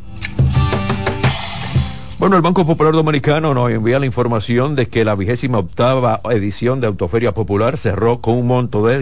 Bueno, 2.18 2.36
el 2.36 2.42
Banco 2.42 2.66
Popular 2.66 2.94
Dominicano 2.94 3.54
nos 3.54 3.70
envía 3.70 4.00
la 4.00 4.06
información 4.08 4.76
de 4.76 4.88
que 4.88 5.06
la 5.06 5.16
vigésima 5.16 5.60
octava 5.60 6.20
edición 6.32 6.82
de 6.82 6.88
Autoferia 6.88 7.32
Popular 7.34 7.78
cerró 7.78 8.22
con 8.22 8.36
un 8.38 8.48
monto 8.48 8.86
de 8.86 8.98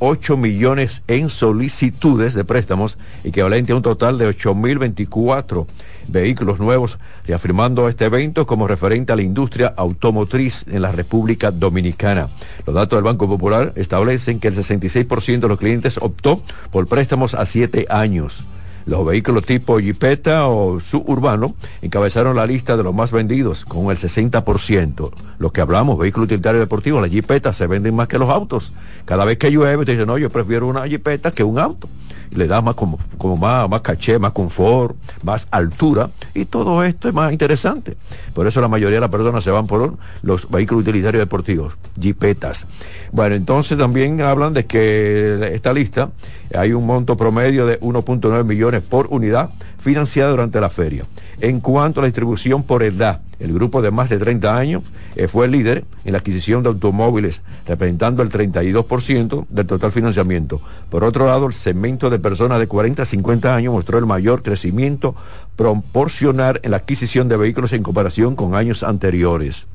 16.208 0.00 0.36
millones 0.36 1.02
en 1.08 1.30
solicitudes 1.30 2.34
de 2.34 2.44
préstamos, 2.44 2.98
equivalente 3.24 3.72
a 3.72 3.76
un 3.76 3.82
total 3.82 4.18
de 4.18 4.28
8.024 4.28 5.66
vehículos 6.08 6.58
nuevos, 6.58 6.98
reafirmando 7.26 7.88
este 7.88 8.06
evento 8.06 8.46
como 8.46 8.68
referente 8.68 9.12
a 9.12 9.16
la 9.16 9.22
industria 9.22 9.72
automotriz 9.76 10.64
en 10.70 10.82
la 10.82 10.92
República 10.92 11.50
Dominicana. 11.50 12.28
Los 12.66 12.74
datos 12.74 12.96
del 12.96 13.04
Banco 13.04 13.28
Popular 13.28 13.72
establecen 13.76 14.40
que 14.40 14.48
el 14.48 14.56
66% 14.56 15.40
de 15.40 15.48
los 15.48 15.58
clientes 15.58 15.98
optó 16.00 16.42
por 16.70 16.86
préstamos 16.86 17.34
a 17.34 17.46
siete 17.46 17.86
años. 17.88 18.44
Los 18.86 19.06
vehículos 19.06 19.46
tipo 19.46 19.80
Jeepeta 19.80 20.46
o 20.46 20.80
suburbano 20.80 21.54
encabezaron 21.80 22.36
la 22.36 22.46
lista 22.46 22.76
de 22.76 22.82
los 22.82 22.94
más 22.94 23.12
vendidos 23.12 23.64
con 23.64 23.90
el 23.90 23.96
60%. 23.96 25.10
Lo 25.38 25.52
que 25.52 25.60
hablamos, 25.60 25.98
vehículos 25.98 26.26
utilitarios 26.26 26.60
deportivos, 26.60 27.00
las 27.00 27.10
Jeepetas 27.10 27.56
se 27.56 27.66
venden 27.66 27.94
más 27.94 28.08
que 28.08 28.18
los 28.18 28.28
autos. 28.28 28.72
Cada 29.04 29.24
vez 29.24 29.38
que 29.38 29.50
llueve, 29.50 29.84
te 29.84 29.92
dicen, 29.92 30.06
no, 30.06 30.18
yo 30.18 30.28
prefiero 30.28 30.66
una 30.66 30.86
Jeepeta 30.86 31.30
que 31.30 31.44
un 31.44 31.58
auto 31.58 31.88
le 32.30 32.46
da 32.46 32.60
más 32.60 32.74
como, 32.74 32.98
como 33.18 33.36
más, 33.36 33.68
más 33.68 33.80
caché, 33.80 34.18
más 34.18 34.32
confort, 34.32 34.96
más 35.22 35.46
altura, 35.50 36.10
y 36.34 36.44
todo 36.44 36.82
esto 36.84 37.08
es 37.08 37.14
más 37.14 37.32
interesante. 37.32 37.96
Por 38.34 38.46
eso 38.46 38.60
la 38.60 38.68
mayoría 38.68 38.96
de 38.96 39.02
las 39.02 39.10
personas 39.10 39.44
se 39.44 39.50
van 39.50 39.66
por 39.66 39.96
los 40.22 40.50
vehículos 40.50 40.82
utilitarios 40.82 41.20
deportivos, 41.20 41.76
jipetas. 42.00 42.66
Bueno, 43.12 43.34
entonces 43.34 43.78
también 43.78 44.20
hablan 44.20 44.54
de 44.54 44.66
que 44.66 45.50
esta 45.54 45.72
lista 45.72 46.10
hay 46.54 46.72
un 46.72 46.86
monto 46.86 47.16
promedio 47.16 47.66
de 47.66 47.80
1.9 47.80 48.44
millones 48.44 48.82
por 48.82 49.08
unidad 49.10 49.50
financiada 49.78 50.30
durante 50.30 50.60
la 50.60 50.70
feria. 50.70 51.04
En 51.40 51.60
cuanto 51.60 52.00
a 52.00 52.02
la 52.02 52.06
distribución 52.06 52.62
por 52.62 52.82
edad, 52.82 53.20
el 53.40 53.52
grupo 53.52 53.82
de 53.82 53.90
más 53.90 54.08
de 54.08 54.18
30 54.18 54.56
años 54.56 54.82
eh, 55.16 55.28
fue 55.28 55.46
el 55.46 55.52
líder 55.52 55.84
en 56.04 56.12
la 56.12 56.18
adquisición 56.18 56.62
de 56.62 56.68
automóviles, 56.68 57.42
representando 57.66 58.22
el 58.22 58.30
32% 58.30 59.46
del 59.48 59.66
total 59.66 59.92
financiamiento. 59.92 60.60
Por 60.90 61.04
otro 61.04 61.26
lado, 61.26 61.46
el 61.46 61.54
segmento 61.54 62.10
de 62.10 62.18
personas 62.18 62.58
de 62.58 62.68
40 62.68 63.02
a 63.02 63.06
50 63.06 63.54
años 63.54 63.74
mostró 63.74 63.98
el 63.98 64.06
mayor 64.06 64.42
crecimiento 64.42 65.14
proporcional 65.56 66.60
en 66.62 66.70
la 66.70 66.78
adquisición 66.78 67.28
de 67.28 67.36
vehículos 67.36 67.72
en 67.72 67.82
comparación 67.82 68.36
con 68.36 68.54
años 68.54 68.82
anteriores. 68.82 69.66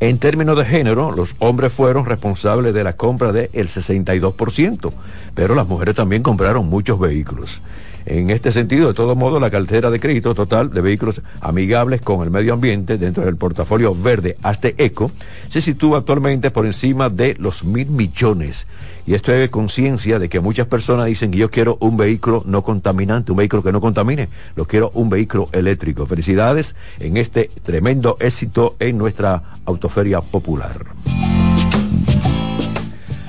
En 0.00 0.18
términos 0.18 0.56
de 0.56 0.64
género, 0.64 1.10
los 1.10 1.34
hombres 1.40 1.72
fueron 1.72 2.06
responsables 2.06 2.72
de 2.72 2.84
la 2.84 2.92
compra 2.92 3.32
del 3.32 3.50
62%, 3.50 4.92
pero 5.34 5.56
las 5.56 5.66
mujeres 5.66 5.96
también 5.96 6.22
compraron 6.22 6.68
muchos 6.68 7.00
vehículos. 7.00 7.62
En 8.10 8.30
este 8.30 8.52
sentido, 8.52 8.88
de 8.88 8.94
todo 8.94 9.14
modo, 9.16 9.38
la 9.38 9.50
cartera 9.50 9.90
de 9.90 10.00
crédito 10.00 10.34
total 10.34 10.70
de 10.70 10.80
vehículos 10.80 11.20
amigables 11.42 12.00
con 12.00 12.22
el 12.22 12.30
medio 12.30 12.54
ambiente 12.54 12.96
dentro 12.96 13.22
del 13.22 13.36
portafolio 13.36 13.94
verde 13.94 14.38
hasta 14.42 14.68
Eco 14.68 15.10
se 15.50 15.60
sitúa 15.60 15.98
actualmente 15.98 16.50
por 16.50 16.64
encima 16.64 17.10
de 17.10 17.36
los 17.38 17.64
mil 17.64 17.90
millones. 17.90 18.66
Y 19.06 19.12
esto 19.12 19.30
es 19.34 19.50
conciencia 19.50 20.18
de 20.18 20.30
que 20.30 20.40
muchas 20.40 20.66
personas 20.68 21.04
dicen 21.04 21.30
que 21.30 21.36
yo 21.36 21.50
quiero 21.50 21.76
un 21.80 21.98
vehículo 21.98 22.42
no 22.46 22.62
contaminante, 22.62 23.30
un 23.30 23.36
vehículo 23.36 23.62
que 23.62 23.72
no 23.72 23.82
contamine, 23.82 24.30
lo 24.56 24.64
quiero 24.64 24.90
un 24.94 25.10
vehículo 25.10 25.50
eléctrico. 25.52 26.06
Felicidades 26.06 26.76
en 27.00 27.18
este 27.18 27.50
tremendo 27.62 28.16
éxito 28.20 28.74
en 28.78 28.96
nuestra 28.96 29.42
autoferia 29.66 30.22
popular. 30.22 30.72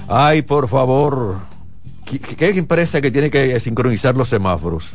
Ay, 0.07 0.41
por 0.41 0.69
favor, 0.69 1.49
¿Qué, 2.10 2.49
empresa 2.49 3.01
que 3.01 3.12
tiene 3.12 3.30
que 3.30 3.60
sincronizar 3.60 4.16
los 4.16 4.30
semáforos? 4.30 4.91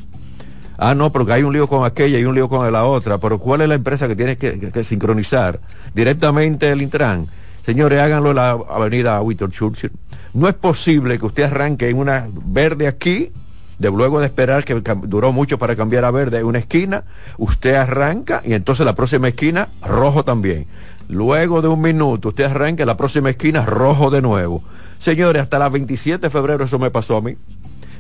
Ah, 0.77 0.95
no, 0.95 1.13
porque 1.13 1.33
hay 1.33 1.45
un 1.45 1.53
lío 1.53 1.69
con 1.69 1.85
aquella 1.85 2.19
y 2.19 2.25
un 2.25 2.35
lío 2.35 2.49
con 2.49 2.71
la 2.73 2.85
otra, 2.85 3.19
pero 3.19 3.39
¿cuál 3.39 3.61
es 3.61 3.69
la 3.69 3.77
empresa 3.77 4.09
que 4.09 4.17
tiene 4.17 4.37
que, 4.37 4.83
sincronizar? 4.83 5.61
Directamente 5.95 6.73
el 6.73 6.83
Intran. 6.83 7.29
Señores, 7.65 8.01
háganlo 8.03 8.31
en 8.31 8.37
la 8.37 8.51
avenida 8.51 9.23
Winston 9.23 9.53
Churchill. 9.53 9.93
No 10.35 10.49
es 10.49 10.55
posible 10.55 11.19
que 11.19 11.27
usted 11.27 11.45
arranque 11.45 11.89
en 11.89 11.99
una 11.99 12.27
verde 12.45 12.89
aquí, 12.89 13.31
de 13.79 13.91
luego 13.91 14.19
de 14.19 14.27
esperar 14.27 14.65
que 14.65 14.75
duró 14.75 15.33
mucho 15.33 15.59
para 15.59 15.77
cambiar 15.77 16.05
a 16.05 16.11
verde 16.11 16.41
en 16.41 16.47
una 16.47 16.59
esquina, 16.59 17.05
usted 17.39 17.75
arranca 17.77 18.43
y 18.45 18.55
entonces 18.55 18.85
la 18.85 18.95
próxima 18.95 19.29
esquina 19.29 19.69
rojo 19.83 20.25
también. 20.25 20.67
Luego 21.09 21.63
de 21.63 21.69
un 21.69 21.81
minuto 21.81 22.31
usted 22.31 22.45
arranca 22.45 22.83
en 22.83 22.89
la 22.89 22.97
próxima 22.97 23.31
esquina 23.31 23.65
rojo 23.65 24.11
de 24.11 24.23
nuevo. 24.23 24.61
Señores, 24.99 25.43
hasta 25.43 25.59
la 25.59 25.69
27 25.69 26.27
de 26.27 26.31
febrero 26.31 26.65
eso 26.65 26.79
me 26.79 26.91
pasó 26.91 27.17
a 27.17 27.21
mí. 27.21 27.37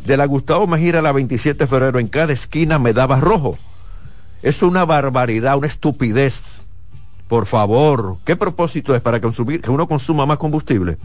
De 0.05 0.17
la 0.17 0.27
Gustavo 0.27 0.67
Mejía 0.67 0.99
a 0.99 1.03
la 1.03 1.13
27 1.13 1.59
de 1.59 1.67
febrero 1.67 1.99
en 1.99 2.09
cada 2.09 2.33
esquina 2.33 2.79
me 2.79 2.93
daba 2.93 3.21
rojo. 3.21 3.57
Es 4.43 4.63
una 4.63 4.85
barbaridad, 4.85 5.57
una 5.57 5.67
estupidez. 5.67 6.63
Por 7.29 7.47
favor, 7.47 8.19
¿qué 8.25 8.37
propósito 8.37 8.95
es 8.95 9.01
para 9.01 9.21
consumir, 9.21 9.63
que 9.63 9.71
uno 9.71 9.89
consuma 9.89 10.27
más 10.27 10.37
combustible? 10.37 10.99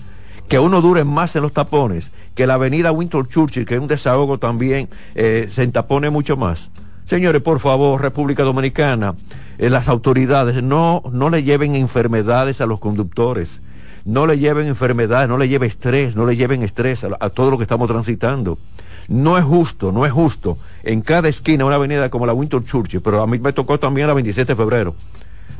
Que 0.49 0.59
uno 0.59 0.81
dure 0.81 1.05
más 1.05 1.35
en 1.35 1.43
los 1.43 1.53
tapones, 1.53 2.11
que 2.35 2.45
la 2.45 2.55
avenida 2.55 2.91
Winter 2.91 3.25
Churchill, 3.25 3.65
que 3.65 3.75
es 3.75 3.79
un 3.79 3.87
desahogo 3.87 4.37
también, 4.37 4.89
eh, 5.15 5.47
se 5.49 5.63
entapone 5.63 6.09
mucho 6.09 6.35
más. 6.35 6.69
Señores, 7.05 7.41
por 7.41 7.59
favor, 7.59 8.01
República 8.01 8.43
Dominicana, 8.43 9.15
eh, 9.57 9.69
las 9.69 9.87
autoridades 9.87 10.61
no, 10.61 11.03
no 11.11 11.29
le 11.29 11.43
lleven 11.43 11.75
enfermedades 11.75 12.61
a 12.61 12.65
los 12.65 12.79
conductores 12.79 13.61
no 14.05 14.27
le 14.27 14.39
lleven 14.39 14.67
enfermedades, 14.67 15.27
no 15.27 15.37
le 15.37 15.47
lleven 15.47 15.67
estrés, 15.69 16.15
no 16.15 16.25
le 16.25 16.35
lleven 16.35 16.63
estrés 16.63 17.03
a, 17.03 17.29
todo 17.29 17.51
lo 17.51 17.57
que 17.57 17.63
estamos 17.63 17.87
transitando. 17.87 18.57
No 19.07 19.37
es 19.37 19.43
justo, 19.43 19.91
no 19.91 20.05
es 20.05 20.11
justo. 20.11 20.57
En 20.83 21.01
cada 21.01 21.29
esquina 21.29 21.65
una 21.65 21.75
avenida 21.75 22.09
como 22.09 22.25
la 22.25 22.33
Winter 22.33 22.63
Church, 22.63 22.99
pero 23.03 23.21
a 23.21 23.27
mí 23.27 23.39
me 23.39 23.53
tocó 23.53 23.79
también 23.79 24.07
la 24.07 24.13
27 24.13 24.53
de 24.53 24.55
febrero. 24.55 24.95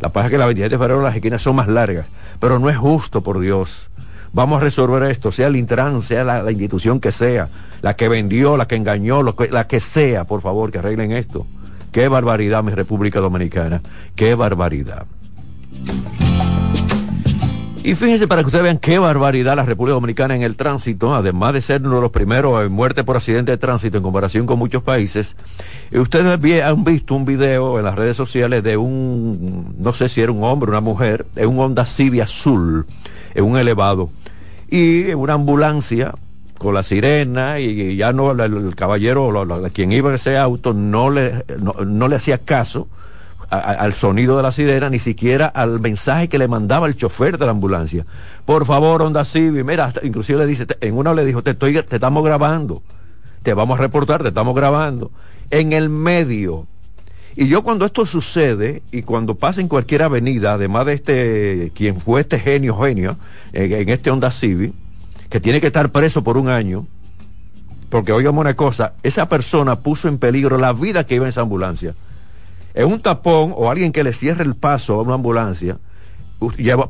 La 0.01 0.09
pasa 0.09 0.27
es 0.27 0.31
que 0.31 0.37
la 0.37 0.45
27 0.45 0.75
de 0.75 0.79
febrero 0.79 1.01
las 1.01 1.15
esquinas 1.15 1.41
son 1.41 1.55
más 1.55 1.67
largas, 1.67 2.05
pero 2.39 2.59
no 2.59 2.69
es 2.69 2.77
justo, 2.77 3.21
por 3.21 3.39
Dios. 3.39 3.89
Vamos 4.31 4.61
a 4.61 4.63
resolver 4.63 5.09
esto, 5.09 5.31
sea 5.31 5.47
el 5.47 5.55
Intran, 5.55 6.01
sea 6.01 6.23
la, 6.23 6.51
institución 6.51 6.99
que 6.99 7.11
sea, 7.11 7.49
la 7.81 7.95
que 7.95 8.07
vendió, 8.07 8.57
la 8.57 8.67
que 8.67 8.75
engañó, 8.75 9.23
la 9.23 9.67
que 9.67 9.79
sea, 9.79 10.25
por 10.25 10.41
favor, 10.41 10.71
que 10.71 10.77
arreglen 10.77 11.11
esto. 11.11 11.47
Qué 11.91 12.07
barbaridad, 12.07 12.63
mi 12.63 12.71
República 12.71 13.19
Dominicana, 13.19 13.81
qué 14.15 14.35
barbaridad. 14.35 15.07
Y 17.81 17.95
fíjense 17.95 18.27
para 18.27 18.41
que 18.41 18.47
ustedes 18.47 18.63
vean 18.63 18.77
qué 18.77 18.99
barbaridad 18.99 19.55
la 19.55 19.63
República 19.63 19.93
Dominicana 19.93 20.35
en 20.35 20.41
el 20.41 20.57
tránsito, 20.57 21.15
además 21.15 21.53
de 21.53 21.61
ser 21.61 21.81
uno 21.81 21.95
de 21.95 22.01
los 22.01 22.11
primeros 22.11 22.63
en 22.65 22.73
muerte 22.73 23.05
por 23.05 23.15
accidente 23.15 23.51
de 23.51 23.57
tránsito 23.57 23.95
en 23.97 24.03
comparación 24.03 24.45
con 24.45 24.59
muchos 24.59 24.83
países. 24.83 25.37
ustedes 25.93 26.61
han 26.63 26.83
visto 26.83 27.15
un 27.15 27.23
video 27.23 27.79
en 27.79 27.85
las 27.85 27.95
redes 27.95 28.17
sociales 28.17 28.63
de 28.63 28.75
un, 28.75 29.75
no 29.79 29.93
sé 29.93 30.09
si 30.09 30.19
era 30.19 30.31
un 30.31 30.43
hombre 30.43 30.69
o 30.69 30.71
una 30.71 30.81
mujer, 30.81 31.25
en 31.37 31.47
un 31.47 31.59
Honda 31.59 31.85
Civic 31.85 32.21
azul, 32.21 32.85
en 33.33 33.45
un 33.45 33.57
elevado, 33.57 34.09
y 34.69 35.09
en 35.09 35.17
una 35.17 35.35
ambulancia 35.35 36.11
con 36.57 36.73
la 36.73 36.83
sirena 36.83 37.61
y, 37.61 37.95
ya 37.95 38.11
no 38.11 38.31
el, 38.31 38.75
caballero, 38.75 39.47
quien 39.73 39.93
iba 39.93 40.09
en 40.09 40.15
ese 40.15 40.37
auto, 40.37 40.73
no 40.73 41.09
le, 41.09 41.45
no 41.87 42.07
le 42.09 42.15
hacía 42.17 42.39
caso 42.39 42.89
al 43.49 43.93
sonido 43.95 44.37
de 44.37 44.43
la 44.43 44.51
sirena, 44.51 44.89
ni 44.89 44.99
siquiera 44.99 45.47
al 45.47 45.79
mensaje 45.79 46.27
que 46.27 46.37
le 46.37 46.47
mandaba 46.47 46.87
el 46.87 46.95
chofer 46.95 47.37
de 47.37 47.45
la 47.45 47.51
ambulancia. 47.51 48.05
Por 48.45 48.65
favor, 48.65 49.01
Honda 49.01 49.25
Civic, 49.25 49.65
mira, 49.65 49.91
inclusive 50.03 50.39
le 50.39 50.45
dice, 50.45 50.67
en 50.81 50.95
una 50.95 51.13
le 51.13 51.25
dijo, 51.25 51.41
te, 51.41 51.51
estoy, 51.51 51.73
te 51.81 51.95
estamos 51.95 52.23
grabando, 52.23 52.83
te 53.41 53.53
vamos 53.53 53.79
a 53.79 53.81
reportar, 53.81 54.21
te 54.21 54.29
estamos 54.29 54.55
grabando, 54.55 55.11
en 55.49 55.73
el 55.73 55.89
medio. 55.89 56.67
Y 57.35 57.47
yo 57.47 57.63
cuando 57.63 57.85
esto 57.85 58.05
sucede 58.05 58.83
y 58.91 59.01
cuando 59.01 59.35
pasa 59.35 59.61
en 59.61 59.67
cualquier 59.67 60.03
avenida, 60.03 60.53
además 60.53 60.85
de 60.85 60.93
este, 60.93 61.71
quien 61.73 61.99
fue 61.99 62.21
este 62.21 62.39
genio, 62.39 62.77
genio, 62.77 63.17
en, 63.53 63.71
en 63.71 63.89
este 63.89 64.11
Honda 64.11 64.29
Civic, 64.29 64.73
que 65.29 65.39
tiene 65.39 65.59
que 65.59 65.67
estar 65.67 65.91
preso 65.91 66.23
por 66.23 66.37
un 66.37 66.49
año, 66.49 66.85
porque 67.89 68.11
oigamos 68.11 68.41
una 68.41 68.55
cosa, 68.55 68.93
esa 69.01 69.27
persona 69.27 69.77
puso 69.77 70.07
en 70.07 70.19
peligro 70.19 70.59
la 70.59 70.73
vida 70.73 71.05
que 71.05 71.15
iba 71.15 71.25
en 71.25 71.29
esa 71.29 71.41
ambulancia. 71.41 71.95
En 72.79 72.85
un 72.85 73.01
tapón 73.01 73.53
o 73.57 73.69
alguien 73.69 73.91
que 73.91 74.05
le 74.05 74.13
cierre 74.13 74.45
el 74.45 74.55
paso 74.55 74.93
a 74.93 75.01
una 75.01 75.15
ambulancia, 75.15 75.79
lleva 76.55 76.87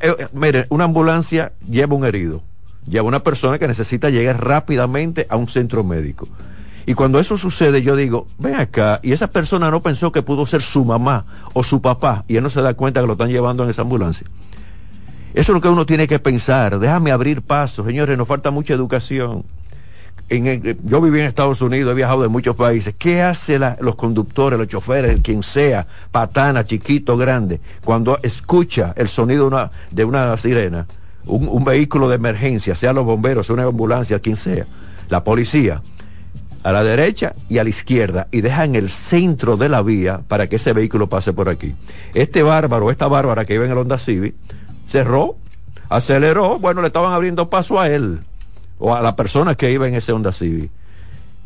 eh, 0.00 0.28
eh, 0.32 0.66
una 0.68 0.84
ambulancia 0.84 1.54
lleva 1.68 1.96
un 1.96 2.04
herido, 2.04 2.44
lleva 2.86 3.08
una 3.08 3.18
persona 3.18 3.58
que 3.58 3.66
necesita 3.66 4.10
llegar 4.10 4.46
rápidamente 4.46 5.26
a 5.28 5.34
un 5.34 5.48
centro 5.48 5.82
médico. 5.82 6.28
Y 6.86 6.94
cuando 6.94 7.18
eso 7.18 7.36
sucede, 7.36 7.82
yo 7.82 7.96
digo, 7.96 8.28
ven 8.38 8.54
acá, 8.54 9.00
y 9.02 9.10
esa 9.10 9.26
persona 9.26 9.72
no 9.72 9.82
pensó 9.82 10.12
que 10.12 10.22
pudo 10.22 10.46
ser 10.46 10.62
su 10.62 10.84
mamá 10.84 11.26
o 11.52 11.64
su 11.64 11.82
papá, 11.82 12.24
y 12.28 12.36
él 12.36 12.44
no 12.44 12.48
se 12.48 12.62
da 12.62 12.74
cuenta 12.74 13.00
que 13.00 13.08
lo 13.08 13.14
están 13.14 13.30
llevando 13.30 13.64
en 13.64 13.70
esa 13.70 13.82
ambulancia. 13.82 14.28
Eso 15.34 15.50
es 15.50 15.54
lo 15.56 15.60
que 15.60 15.68
uno 15.68 15.84
tiene 15.84 16.06
que 16.06 16.20
pensar. 16.20 16.78
Déjame 16.78 17.10
abrir 17.10 17.42
paso. 17.42 17.84
Señores, 17.84 18.16
nos 18.16 18.28
falta 18.28 18.52
mucha 18.52 18.72
educación. 18.72 19.44
Yo 20.28 21.00
viví 21.02 21.20
en 21.20 21.26
Estados 21.26 21.60
Unidos, 21.60 21.92
he 21.92 21.94
viajado 21.94 22.22
de 22.22 22.28
muchos 22.28 22.56
países. 22.56 22.94
¿Qué 22.98 23.20
hacen 23.20 23.62
los 23.80 23.94
conductores, 23.94 24.58
los 24.58 24.68
choferes, 24.68 25.20
quien 25.22 25.42
sea, 25.42 25.86
patana, 26.10 26.64
chiquito, 26.64 27.16
grande, 27.16 27.60
cuando 27.84 28.18
escucha 28.22 28.94
el 28.96 29.08
sonido 29.08 29.50
de 29.90 30.04
una, 30.04 30.36
sirena, 30.38 30.86
un, 31.26 31.46
un, 31.48 31.64
vehículo 31.64 32.08
de 32.08 32.16
emergencia, 32.16 32.74
sea 32.74 32.94
los 32.94 33.04
bomberos, 33.04 33.46
sea 33.46 33.54
una 33.54 33.64
ambulancia, 33.64 34.18
quien 34.18 34.38
sea, 34.38 34.66
la 35.10 35.22
policía, 35.22 35.82
a 36.62 36.72
la 36.72 36.82
derecha 36.82 37.34
y 37.50 37.58
a 37.58 37.64
la 37.64 37.70
izquierda, 37.70 38.26
y 38.30 38.40
dejan 38.40 38.76
el 38.76 38.88
centro 38.88 39.58
de 39.58 39.68
la 39.68 39.82
vía 39.82 40.22
para 40.26 40.46
que 40.46 40.56
ese 40.56 40.72
vehículo 40.72 41.06
pase 41.06 41.34
por 41.34 41.50
aquí? 41.50 41.74
Este 42.14 42.42
bárbaro, 42.42 42.90
esta 42.90 43.08
bárbara 43.08 43.44
que 43.44 43.54
iba 43.54 43.66
en 43.66 43.72
el 43.72 43.78
Honda 43.78 43.98
Civic, 43.98 44.34
cerró, 44.88 45.36
aceleró, 45.90 46.58
bueno, 46.58 46.80
le 46.80 46.86
estaban 46.86 47.12
abriendo 47.12 47.50
paso 47.50 47.78
a 47.78 47.90
él 47.90 48.20
o 48.84 48.94
a 48.94 49.00
la 49.00 49.16
persona 49.16 49.54
que 49.54 49.72
iba 49.72 49.88
en 49.88 49.94
ese 49.94 50.12
Honda 50.12 50.30
Civic. 50.30 50.70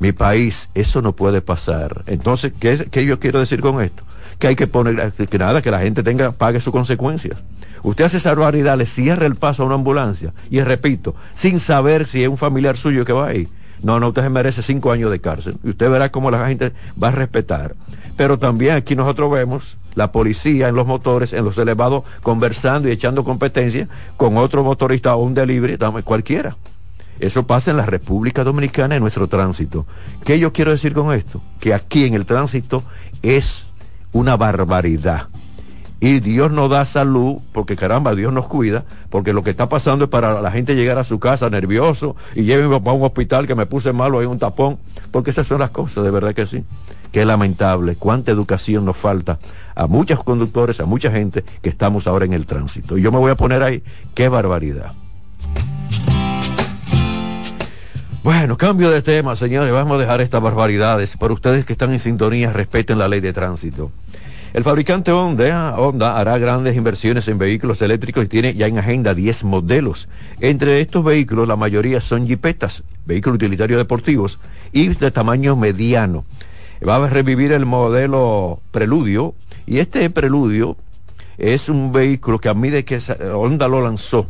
Mi 0.01 0.11
país, 0.11 0.71
eso 0.75 1.03
no 1.03 1.13
puede 1.13 1.41
pasar. 1.41 2.03
Entonces, 2.09 2.53
¿qué, 2.59 3.07
yo 3.07 3.21
quiero 3.21 3.39
decir 3.39 3.61
con 3.61 3.81
esto? 3.81 4.03
Que 4.41 4.49
hay 4.49 4.57
que 4.57 4.67
poner, 4.67 5.13
que 5.13 5.39
nada, 5.39 5.63
que 5.63 5.71
la 5.71 5.79
gente 5.79 6.03
tenga, 6.03 6.33
pague 6.33 6.61
sus 6.61 6.73
consecuencias. 6.73 7.37
Usted 7.85 8.07
hace 8.07 8.17
esa 8.17 8.31
barbaridad, 8.31 8.77
le 8.77 8.87
cierra 8.87 9.25
el 9.25 9.37
paso 9.37 9.63
a 9.63 9.67
una 9.67 9.77
ambulancia, 9.77 10.33
y 10.51 10.61
repito, 10.63 11.15
sin 11.33 11.61
saber 11.61 12.09
si 12.09 12.25
es 12.25 12.29
un 12.29 12.39
familiar 12.39 12.77
suyo 12.77 13.05
que 13.05 13.13
va 13.13 13.29
ahí. 13.29 13.47
No, 13.85 14.01
no, 14.01 14.09
usted 14.09 14.23
se 14.23 14.31
merece 14.31 14.63
cinco 14.63 14.91
años 14.91 15.13
de 15.13 15.21
cárcel. 15.21 15.55
Y 15.63 15.71
usted 15.71 15.89
verá 15.89 16.11
cómo 16.11 16.33
la 16.33 16.45
gente 16.49 16.73
va 17.01 17.09
a 17.09 17.13
respetar. 17.13 17.77
Pero 18.17 18.37
también 18.37 18.75
aquí 18.75 18.97
nosotros 18.97 19.31
vemos 19.31 19.79
la 19.95 20.11
policía 20.11 20.67
en 20.67 20.75
los 20.75 20.89
motores, 20.89 21.33
en 21.33 21.45
los 21.45 21.57
elevados, 21.57 22.03
conversando 22.21 22.89
y 22.89 22.93
echando 22.93 23.23
competencia 23.23 23.89
con 24.17 24.37
otro 24.39 24.65
motorista 24.65 25.15
o 25.15 25.23
un 25.23 25.35
delivery, 25.35 25.79
cualquiera. 26.03 26.57
Eso 27.21 27.47
pasa 27.47 27.71
en 27.71 27.77
la 27.77 27.87
República 27.87 28.45
Dominicana 28.45 28.97
en 28.97 29.03
nuestro 29.03 29.29
tránsito. 29.29 29.87
¿Qué 30.25 30.39
yo 30.39 30.53
quiero 30.53 30.71
decir 30.71 30.95
con 30.95 31.13
esto? 31.13 31.41
Que 31.61 31.75
aquí 31.75 32.05
en 32.05 32.15
el 32.15 32.27
tránsito 32.27 32.83
es 33.23 33.69
una 34.13 34.37
barbaridad. 34.37 35.29
Y 36.01 36.21
Dios 36.21 36.53
nos 36.53 36.71
da 36.71 36.85
salud, 36.85 37.39
porque 37.53 37.75
caramba, 37.75 38.15
Dios 38.15 38.33
nos 38.33 38.47
cuida, 38.47 38.85
porque 39.11 39.33
lo 39.33 39.43
que 39.43 39.51
está 39.51 39.69
pasando 39.69 40.05
es 40.05 40.11
para 40.11 40.41
la 40.41 40.53
gente 40.53 40.77
llegar 40.77 40.97
a 40.97 41.03
su 41.03 41.19
casa 41.19 41.51
nervioso 41.51 42.15
y 42.37 42.45
llévenme 42.45 42.81
para 42.81 42.97
un 42.97 43.03
hospital 43.03 43.49
que 43.49 43.57
me 43.57 43.67
puse 43.67 43.93
malo 43.93 44.23
en 44.23 44.29
un 44.29 44.39
tapón, 44.39 44.79
porque 45.11 45.31
esas 45.31 45.49
son 45.49 45.59
las 45.59 45.71
cosas, 45.71 46.05
de 46.05 46.13
verdad 46.13 46.35
que 46.35 46.47
sí. 46.47 46.63
Qué 47.11 47.25
lamentable, 47.25 47.97
cuánta 47.97 48.31
educación 48.31 48.85
nos 48.85 48.97
falta 48.97 49.41
a 49.75 49.89
muchos 49.89 50.23
conductores, 50.23 50.79
a 50.79 50.87
mucha 50.87 51.11
gente 51.11 51.43
que 51.63 51.69
estamos 51.69 52.07
ahora 52.07 52.27
en 52.27 52.33
el 52.33 52.47
tránsito. 52.47 52.97
Y 52.97 53.03
yo 53.03 53.11
me 53.11 53.19
voy 53.19 53.33
a 53.33 53.37
poner 53.37 53.65
ahí, 53.65 53.83
qué 54.15 54.29
barbaridad. 54.29 54.93
Bueno, 58.29 58.59
cambio 58.59 58.91
de 58.91 59.01
tema, 59.01 59.35
señores. 59.37 59.73
Vamos 59.73 59.97
a 59.97 60.01
dejar 60.01 60.21
estas 60.21 60.43
barbaridades. 60.43 61.17
Para 61.17 61.33
ustedes 61.33 61.65
que 61.65 61.73
están 61.73 61.95
en 61.95 61.99
sintonía, 61.99 62.53
respeten 62.53 62.99
la 62.99 63.09
ley 63.09 63.21
de 63.21 63.33
tránsito. 63.33 63.91
El 64.53 64.65
fabricante 64.65 65.13
Honda, 65.13 65.75
Honda 65.79 66.21
hará 66.21 66.37
grandes 66.37 66.77
inversiones 66.77 67.27
en 67.29 67.39
vehículos 67.39 67.81
eléctricos 67.81 68.27
y 68.27 68.29
tiene 68.29 68.53
ya 68.53 68.67
en 68.67 68.77
agenda 68.77 69.15
10 69.15 69.45
modelos. 69.45 70.11
Entre 70.41 70.83
estos 70.83 71.03
vehículos, 71.03 71.49
la 71.49 71.57
mayoría 71.57 72.03
son 72.03 72.27
jipetas, 72.27 72.85
vehículos 73.07 73.37
utilitarios 73.37 73.79
deportivos 73.79 74.39
y 74.73 74.89
de 74.89 75.11
tamaño 75.11 75.57
mediano. 75.57 76.27
Va 76.87 76.97
a 76.97 77.09
revivir 77.09 77.53
el 77.53 77.65
modelo 77.65 78.61
Preludio 78.73 79.35
y 79.65 79.79
este 79.79 80.11
Preludio 80.11 80.77
es 81.39 81.71
un 81.71 81.93
vehículo 81.93 82.41
que 82.41 82.51
a 82.51 82.55
medida 82.55 82.83
que 82.83 83.01
Honda 83.33 83.69
lo 83.69 83.81
lanzó, 83.81 84.27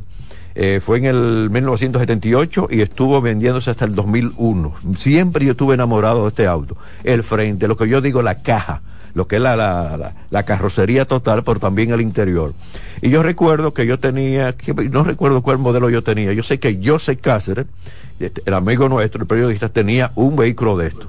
eh, 0.54 0.80
fue 0.84 0.98
en 0.98 1.04
el 1.04 1.50
1978 1.50 2.68
y 2.70 2.80
estuvo 2.80 3.20
vendiéndose 3.20 3.70
hasta 3.70 3.84
el 3.84 3.94
2001. 3.94 4.74
Siempre 4.96 5.44
yo 5.44 5.52
estuve 5.52 5.74
enamorado 5.74 6.22
de 6.22 6.28
este 6.28 6.46
auto. 6.46 6.76
El 7.04 7.22
frente, 7.22 7.68
lo 7.68 7.76
que 7.76 7.88
yo 7.88 8.00
digo, 8.00 8.22
la 8.22 8.42
caja, 8.42 8.82
lo 9.14 9.26
que 9.26 9.36
es 9.36 9.42
la, 9.42 9.56
la, 9.56 10.12
la, 10.30 10.42
carrocería 10.44 11.04
total, 11.04 11.44
pero 11.44 11.60
también 11.60 11.92
el 11.92 12.00
interior. 12.00 12.54
Y 13.02 13.10
yo 13.10 13.22
recuerdo 13.22 13.72
que 13.74 13.86
yo 13.86 13.98
tenía, 13.98 14.54
no 14.90 15.04
recuerdo 15.04 15.42
cuál 15.42 15.58
modelo 15.58 15.90
yo 15.90 16.02
tenía, 16.02 16.32
yo 16.32 16.42
sé 16.42 16.58
que 16.58 16.78
José 16.84 17.16
Cáceres, 17.16 17.66
este, 18.18 18.42
el 18.44 18.54
amigo 18.54 18.88
nuestro, 18.88 19.20
el 19.20 19.26
periodista, 19.26 19.68
tenía 19.68 20.12
un 20.14 20.36
vehículo 20.36 20.76
de 20.76 20.88
esto. 20.88 21.08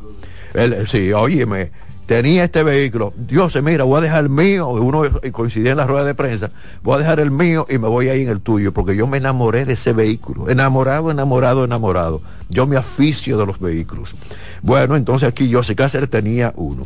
Él, 0.54 0.88
sí, 0.88 1.12
óyeme, 1.14 1.72
tenía 2.10 2.46
este 2.46 2.64
vehículo, 2.64 3.14
Dios 3.16 3.54
se 3.54 3.62
mira, 3.62 3.84
voy 3.84 4.00
a 4.00 4.02
dejar 4.02 4.24
el 4.24 4.32
mío, 4.32 4.68
uno 4.70 5.04
coincidía 5.32 5.70
en 5.70 5.78
la 5.78 5.86
rueda 5.86 6.06
de 6.06 6.16
prensa, 6.16 6.50
voy 6.82 6.96
a 6.96 6.98
dejar 6.98 7.20
el 7.20 7.30
mío 7.30 7.68
y 7.70 7.78
me 7.78 7.88
voy 7.88 8.10
ahí 8.10 8.24
en 8.24 8.30
el 8.30 8.42
tuyo, 8.42 8.74
porque 8.74 8.96
yo 8.96 9.06
me 9.06 9.20
enamoré 9.20 9.64
de 9.66 9.74
ese 9.74 9.94
vehículo, 9.94 10.50
enamorado, 10.50 11.12
enamorado, 11.12 11.64
enamorado. 11.64 12.24
Yo 12.50 12.66
me 12.66 12.78
aficio 12.78 13.38
de 13.38 13.46
los 13.46 13.60
vehículos. 13.60 14.16
Bueno, 14.62 14.96
entonces 14.96 15.30
aquí 15.30 15.52
José 15.52 15.76
Cáceres 15.76 16.10
tenía 16.10 16.54
uno. 16.56 16.84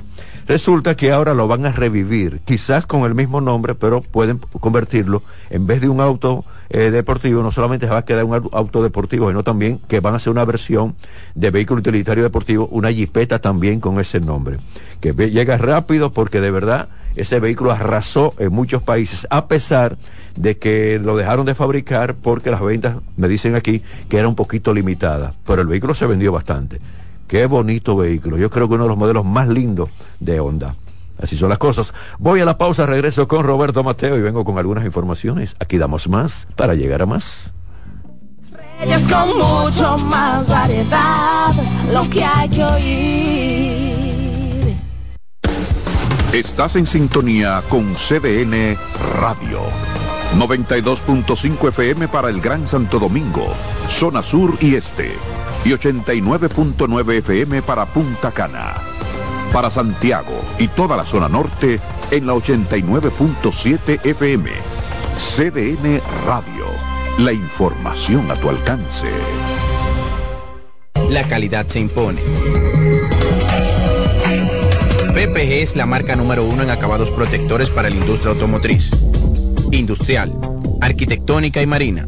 Resulta 0.48 0.96
que 0.96 1.12
ahora 1.12 1.34
lo 1.34 1.48
van 1.48 1.66
a 1.66 1.72
revivir, 1.72 2.42
quizás 2.46 2.86
con 2.86 3.04
el 3.04 3.16
mismo 3.16 3.42
nombre, 3.42 3.76
pero 3.76 4.02
pueden 4.02 4.40
convertirlo, 4.60 5.24
en 5.50 5.66
vez 5.66 5.82
de 5.82 5.90
un 5.90 6.02
auto 6.02 6.44
eh, 6.70 6.92
deportivo, 6.92 7.42
no 7.44 7.52
solamente 7.52 7.86
se 7.86 7.92
va 7.92 8.00
a 8.00 8.06
quedar 8.06 8.26
un 8.26 8.50
auto 8.52 8.84
deportivo, 8.84 9.30
sino 9.30 9.44
también 9.44 9.80
que 9.88 10.00
van 10.00 10.16
a 10.16 10.18
hacer 10.18 10.32
una 10.32 10.44
versión 10.44 10.96
de 11.36 11.52
vehículo 11.52 11.80
utilitario 11.80 12.24
deportivo, 12.24 12.68
una 12.72 12.92
jipeta 12.92 13.40
también 13.40 13.80
con 13.80 14.00
ese 14.00 14.20
nombre, 14.20 14.58
que 15.00 15.14
llega 15.14 15.58
rápido 15.58 16.12
porque 16.12 16.42
de 16.42 16.52
verdad 16.52 16.90
ese 17.16 17.40
vehículo 17.40 17.72
arrasó 17.72 18.34
en 18.40 18.52
muchos 18.52 18.82
países, 18.84 19.28
a 19.30 19.48
pesar 19.48 19.98
de 20.36 20.58
que 20.58 21.00
lo 21.00 21.16
dejaron 21.16 21.46
de 21.46 21.54
fabricar 21.54 22.16
porque 22.16 22.50
las 22.50 22.62
ventas, 22.62 22.98
me 23.18 23.28
dicen 23.28 23.56
aquí, 23.56 23.84
que 24.10 24.18
era 24.18 24.28
un 24.28 24.36
poquito 24.36 24.74
limitada, 24.74 25.32
pero 25.46 25.62
el 25.62 25.68
vehículo 25.68 25.94
se 25.94 26.08
vendió 26.08 26.32
bastante. 26.32 26.80
Qué 27.28 27.46
bonito 27.48 27.96
vehículo. 27.96 28.38
Yo 28.38 28.50
creo 28.50 28.68
que 28.68 28.76
uno 28.76 28.84
de 28.84 28.90
los 28.90 28.98
modelos 28.98 29.26
más 29.26 29.48
lindos 29.48 29.90
de 30.20 30.40
Honda. 30.40 30.76
Así 31.22 31.38
son 31.38 31.50
las 31.50 31.58
cosas. 31.58 31.94
Voy 32.20 32.42
a 32.42 32.46
la 32.46 32.58
pausa, 32.58 32.86
regreso 32.86 33.28
con 33.28 33.46
Roberto 33.46 33.84
Mateo 33.84 34.18
y 34.18 34.22
vengo 34.22 34.44
con 34.44 34.58
algunas 34.58 34.84
informaciones. 34.86 35.56
Aquí 35.60 35.78
damos 35.78 36.08
más 36.08 36.48
para 36.56 36.76
llegar 36.76 37.02
a 37.02 37.06
más. 37.06 37.54
Reyes 38.80 39.08
con 39.08 39.30
mucho 39.38 39.98
más 40.06 40.48
variedad, 40.48 41.54
lo 41.92 42.10
que 42.10 42.24
hay 42.24 42.50
que 42.50 42.64
oír. 42.64 43.94
Estás 46.34 46.76
en 46.76 46.88
sintonía 46.88 47.62
con 47.70 47.94
CDN 47.94 48.76
Radio. 49.20 49.62
92.5 50.36 51.70
FM 51.70 52.08
para 52.08 52.30
el 52.30 52.42
Gran 52.42 52.68
Santo 52.68 52.98
Domingo, 52.98 53.46
zona 53.88 54.24
sur 54.24 54.58
y 54.60 54.74
este 54.76 55.12
y 55.66 55.70
89.9 55.70 57.18
FM 57.20 57.61
para 57.61 57.86
Punta 57.86 58.32
Cana. 58.32 58.76
Para 59.51 59.72
Santiago 59.72 60.41
y 60.59 60.68
toda 60.68 60.97
la 60.97 61.05
zona 61.05 61.30
norte 61.30 61.80
en 62.11 62.28
la 62.28 62.34
89.7 62.34 63.99
FM. 64.03 64.49
CDN 65.18 66.01
Radio. 66.26 66.66
La 67.20 67.32
información 67.32 68.30
a 68.32 68.36
tu 68.36 68.49
alcance. 68.49 69.07
La 71.09 71.28
calidad 71.28 71.68
se 71.68 71.80
impone. 71.80 72.22
PPG 75.14 75.51
es 75.61 75.76
la 75.76 75.86
marca 75.86 76.16
número 76.16 76.43
uno 76.43 76.64
en 76.64 76.72
acabados 76.72 77.09
protectores 77.11 77.70
para 77.70 77.89
la 77.89 77.95
industria 77.95 78.32
automotriz, 78.32 78.89
industrial, 79.72 80.34
arquitectónica 80.82 81.61
y 81.61 81.68
marina 81.68 82.07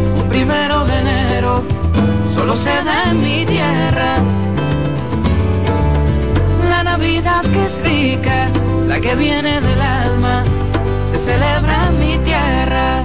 primero 0.31 0.85
de 0.85 0.97
enero, 0.99 1.61
solo 2.33 2.55
se 2.55 2.69
da 2.85 3.11
en 3.11 3.21
mi 3.21 3.45
tierra. 3.45 4.15
La 6.69 6.83
Navidad 6.83 7.41
que 7.41 7.65
es 7.65 7.75
rica, 7.83 8.49
la 8.87 8.99
que 9.01 9.13
viene 9.15 9.59
del 9.59 9.81
alma, 9.81 10.43
se 11.11 11.17
celebra 11.17 11.89
en 11.89 11.99
mi 11.99 12.17
tierra. 12.19 13.03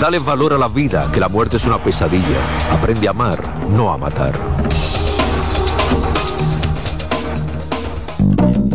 Dale 0.00 0.18
valor 0.18 0.52
a 0.52 0.58
la 0.58 0.66
vida, 0.66 1.08
que 1.12 1.20
la 1.20 1.28
muerte 1.28 1.58
es 1.58 1.64
una 1.64 1.78
pesadilla. 1.78 2.40
Aprende 2.72 3.06
a 3.06 3.10
amar, 3.12 3.38
no 3.70 3.92
a 3.92 3.96
matar. 3.96 4.32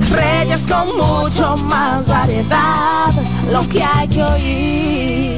Reyes 0.09 0.65
con 0.67 0.87
mucho 0.95 1.57
más 1.57 2.07
variedad, 2.07 3.11
lo 3.51 3.67
que 3.67 3.83
hay 3.83 4.07
que 4.07 4.23
oír. 4.23 5.36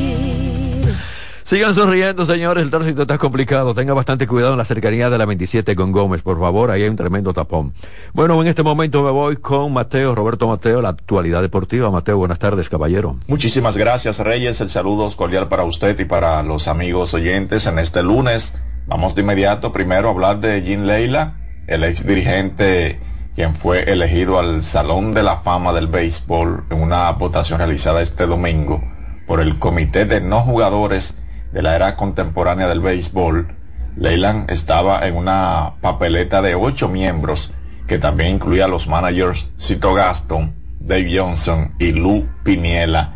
Sigan 1.50 1.74
sonriendo, 1.74 2.28
señores. 2.28 2.64
El 2.64 2.70
tránsito 2.70 3.02
está 3.02 3.18
complicado. 3.18 3.74
Tenga 3.74 3.96
bastante 3.96 4.28
cuidado 4.28 4.52
en 4.52 4.60
la 4.60 4.66
cercanía 4.66 5.10
de 5.10 5.18
la 5.18 5.26
27 5.26 5.76
con 5.76 5.92
Gómez, 5.92 6.22
por 6.22 6.40
favor. 6.40 6.70
Ahí 6.70 6.84
hay 6.84 6.90
un 6.90 6.96
tremendo 6.96 7.34
tapón. 7.34 7.74
Bueno, 8.14 8.40
en 8.40 8.48
este 8.48 8.62
momento 8.62 9.02
me 9.02 9.10
voy 9.10 9.38
con 9.38 9.74
Mateo, 9.74 10.14
Roberto 10.14 10.48
Mateo, 10.48 10.80
la 10.80 10.90
actualidad 10.90 11.42
deportiva. 11.42 11.90
Mateo, 11.90 12.18
buenas 12.18 12.38
tardes, 12.38 12.70
caballero. 12.70 13.18
Muchísimas 13.26 13.78
gracias, 13.78 14.20
Reyes. 14.20 14.62
El 14.62 14.70
saludo 14.70 15.10
cordial 15.18 15.48
para 15.48 15.64
usted 15.64 16.00
y 16.00 16.06
para 16.06 16.44
los 16.44 16.68
amigos 16.68 17.16
oyentes 17.16 17.66
en 17.66 17.80
este 17.80 18.04
lunes. 18.04 18.54
Vamos 18.86 19.16
de 19.16 19.24
inmediato 19.24 19.74
primero 19.74 20.10
a 20.10 20.12
hablar 20.12 20.42
de 20.42 20.62
Jim 20.62 20.84
Leila, 20.84 21.38
el 21.66 21.84
ex 21.84 22.06
dirigente 22.06 23.00
quien 23.34 23.56
fue 23.56 23.92
elegido 23.92 24.38
al 24.38 24.64
Salón 24.64 25.16
de 25.16 25.24
la 25.24 25.38
Fama 25.38 25.74
del 25.74 25.88
Béisbol 25.88 26.66
en 26.70 26.80
una 26.80 27.12
votación 27.14 27.58
realizada 27.58 28.04
este 28.04 28.28
domingo 28.28 28.84
por 29.26 29.40
el 29.40 29.58
Comité 29.58 30.06
de 30.06 30.22
No 30.22 30.42
Jugadores 30.42 31.16
de 31.52 31.62
la 31.62 31.76
Era 31.76 31.96
Contemporánea 31.96 32.68
del 32.68 32.82
Béisbol. 32.82 33.56
Leyland 33.96 34.50
estaba 34.52 35.06
en 35.08 35.16
una 35.16 35.76
papeleta 35.82 36.42
de 36.42 36.56
ocho 36.56 36.90
miembros 36.90 37.52
que 37.88 37.98
también 37.98 38.36
incluía 38.36 38.66
a 38.66 38.68
los 38.68 38.88
managers 38.88 39.48
Cito 39.60 39.94
Gaston, 39.94 40.54
Dave 40.80 41.10
Johnson 41.18 41.74
y 41.80 41.92
Lou 41.92 42.28
Piniela. 42.44 43.14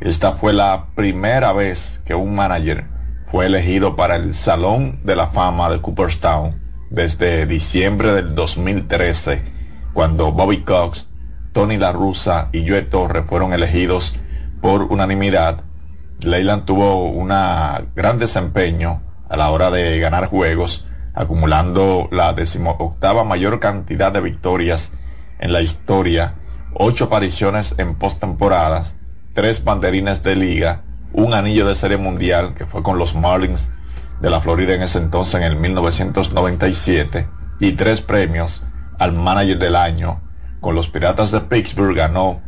Esta 0.00 0.32
fue 0.32 0.52
la 0.52 0.86
primera 0.94 1.52
vez 1.52 2.00
que 2.04 2.14
un 2.14 2.34
manager 2.34 2.86
fue 3.26 3.46
elegido 3.46 3.96
para 3.96 4.16
el 4.16 4.34
Salón 4.34 5.00
de 5.04 5.16
la 5.16 5.28
Fama 5.28 5.70
de 5.70 5.80
Cooperstown 5.80 6.60
desde 6.90 7.46
diciembre 7.46 8.12
del 8.12 8.34
2013, 8.34 9.42
cuando 9.94 10.30
Bobby 10.32 10.58
Cox, 10.58 11.08
Tony 11.52 11.78
La 11.78 11.92
Russa 11.92 12.50
y 12.52 12.68
Joe 12.68 12.82
Torre 12.82 13.22
fueron 13.22 13.54
elegidos 13.54 14.14
por 14.60 14.82
unanimidad. 14.82 15.64
Leyland 16.24 16.64
tuvo 16.64 17.08
un 17.10 17.28
gran 17.28 18.18
desempeño 18.18 19.02
a 19.28 19.36
la 19.36 19.50
hora 19.50 19.70
de 19.70 19.98
ganar 19.98 20.26
juegos, 20.26 20.86
acumulando 21.14 22.08
la 22.10 22.32
decimoctava 22.32 23.24
mayor 23.24 23.60
cantidad 23.60 24.12
de 24.12 24.20
victorias 24.20 24.92
en 25.38 25.52
la 25.52 25.60
historia, 25.60 26.36
ocho 26.74 27.06
apariciones 27.06 27.74
en 27.78 27.96
postemporadas, 27.96 28.94
tres 29.34 29.64
banderines 29.64 30.22
de 30.22 30.36
liga, 30.36 30.84
un 31.12 31.34
anillo 31.34 31.66
de 31.66 31.74
serie 31.74 31.96
mundial 31.96 32.54
que 32.54 32.66
fue 32.66 32.82
con 32.82 32.98
los 32.98 33.14
Marlins 33.14 33.70
de 34.20 34.30
la 34.30 34.40
Florida 34.40 34.74
en 34.74 34.82
ese 34.82 34.98
entonces 34.98 35.34
en 35.34 35.42
el 35.42 35.56
1997 35.56 37.28
y 37.60 37.72
tres 37.72 38.00
premios 38.00 38.62
al 38.98 39.12
manager 39.12 39.58
del 39.58 39.76
año 39.76 40.22
con 40.60 40.74
los 40.74 40.88
Piratas 40.88 41.32
de 41.32 41.40
Pittsburgh. 41.40 41.96
Ganó 41.96 42.40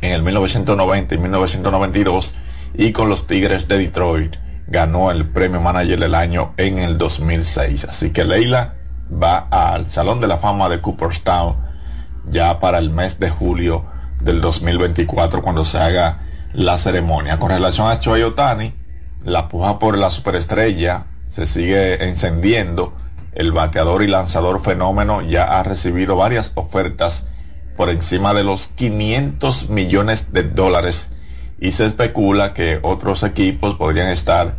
en 0.00 0.12
el 0.12 0.22
1990 0.22 1.14
y 1.14 1.18
1992 1.18 2.34
y 2.76 2.92
con 2.92 3.08
los 3.08 3.26
Tigres 3.26 3.68
de 3.68 3.78
Detroit 3.78 4.36
ganó 4.66 5.10
el 5.10 5.28
premio 5.28 5.60
manager 5.60 5.98
del 5.98 6.14
año 6.14 6.54
en 6.56 6.78
el 6.78 6.98
2006 6.98 7.84
así 7.84 8.10
que 8.10 8.24
Leila 8.24 8.74
va 9.10 9.48
al 9.50 9.88
Salón 9.88 10.20
de 10.20 10.26
la 10.26 10.38
Fama 10.38 10.68
de 10.68 10.80
Cooperstown 10.80 11.56
ya 12.30 12.58
para 12.58 12.78
el 12.78 12.90
mes 12.90 13.18
de 13.20 13.30
julio 13.30 13.86
del 14.20 14.40
2024 14.40 15.42
cuando 15.42 15.64
se 15.64 15.78
haga 15.78 16.20
la 16.52 16.78
ceremonia 16.78 17.38
con 17.38 17.50
relación 17.50 17.88
a 17.88 18.00
Choi 18.00 18.22
Otani 18.22 18.74
la 19.24 19.48
puja 19.48 19.78
por 19.78 19.98
la 19.98 20.10
superestrella 20.10 21.06
se 21.28 21.46
sigue 21.46 22.04
encendiendo. 22.06 22.94
El 23.32 23.52
bateador 23.52 24.02
y 24.02 24.06
lanzador 24.06 24.60
fenómeno 24.60 25.20
ya 25.20 25.58
ha 25.58 25.62
recibido 25.62 26.16
varias 26.16 26.52
ofertas 26.54 27.26
por 27.76 27.90
encima 27.90 28.32
de 28.32 28.44
los 28.44 28.68
500 28.68 29.68
millones 29.68 30.32
de 30.32 30.44
dólares 30.44 31.10
y 31.58 31.72
se 31.72 31.86
especula 31.86 32.54
que 32.54 32.78
otros 32.82 33.22
equipos 33.22 33.74
podrían 33.74 34.08
estar 34.08 34.58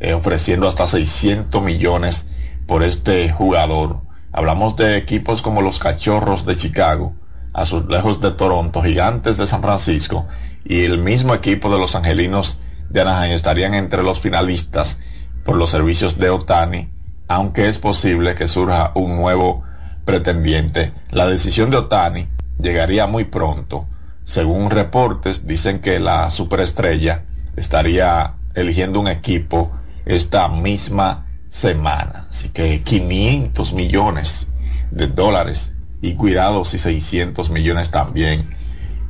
eh, 0.00 0.14
ofreciendo 0.14 0.68
hasta 0.68 0.86
600 0.86 1.62
millones 1.62 2.26
por 2.66 2.82
este 2.82 3.30
jugador. 3.30 4.00
Hablamos 4.32 4.76
de 4.76 4.96
equipos 4.96 5.42
como 5.42 5.62
los 5.62 5.78
Cachorros 5.78 6.44
de 6.44 6.56
Chicago, 6.56 7.14
Azulejos 7.52 8.20
de 8.20 8.32
Toronto, 8.32 8.82
Gigantes 8.82 9.36
de 9.36 9.46
San 9.46 9.62
Francisco 9.62 10.26
y 10.64 10.84
el 10.84 10.98
mismo 10.98 11.34
equipo 11.34 11.70
de 11.70 11.78
los 11.78 11.94
Angelinos 11.94 12.58
de 12.90 13.02
Anaheim 13.02 13.32
estarían 13.32 13.74
entre 13.74 14.02
los 14.02 14.20
finalistas 14.20 14.98
por 15.44 15.56
los 15.56 15.70
servicios 15.70 16.18
de 16.18 16.30
Otani, 16.30 16.88
aunque 17.28 17.68
es 17.68 17.78
posible 17.78 18.34
que 18.34 18.48
surja 18.48 18.92
un 18.94 19.16
nuevo 19.16 19.62
pretendiente. 20.04 20.92
La 21.10 21.26
decisión 21.26 21.70
de 21.70 21.76
Otani 21.76 22.28
llegaría 22.58 23.06
muy 23.06 23.24
pronto. 23.24 23.86
Según 24.24 24.70
reportes, 24.70 25.46
dicen 25.46 25.80
que 25.80 26.00
la 26.00 26.30
superestrella 26.30 27.24
estaría 27.56 28.34
eligiendo 28.54 29.00
un 29.00 29.08
equipo 29.08 29.70
esta 30.06 30.48
misma 30.48 31.26
semana. 31.50 32.26
Así 32.30 32.48
que 32.48 32.82
500 32.82 33.72
millones 33.74 34.48
de 34.90 35.08
dólares 35.08 35.72
y 36.00 36.14
cuidados 36.14 36.74
y 36.74 36.78
600 36.78 37.50
millones 37.50 37.90
también. 37.90 38.48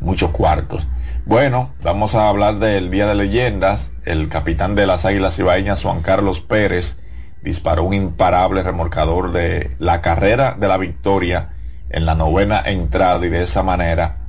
Muchos 0.00 0.30
cuartos. 0.30 0.86
Bueno, 1.26 1.72
vamos 1.82 2.14
a 2.14 2.28
hablar 2.28 2.58
del 2.58 2.90
Día 2.90 3.06
de 3.06 3.14
Leyendas. 3.14 3.92
El 4.04 4.28
capitán 4.28 4.74
de 4.74 4.86
las 4.86 5.06
Águilas 5.06 5.38
Ibaeñas, 5.38 5.82
Juan 5.82 6.02
Carlos 6.02 6.40
Pérez, 6.40 6.98
disparó 7.42 7.84
un 7.84 7.94
imparable 7.94 8.62
remolcador 8.62 9.32
de 9.32 9.76
la 9.78 10.02
carrera 10.02 10.56
de 10.58 10.68
la 10.68 10.76
victoria 10.76 11.54
en 11.88 12.04
la 12.04 12.14
novena 12.14 12.62
entrada 12.64 13.24
y 13.24 13.28
de 13.28 13.44
esa 13.44 13.62
manera 13.62 14.23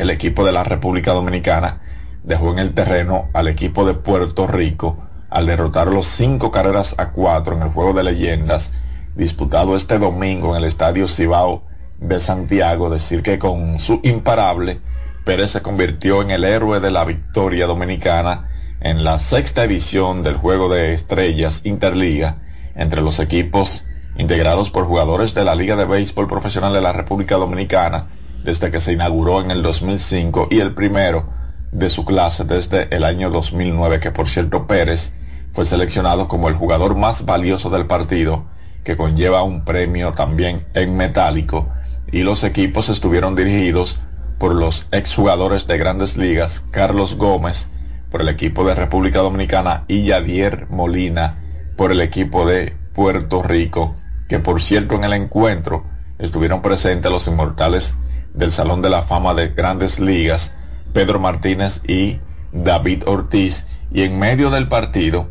el 0.00 0.10
equipo 0.10 0.44
de 0.44 0.52
la 0.52 0.64
República 0.64 1.12
Dominicana 1.12 1.82
dejó 2.22 2.52
en 2.52 2.58
el 2.58 2.72
terreno 2.72 3.28
al 3.34 3.48
equipo 3.48 3.86
de 3.86 3.94
Puerto 3.94 4.46
Rico 4.46 5.04
al 5.28 5.46
derrotar 5.46 5.88
los 5.88 6.06
cinco 6.06 6.50
carreras 6.50 6.94
a 6.98 7.10
cuatro 7.10 7.54
en 7.54 7.62
el 7.62 7.68
juego 7.68 7.92
de 7.92 8.04
leyendas 8.04 8.72
disputado 9.14 9.76
este 9.76 9.98
domingo 9.98 10.56
en 10.56 10.62
el 10.62 10.68
Estadio 10.68 11.06
Cibao 11.06 11.64
de 11.98 12.20
Santiago. 12.20 12.88
Decir 12.88 13.22
que 13.22 13.38
con 13.38 13.78
su 13.78 14.00
imparable 14.02 14.80
Pérez 15.24 15.50
se 15.50 15.62
convirtió 15.62 16.22
en 16.22 16.30
el 16.30 16.44
héroe 16.44 16.80
de 16.80 16.90
la 16.90 17.04
victoria 17.04 17.66
dominicana 17.66 18.48
en 18.80 19.04
la 19.04 19.18
sexta 19.18 19.64
edición 19.64 20.22
del 20.22 20.36
Juego 20.36 20.72
de 20.72 20.94
Estrellas 20.94 21.60
Interliga 21.64 22.38
entre 22.74 23.02
los 23.02 23.18
equipos 23.18 23.84
integrados 24.16 24.70
por 24.70 24.86
jugadores 24.86 25.34
de 25.34 25.44
la 25.44 25.54
Liga 25.54 25.76
de 25.76 25.84
Béisbol 25.84 26.26
Profesional 26.26 26.72
de 26.72 26.80
la 26.80 26.92
República 26.92 27.36
Dominicana 27.36 28.06
desde 28.44 28.70
que 28.70 28.80
se 28.80 28.92
inauguró 28.92 29.40
en 29.40 29.50
el 29.50 29.62
2005 29.62 30.48
y 30.50 30.60
el 30.60 30.74
primero 30.74 31.32
de 31.72 31.90
su 31.90 32.04
clase 32.04 32.44
desde 32.44 32.94
el 32.94 33.04
año 33.04 33.30
2009 33.30 34.00
que 34.00 34.10
por 34.10 34.28
cierto 34.28 34.66
Pérez 34.66 35.14
fue 35.52 35.64
seleccionado 35.64 36.28
como 36.28 36.48
el 36.48 36.54
jugador 36.54 36.96
más 36.96 37.24
valioso 37.24 37.70
del 37.70 37.86
partido 37.86 38.46
que 38.84 38.96
conlleva 38.96 39.42
un 39.42 39.64
premio 39.64 40.12
también 40.12 40.66
en 40.74 40.96
metálico 40.96 41.68
y 42.12 42.22
los 42.22 42.44
equipos 42.44 42.88
estuvieron 42.88 43.36
dirigidos 43.36 44.00
por 44.38 44.54
los 44.54 44.86
exjugadores 44.90 45.66
de 45.66 45.78
grandes 45.78 46.16
ligas 46.16 46.64
Carlos 46.70 47.16
Gómez 47.16 47.68
por 48.10 48.22
el 48.22 48.28
equipo 48.28 48.64
de 48.64 48.74
República 48.74 49.20
Dominicana 49.20 49.84
y 49.86 50.04
Yadier 50.04 50.66
Molina 50.70 51.38
por 51.76 51.92
el 51.92 52.00
equipo 52.00 52.46
de 52.46 52.76
Puerto 52.92 53.42
Rico, 53.42 53.96
que 54.28 54.38
por 54.38 54.60
cierto 54.60 54.96
en 54.96 55.04
el 55.04 55.12
encuentro 55.12 55.84
estuvieron 56.18 56.60
presentes 56.60 57.10
los 57.10 57.26
inmortales 57.28 57.94
del 58.34 58.52
Salón 58.52 58.82
de 58.82 58.90
la 58.90 59.02
Fama 59.02 59.34
de 59.34 59.48
Grandes 59.48 60.00
Ligas, 60.00 60.54
Pedro 60.92 61.20
Martínez 61.20 61.82
y 61.86 62.20
David 62.52 63.04
Ortiz. 63.06 63.66
Y 63.90 64.02
en 64.02 64.18
medio 64.18 64.50
del 64.50 64.68
partido, 64.68 65.30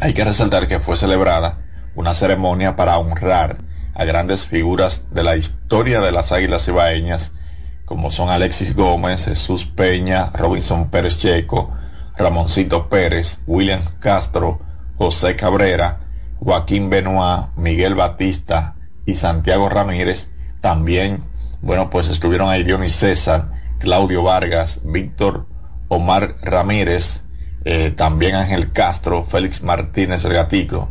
hay 0.00 0.14
que 0.14 0.24
resaltar 0.24 0.68
que 0.68 0.80
fue 0.80 0.96
celebrada 0.96 1.58
una 1.94 2.14
ceremonia 2.14 2.76
para 2.76 2.98
honrar 2.98 3.58
a 3.94 4.04
grandes 4.04 4.46
figuras 4.46 5.06
de 5.12 5.22
la 5.22 5.36
historia 5.36 6.00
de 6.00 6.12
las 6.12 6.32
Águilas 6.32 6.66
Ibaeñas, 6.66 7.32
como 7.84 8.10
son 8.10 8.28
Alexis 8.28 8.74
Gómez, 8.74 9.26
Jesús 9.26 9.66
Peña, 9.66 10.30
Robinson 10.34 10.90
Pérez 10.90 11.18
Checo, 11.18 11.70
Ramoncito 12.16 12.88
Pérez, 12.88 13.40
William 13.46 13.82
Castro, 14.00 14.60
José 14.96 15.36
Cabrera, 15.36 16.00
Joaquín 16.38 16.90
Benoit, 16.90 17.48
Miguel 17.56 17.94
Batista 17.94 18.76
y 19.06 19.14
Santiago 19.14 19.68
Ramírez. 19.68 20.30
También, 20.60 21.24
bueno, 21.64 21.88
pues 21.88 22.08
estuvieron 22.08 22.50
ahí 22.50 22.62
Dionis 22.62 22.94
César, 22.94 23.50
Claudio 23.78 24.22
Vargas, 24.22 24.80
Víctor 24.84 25.46
Omar 25.88 26.36
Ramírez, 26.42 27.24
eh, 27.64 27.90
también 27.90 28.34
Ángel 28.34 28.70
Castro, 28.72 29.24
Félix 29.24 29.62
Martínez 29.62 30.26
el 30.26 30.34
Gatico, 30.34 30.90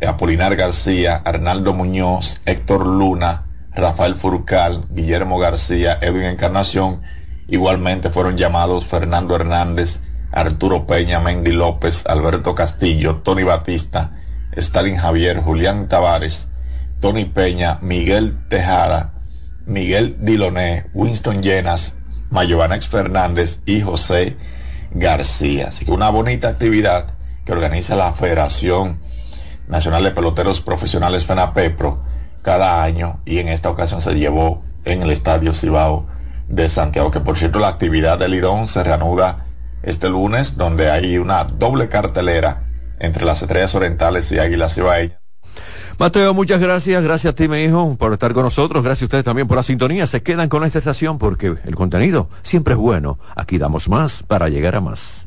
eh, 0.00 0.08
Apolinar 0.08 0.56
García, 0.56 1.22
Arnaldo 1.24 1.72
Muñoz, 1.72 2.40
Héctor 2.46 2.84
Luna, 2.84 3.46
Rafael 3.72 4.16
Furcal, 4.16 4.86
Guillermo 4.90 5.38
García, 5.38 5.98
Edwin 6.02 6.24
Encarnación. 6.24 7.02
Igualmente 7.46 8.10
fueron 8.10 8.36
llamados 8.36 8.86
Fernando 8.86 9.36
Hernández, 9.36 10.00
Arturo 10.32 10.84
Peña, 10.84 11.20
Mendy 11.20 11.52
López, 11.52 12.04
Alberto 12.06 12.56
Castillo, 12.56 13.18
Tony 13.22 13.44
Batista, 13.44 14.16
Stalin 14.50 14.96
Javier, 14.96 15.42
Julián 15.42 15.88
Tavares, 15.88 16.48
Tony 16.98 17.24
Peña, 17.24 17.78
Miguel 17.82 18.36
Tejada, 18.48 19.12
Miguel 19.68 20.16
Diloné, 20.20 20.86
Winston 20.94 21.42
Llenas, 21.42 21.94
Mayovanex 22.30 22.88
Fernández 22.88 23.60
y 23.66 23.82
José 23.82 24.36
García. 24.90 25.68
Así 25.68 25.84
que 25.84 25.92
una 25.92 26.08
bonita 26.08 26.48
actividad 26.48 27.14
que 27.44 27.52
organiza 27.52 27.94
la 27.94 28.12
Federación 28.14 29.00
Nacional 29.68 30.02
de 30.04 30.10
Peloteros 30.10 30.62
Profesionales 30.62 31.26
FENAPEPRO 31.26 32.02
cada 32.40 32.82
año 32.82 33.20
y 33.26 33.38
en 33.38 33.48
esta 33.48 33.68
ocasión 33.68 34.00
se 34.00 34.14
llevó 34.14 34.64
en 34.86 35.02
el 35.02 35.10
Estadio 35.10 35.52
Cibao 35.52 36.06
de 36.48 36.70
Santiago, 36.70 37.10
que 37.10 37.20
por 37.20 37.36
cierto 37.36 37.58
la 37.58 37.68
actividad 37.68 38.18
del 38.18 38.30
Lidón 38.32 38.66
se 38.66 38.82
reanuda 38.82 39.44
este 39.82 40.08
lunes, 40.08 40.56
donde 40.56 40.90
hay 40.90 41.18
una 41.18 41.44
doble 41.44 41.90
cartelera 41.90 42.64
entre 43.00 43.26
las 43.26 43.42
estrellas 43.42 43.74
orientales 43.74 44.32
y 44.32 44.38
Águilas 44.38 44.74
Cibaeñas. 44.74 45.27
Mateo, 45.98 46.32
muchas 46.32 46.60
gracias. 46.60 47.02
Gracias 47.02 47.32
a 47.32 47.34
ti, 47.34 47.48
mi 47.48 47.64
hijo, 47.64 47.96
por 47.98 48.12
estar 48.12 48.32
con 48.32 48.44
nosotros. 48.44 48.84
Gracias 48.84 49.02
a 49.02 49.06
ustedes 49.06 49.24
también 49.24 49.48
por 49.48 49.56
la 49.56 49.64
sintonía. 49.64 50.06
Se 50.06 50.22
quedan 50.22 50.48
con 50.48 50.62
esta 50.64 50.78
estación 50.78 51.18
porque 51.18 51.56
el 51.64 51.74
contenido 51.74 52.30
siempre 52.42 52.74
es 52.74 52.78
bueno. 52.78 53.18
Aquí 53.34 53.58
damos 53.58 53.88
más 53.88 54.22
para 54.22 54.48
llegar 54.48 54.76
a 54.76 54.80
más. 54.80 55.26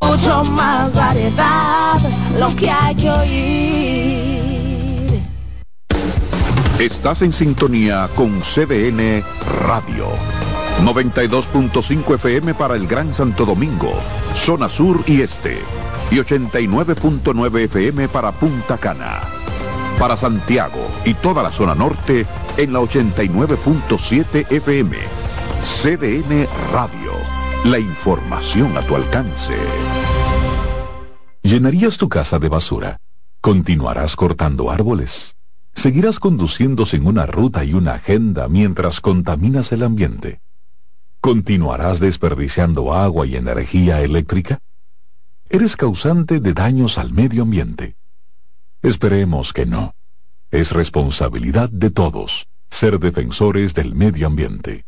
Mucho 0.00 0.44
más 0.52 0.94
variedad, 0.94 1.98
lo 2.38 2.54
que 2.54 2.70
hay 2.70 2.94
que 2.94 3.10
oír. 3.10 4.36
Estás 6.78 7.22
en 7.22 7.32
sintonía 7.32 8.08
con 8.14 8.42
CDN 8.42 9.24
Radio. 9.66 10.06
92.5 10.84 12.14
FM 12.14 12.54
para 12.54 12.76
el 12.76 12.86
Gran 12.86 13.14
Santo 13.14 13.44
Domingo, 13.44 13.92
zona 14.34 14.68
sur 14.68 15.02
y 15.06 15.22
este 15.22 15.58
y 16.10 16.16
89.9 16.16 17.64
FM 17.64 18.08
para 18.08 18.32
Punta 18.32 18.78
Cana. 18.78 19.22
Para 19.98 20.16
Santiago 20.16 20.86
y 21.04 21.14
toda 21.14 21.42
la 21.42 21.50
zona 21.50 21.74
norte 21.74 22.26
en 22.56 22.72
la 22.72 22.80
89.7 22.80 24.52
FM. 24.52 24.96
CDN 25.64 26.46
Radio. 26.72 27.12
La 27.64 27.78
información 27.78 28.76
a 28.76 28.82
tu 28.82 28.94
alcance. 28.94 29.54
¿Llenarías 31.42 31.96
tu 31.96 32.08
casa 32.08 32.38
de 32.38 32.48
basura? 32.48 33.00
¿Continuarás 33.40 34.14
cortando 34.14 34.70
árboles? 34.70 35.34
¿Seguirás 35.74 36.18
conduciendo 36.18 36.84
sin 36.84 37.06
una 37.06 37.26
ruta 37.26 37.64
y 37.64 37.74
una 37.74 37.94
agenda 37.94 38.48
mientras 38.48 39.00
contaminas 39.00 39.72
el 39.72 39.82
ambiente? 39.82 40.40
¿Continuarás 41.26 41.98
desperdiciando 41.98 42.94
agua 42.94 43.26
y 43.26 43.34
energía 43.34 44.00
eléctrica? 44.00 44.60
eres 45.50 45.76
causante 45.76 46.38
de 46.38 46.54
daños 46.54 46.98
al 46.98 47.12
medio 47.12 47.42
ambiente. 47.42 47.96
Esperemos 48.80 49.52
que 49.52 49.66
no. 49.66 49.96
Es 50.52 50.70
responsabilidad 50.70 51.68
de 51.68 51.90
todos 51.90 52.46
ser 52.70 53.00
defensores 53.00 53.74
del 53.74 53.96
medio 53.96 54.28
ambiente. 54.28 54.84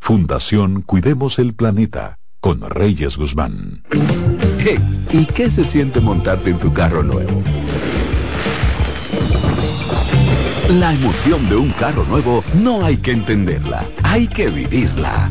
Fundación 0.00 0.80
Cuidemos 0.80 1.38
el 1.38 1.52
Planeta 1.52 2.18
con 2.40 2.62
Reyes 2.62 3.18
Guzmán. 3.18 3.82
¿y 5.12 5.26
qué 5.26 5.50
se 5.50 5.64
siente 5.64 6.00
montarte 6.00 6.48
en 6.48 6.58
tu 6.58 6.72
carro 6.72 7.02
nuevo? 7.02 7.42
La 10.70 10.94
emoción 10.94 11.46
de 11.50 11.56
un 11.56 11.70
carro 11.72 12.04
nuevo 12.04 12.42
no 12.54 12.86
hay 12.86 12.96
que 12.96 13.10
entenderla, 13.10 13.84
hay 14.02 14.28
que 14.28 14.48
vivirla. 14.48 15.30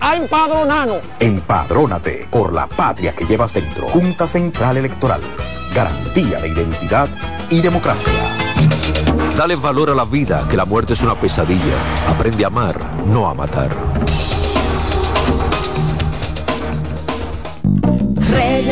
a 0.00 0.16
empadronarnos. 0.16 1.00
Empadrónate 1.20 2.26
por 2.30 2.52
la 2.52 2.66
patria 2.66 3.14
que 3.14 3.24
llevas 3.24 3.52
dentro. 3.52 3.88
Junta 3.88 4.26
Central 4.26 4.76
Electoral. 4.76 5.20
Garantía 5.74 6.40
de 6.40 6.48
identidad 6.48 7.08
y 7.50 7.60
democracia. 7.60 8.12
Dale 9.36 9.56
valor 9.56 9.90
a 9.90 9.94
la 9.94 10.04
vida, 10.04 10.44
que 10.50 10.56
la 10.56 10.64
muerte 10.64 10.94
es 10.94 11.00
una 11.00 11.14
pesadilla. 11.14 11.76
Aprende 12.08 12.44
a 12.44 12.48
amar, 12.48 12.76
no 13.06 13.28
a 13.28 13.34
matar. 13.34 13.70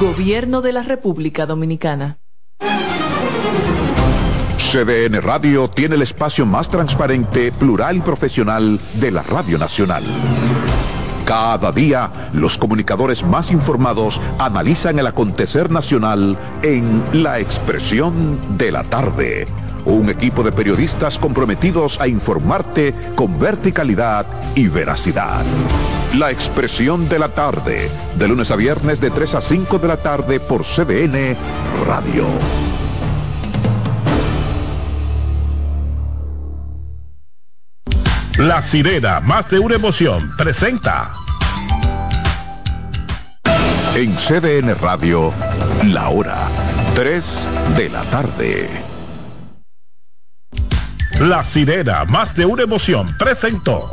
Gobierno 0.00 0.62
de 0.62 0.72
la 0.72 0.82
República 0.82 1.44
Dominicana. 1.44 2.16
CDN 4.56 5.20
Radio 5.20 5.68
tiene 5.68 5.96
el 5.96 6.02
espacio 6.02 6.46
más 6.46 6.70
transparente, 6.70 7.52
plural 7.52 7.98
y 7.98 8.00
profesional 8.00 8.80
de 8.94 9.10
la 9.10 9.22
Radio 9.22 9.58
Nacional. 9.58 10.02
Cada 11.26 11.72
día, 11.72 12.10
los 12.32 12.56
comunicadores 12.56 13.22
más 13.22 13.50
informados 13.50 14.18
analizan 14.38 14.98
el 14.98 15.08
acontecer 15.08 15.70
nacional 15.70 16.38
en 16.62 17.04
La 17.12 17.40
Expresión 17.40 18.38
de 18.56 18.72
la 18.72 18.82
Tarde. 18.84 19.46
Un 19.84 20.08
equipo 20.08 20.42
de 20.42 20.52
periodistas 20.52 21.18
comprometidos 21.18 22.00
a 22.00 22.08
informarte 22.08 22.94
con 23.14 23.38
verticalidad 23.38 24.24
y 24.54 24.68
veracidad. 24.68 25.44
La 26.14 26.30
Expresión 26.30 27.08
de 27.08 27.18
la 27.18 27.28
Tarde, 27.28 27.90
de 28.16 28.28
lunes 28.28 28.50
a 28.50 28.56
viernes 28.56 29.00
de 29.00 29.10
3 29.10 29.34
a 29.34 29.42
5 29.42 29.78
de 29.78 29.88
la 29.88 29.98
tarde 29.98 30.40
por 30.40 30.64
CDN 30.64 31.36
Radio. 31.86 32.24
La 38.38 38.62
sirena, 38.62 39.20
más 39.20 39.50
de 39.50 39.58
una 39.58 39.74
emoción, 39.74 40.30
presenta. 40.36 41.12
En 43.94 44.16
CDN 44.16 44.74
Radio, 44.80 45.32
la 45.84 46.08
hora 46.08 46.38
3 46.94 47.48
de 47.76 47.88
la 47.90 48.02
tarde. 48.04 48.68
La 51.20 51.44
sirena, 51.44 52.04
más 52.06 52.34
de 52.34 52.46
una 52.46 52.62
emoción, 52.62 53.14
presentó. 53.18 53.90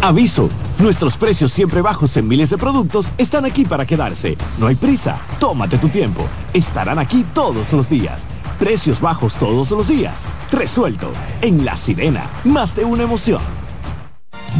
Aviso, 0.00 0.48
nuestros 0.78 1.16
precios 1.16 1.52
siempre 1.52 1.82
bajos 1.82 2.16
en 2.16 2.28
miles 2.28 2.50
de 2.50 2.56
productos 2.56 3.10
están 3.18 3.44
aquí 3.44 3.64
para 3.64 3.84
quedarse. 3.84 4.38
No 4.56 4.68
hay 4.68 4.76
prisa, 4.76 5.18
tómate 5.40 5.76
tu 5.76 5.88
tiempo. 5.88 6.24
Estarán 6.54 7.00
aquí 7.00 7.24
todos 7.34 7.72
los 7.72 7.90
días. 7.90 8.28
Precios 8.60 9.00
bajos 9.00 9.34
todos 9.34 9.72
los 9.72 9.88
días. 9.88 10.24
Resuelto. 10.52 11.10
En 11.42 11.64
La 11.64 11.76
Sirena, 11.76 12.26
más 12.44 12.76
de 12.76 12.84
una 12.84 13.02
emoción. 13.02 13.42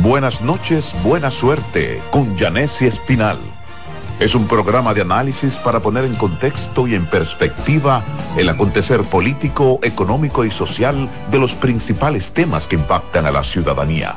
Buenas 0.03 0.41
noches, 0.41 0.93
buena 1.05 1.31
suerte 1.31 2.03
con 2.11 2.37
Janessi 2.37 2.87
Espinal. 2.87 3.39
Es 4.19 4.35
un 4.35 4.49
programa 4.49 4.93
de 4.93 5.03
análisis 5.03 5.57
para 5.57 5.79
poner 5.79 6.05
en 6.05 6.17
contexto 6.17 6.89
y 6.89 6.97
en 6.97 7.07
perspectiva 7.07 8.03
el 8.37 8.49
acontecer 8.49 9.03
político, 9.03 9.79
económico 9.83 10.45
y 10.45 10.51
social 10.51 11.09
de 11.31 11.39
los 11.39 11.55
principales 11.55 12.33
temas 12.33 12.67
que 12.67 12.75
impactan 12.75 13.27
a 13.27 13.31
la 13.31 13.45
ciudadanía. 13.45 14.17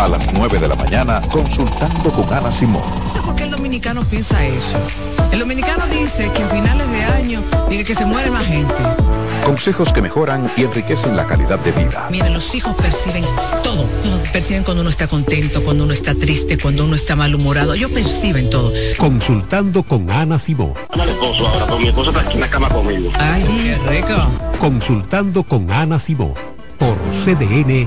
A 0.00 0.08
las 0.08 0.32
9 0.32 0.58
de 0.58 0.66
la 0.66 0.76
mañana, 0.76 1.20
consultando 1.30 2.10
con 2.10 2.32
Ana 2.32 2.50
Simón. 2.50 2.82
No 3.04 3.12
sé 3.12 3.20
por 3.20 3.34
qué 3.36 3.44
el 3.44 3.50
dominicano 3.50 4.02
piensa 4.02 4.42
eso. 4.46 4.78
El 5.30 5.40
dominicano 5.40 5.86
dice 5.88 6.30
que 6.32 6.42
a 6.42 6.46
finales 6.46 6.90
de 6.90 7.02
año 7.04 7.44
dice 7.68 7.84
que 7.84 7.94
se 7.94 8.06
muere 8.06 8.30
más 8.30 8.46
gente. 8.46 8.74
Consejos 9.44 9.92
que 9.92 10.00
mejoran 10.00 10.50
y 10.56 10.62
enriquecen 10.62 11.14
la 11.16 11.26
calidad 11.26 11.58
de 11.58 11.72
vida. 11.72 12.08
Miren, 12.10 12.32
los 12.32 12.54
hijos 12.54 12.74
perciben 12.76 13.22
todo. 13.62 13.84
Perciben 14.32 14.64
cuando 14.64 14.80
uno 14.80 14.88
está 14.88 15.06
contento, 15.06 15.62
cuando 15.62 15.84
uno 15.84 15.92
está 15.92 16.14
triste, 16.14 16.56
cuando 16.56 16.86
uno 16.86 16.96
está 16.96 17.14
malhumorado. 17.14 17.74
Ellos 17.74 17.90
perciben 17.90 18.48
todo. 18.48 18.72
Consultando 18.96 19.82
con 19.82 20.10
Ana 20.10 20.38
Simón. 20.38 20.72
Ana 20.88 21.04
el 21.04 21.10
esposo 21.10 21.46
ahora, 21.46 21.66
pero 21.66 21.78
mi 21.78 21.88
esposo 21.88 22.08
está 22.08 22.22
aquí 22.22 22.36
en 22.36 22.40
la 22.40 22.48
cama 22.48 22.70
conmigo. 22.70 23.10
Ay, 23.18 23.44
qué 23.44 23.90
rico. 23.90 24.30
Consultando 24.58 25.42
con 25.42 25.70
Ana 25.70 25.98
Simón. 25.98 26.32
Por 26.78 26.96
CDN. 27.22 27.86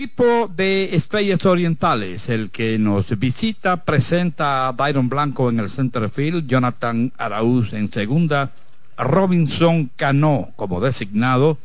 Equipo 0.00 0.50
de 0.56 0.96
Estrellas 0.96 1.44
Orientales, 1.44 2.30
el 2.30 2.48
que 2.48 2.78
nos 2.78 3.18
visita, 3.18 3.84
presenta 3.84 4.66
a 4.66 4.72
Byron 4.72 5.10
Blanco 5.10 5.50
en 5.50 5.60
el 5.60 5.68
center 5.68 6.08
field, 6.08 6.46
Jonathan 6.46 7.12
Araúz 7.18 7.74
en 7.74 7.92
segunda, 7.92 8.50
Robinson 8.96 9.90
Cano 9.96 10.52
como 10.56 10.80
designado, 10.80 11.58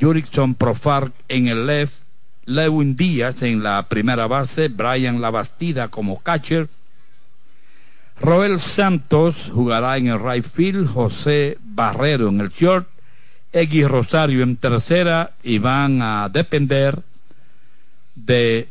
Jurickson 0.00 0.56
Profar 0.56 1.12
en 1.28 1.46
el 1.46 1.68
left, 1.68 1.94
Lewin 2.44 2.96
Díaz 2.96 3.44
en 3.44 3.62
la 3.62 3.88
primera 3.88 4.26
base, 4.26 4.66
Brian 4.66 5.20
Labastida 5.20 5.86
como 5.86 6.18
catcher, 6.18 6.68
Roel 8.20 8.58
Santos 8.58 9.48
jugará 9.54 9.96
en 9.96 10.08
el 10.08 10.18
right 10.18 10.44
field, 10.44 10.88
José 10.88 11.56
Barrero 11.62 12.30
en 12.30 12.40
el 12.40 12.48
short, 12.48 12.88
X 13.52 13.88
Rosario 13.88 14.42
en 14.42 14.56
tercera 14.56 15.34
y 15.44 15.58
van 15.58 16.02
a 16.02 16.28
depender 16.28 17.00
de 18.16 18.68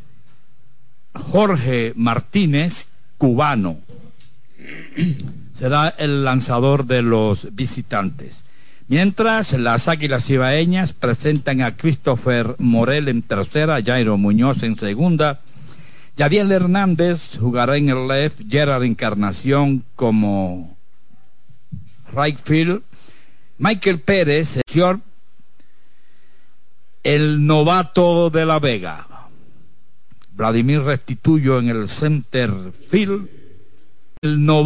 Jorge 1.14 1.94
Martínez, 1.96 2.90
cubano. 3.18 3.78
Será 5.54 5.88
el 5.98 6.26
lanzador 6.26 6.86
de 6.86 7.02
los 7.02 7.56
visitantes. 7.56 8.44
Mientras 8.88 9.54
las 9.54 9.88
Águilas 9.88 10.30
Ibaeñas 10.30 10.94
presentan 10.94 11.62
a 11.62 11.76
Christopher 11.76 12.56
Morel 12.60 13.08
en 13.08 13.22
tercera, 13.24 13.82
Jairo 13.84 14.18
Muñoz 14.18 14.62
en 14.62 14.78
segunda, 14.78 15.42
Yadiel 16.18 16.52
Hernández 16.52 17.38
jugará 17.40 17.78
en 17.78 17.90
el 17.90 18.08
left, 18.08 18.40
Gerard 18.48 18.84
Encarnación 18.84 19.84
como 19.96 20.78
right 22.16 22.38
field, 22.44 22.84
Michael 23.58 24.02
Pérez, 24.02 24.58
el, 24.58 25.02
el 27.04 27.46
novato 27.46 28.30
de 28.30 28.46
La 28.46 28.60
Vega, 28.60 29.08
Vladimir 30.36 30.82
Restituyo 30.82 31.60
en 31.60 31.70
el 31.70 31.88
center 31.88 32.52
field, 32.90 33.30
el 34.22 34.46
novato 34.46 34.66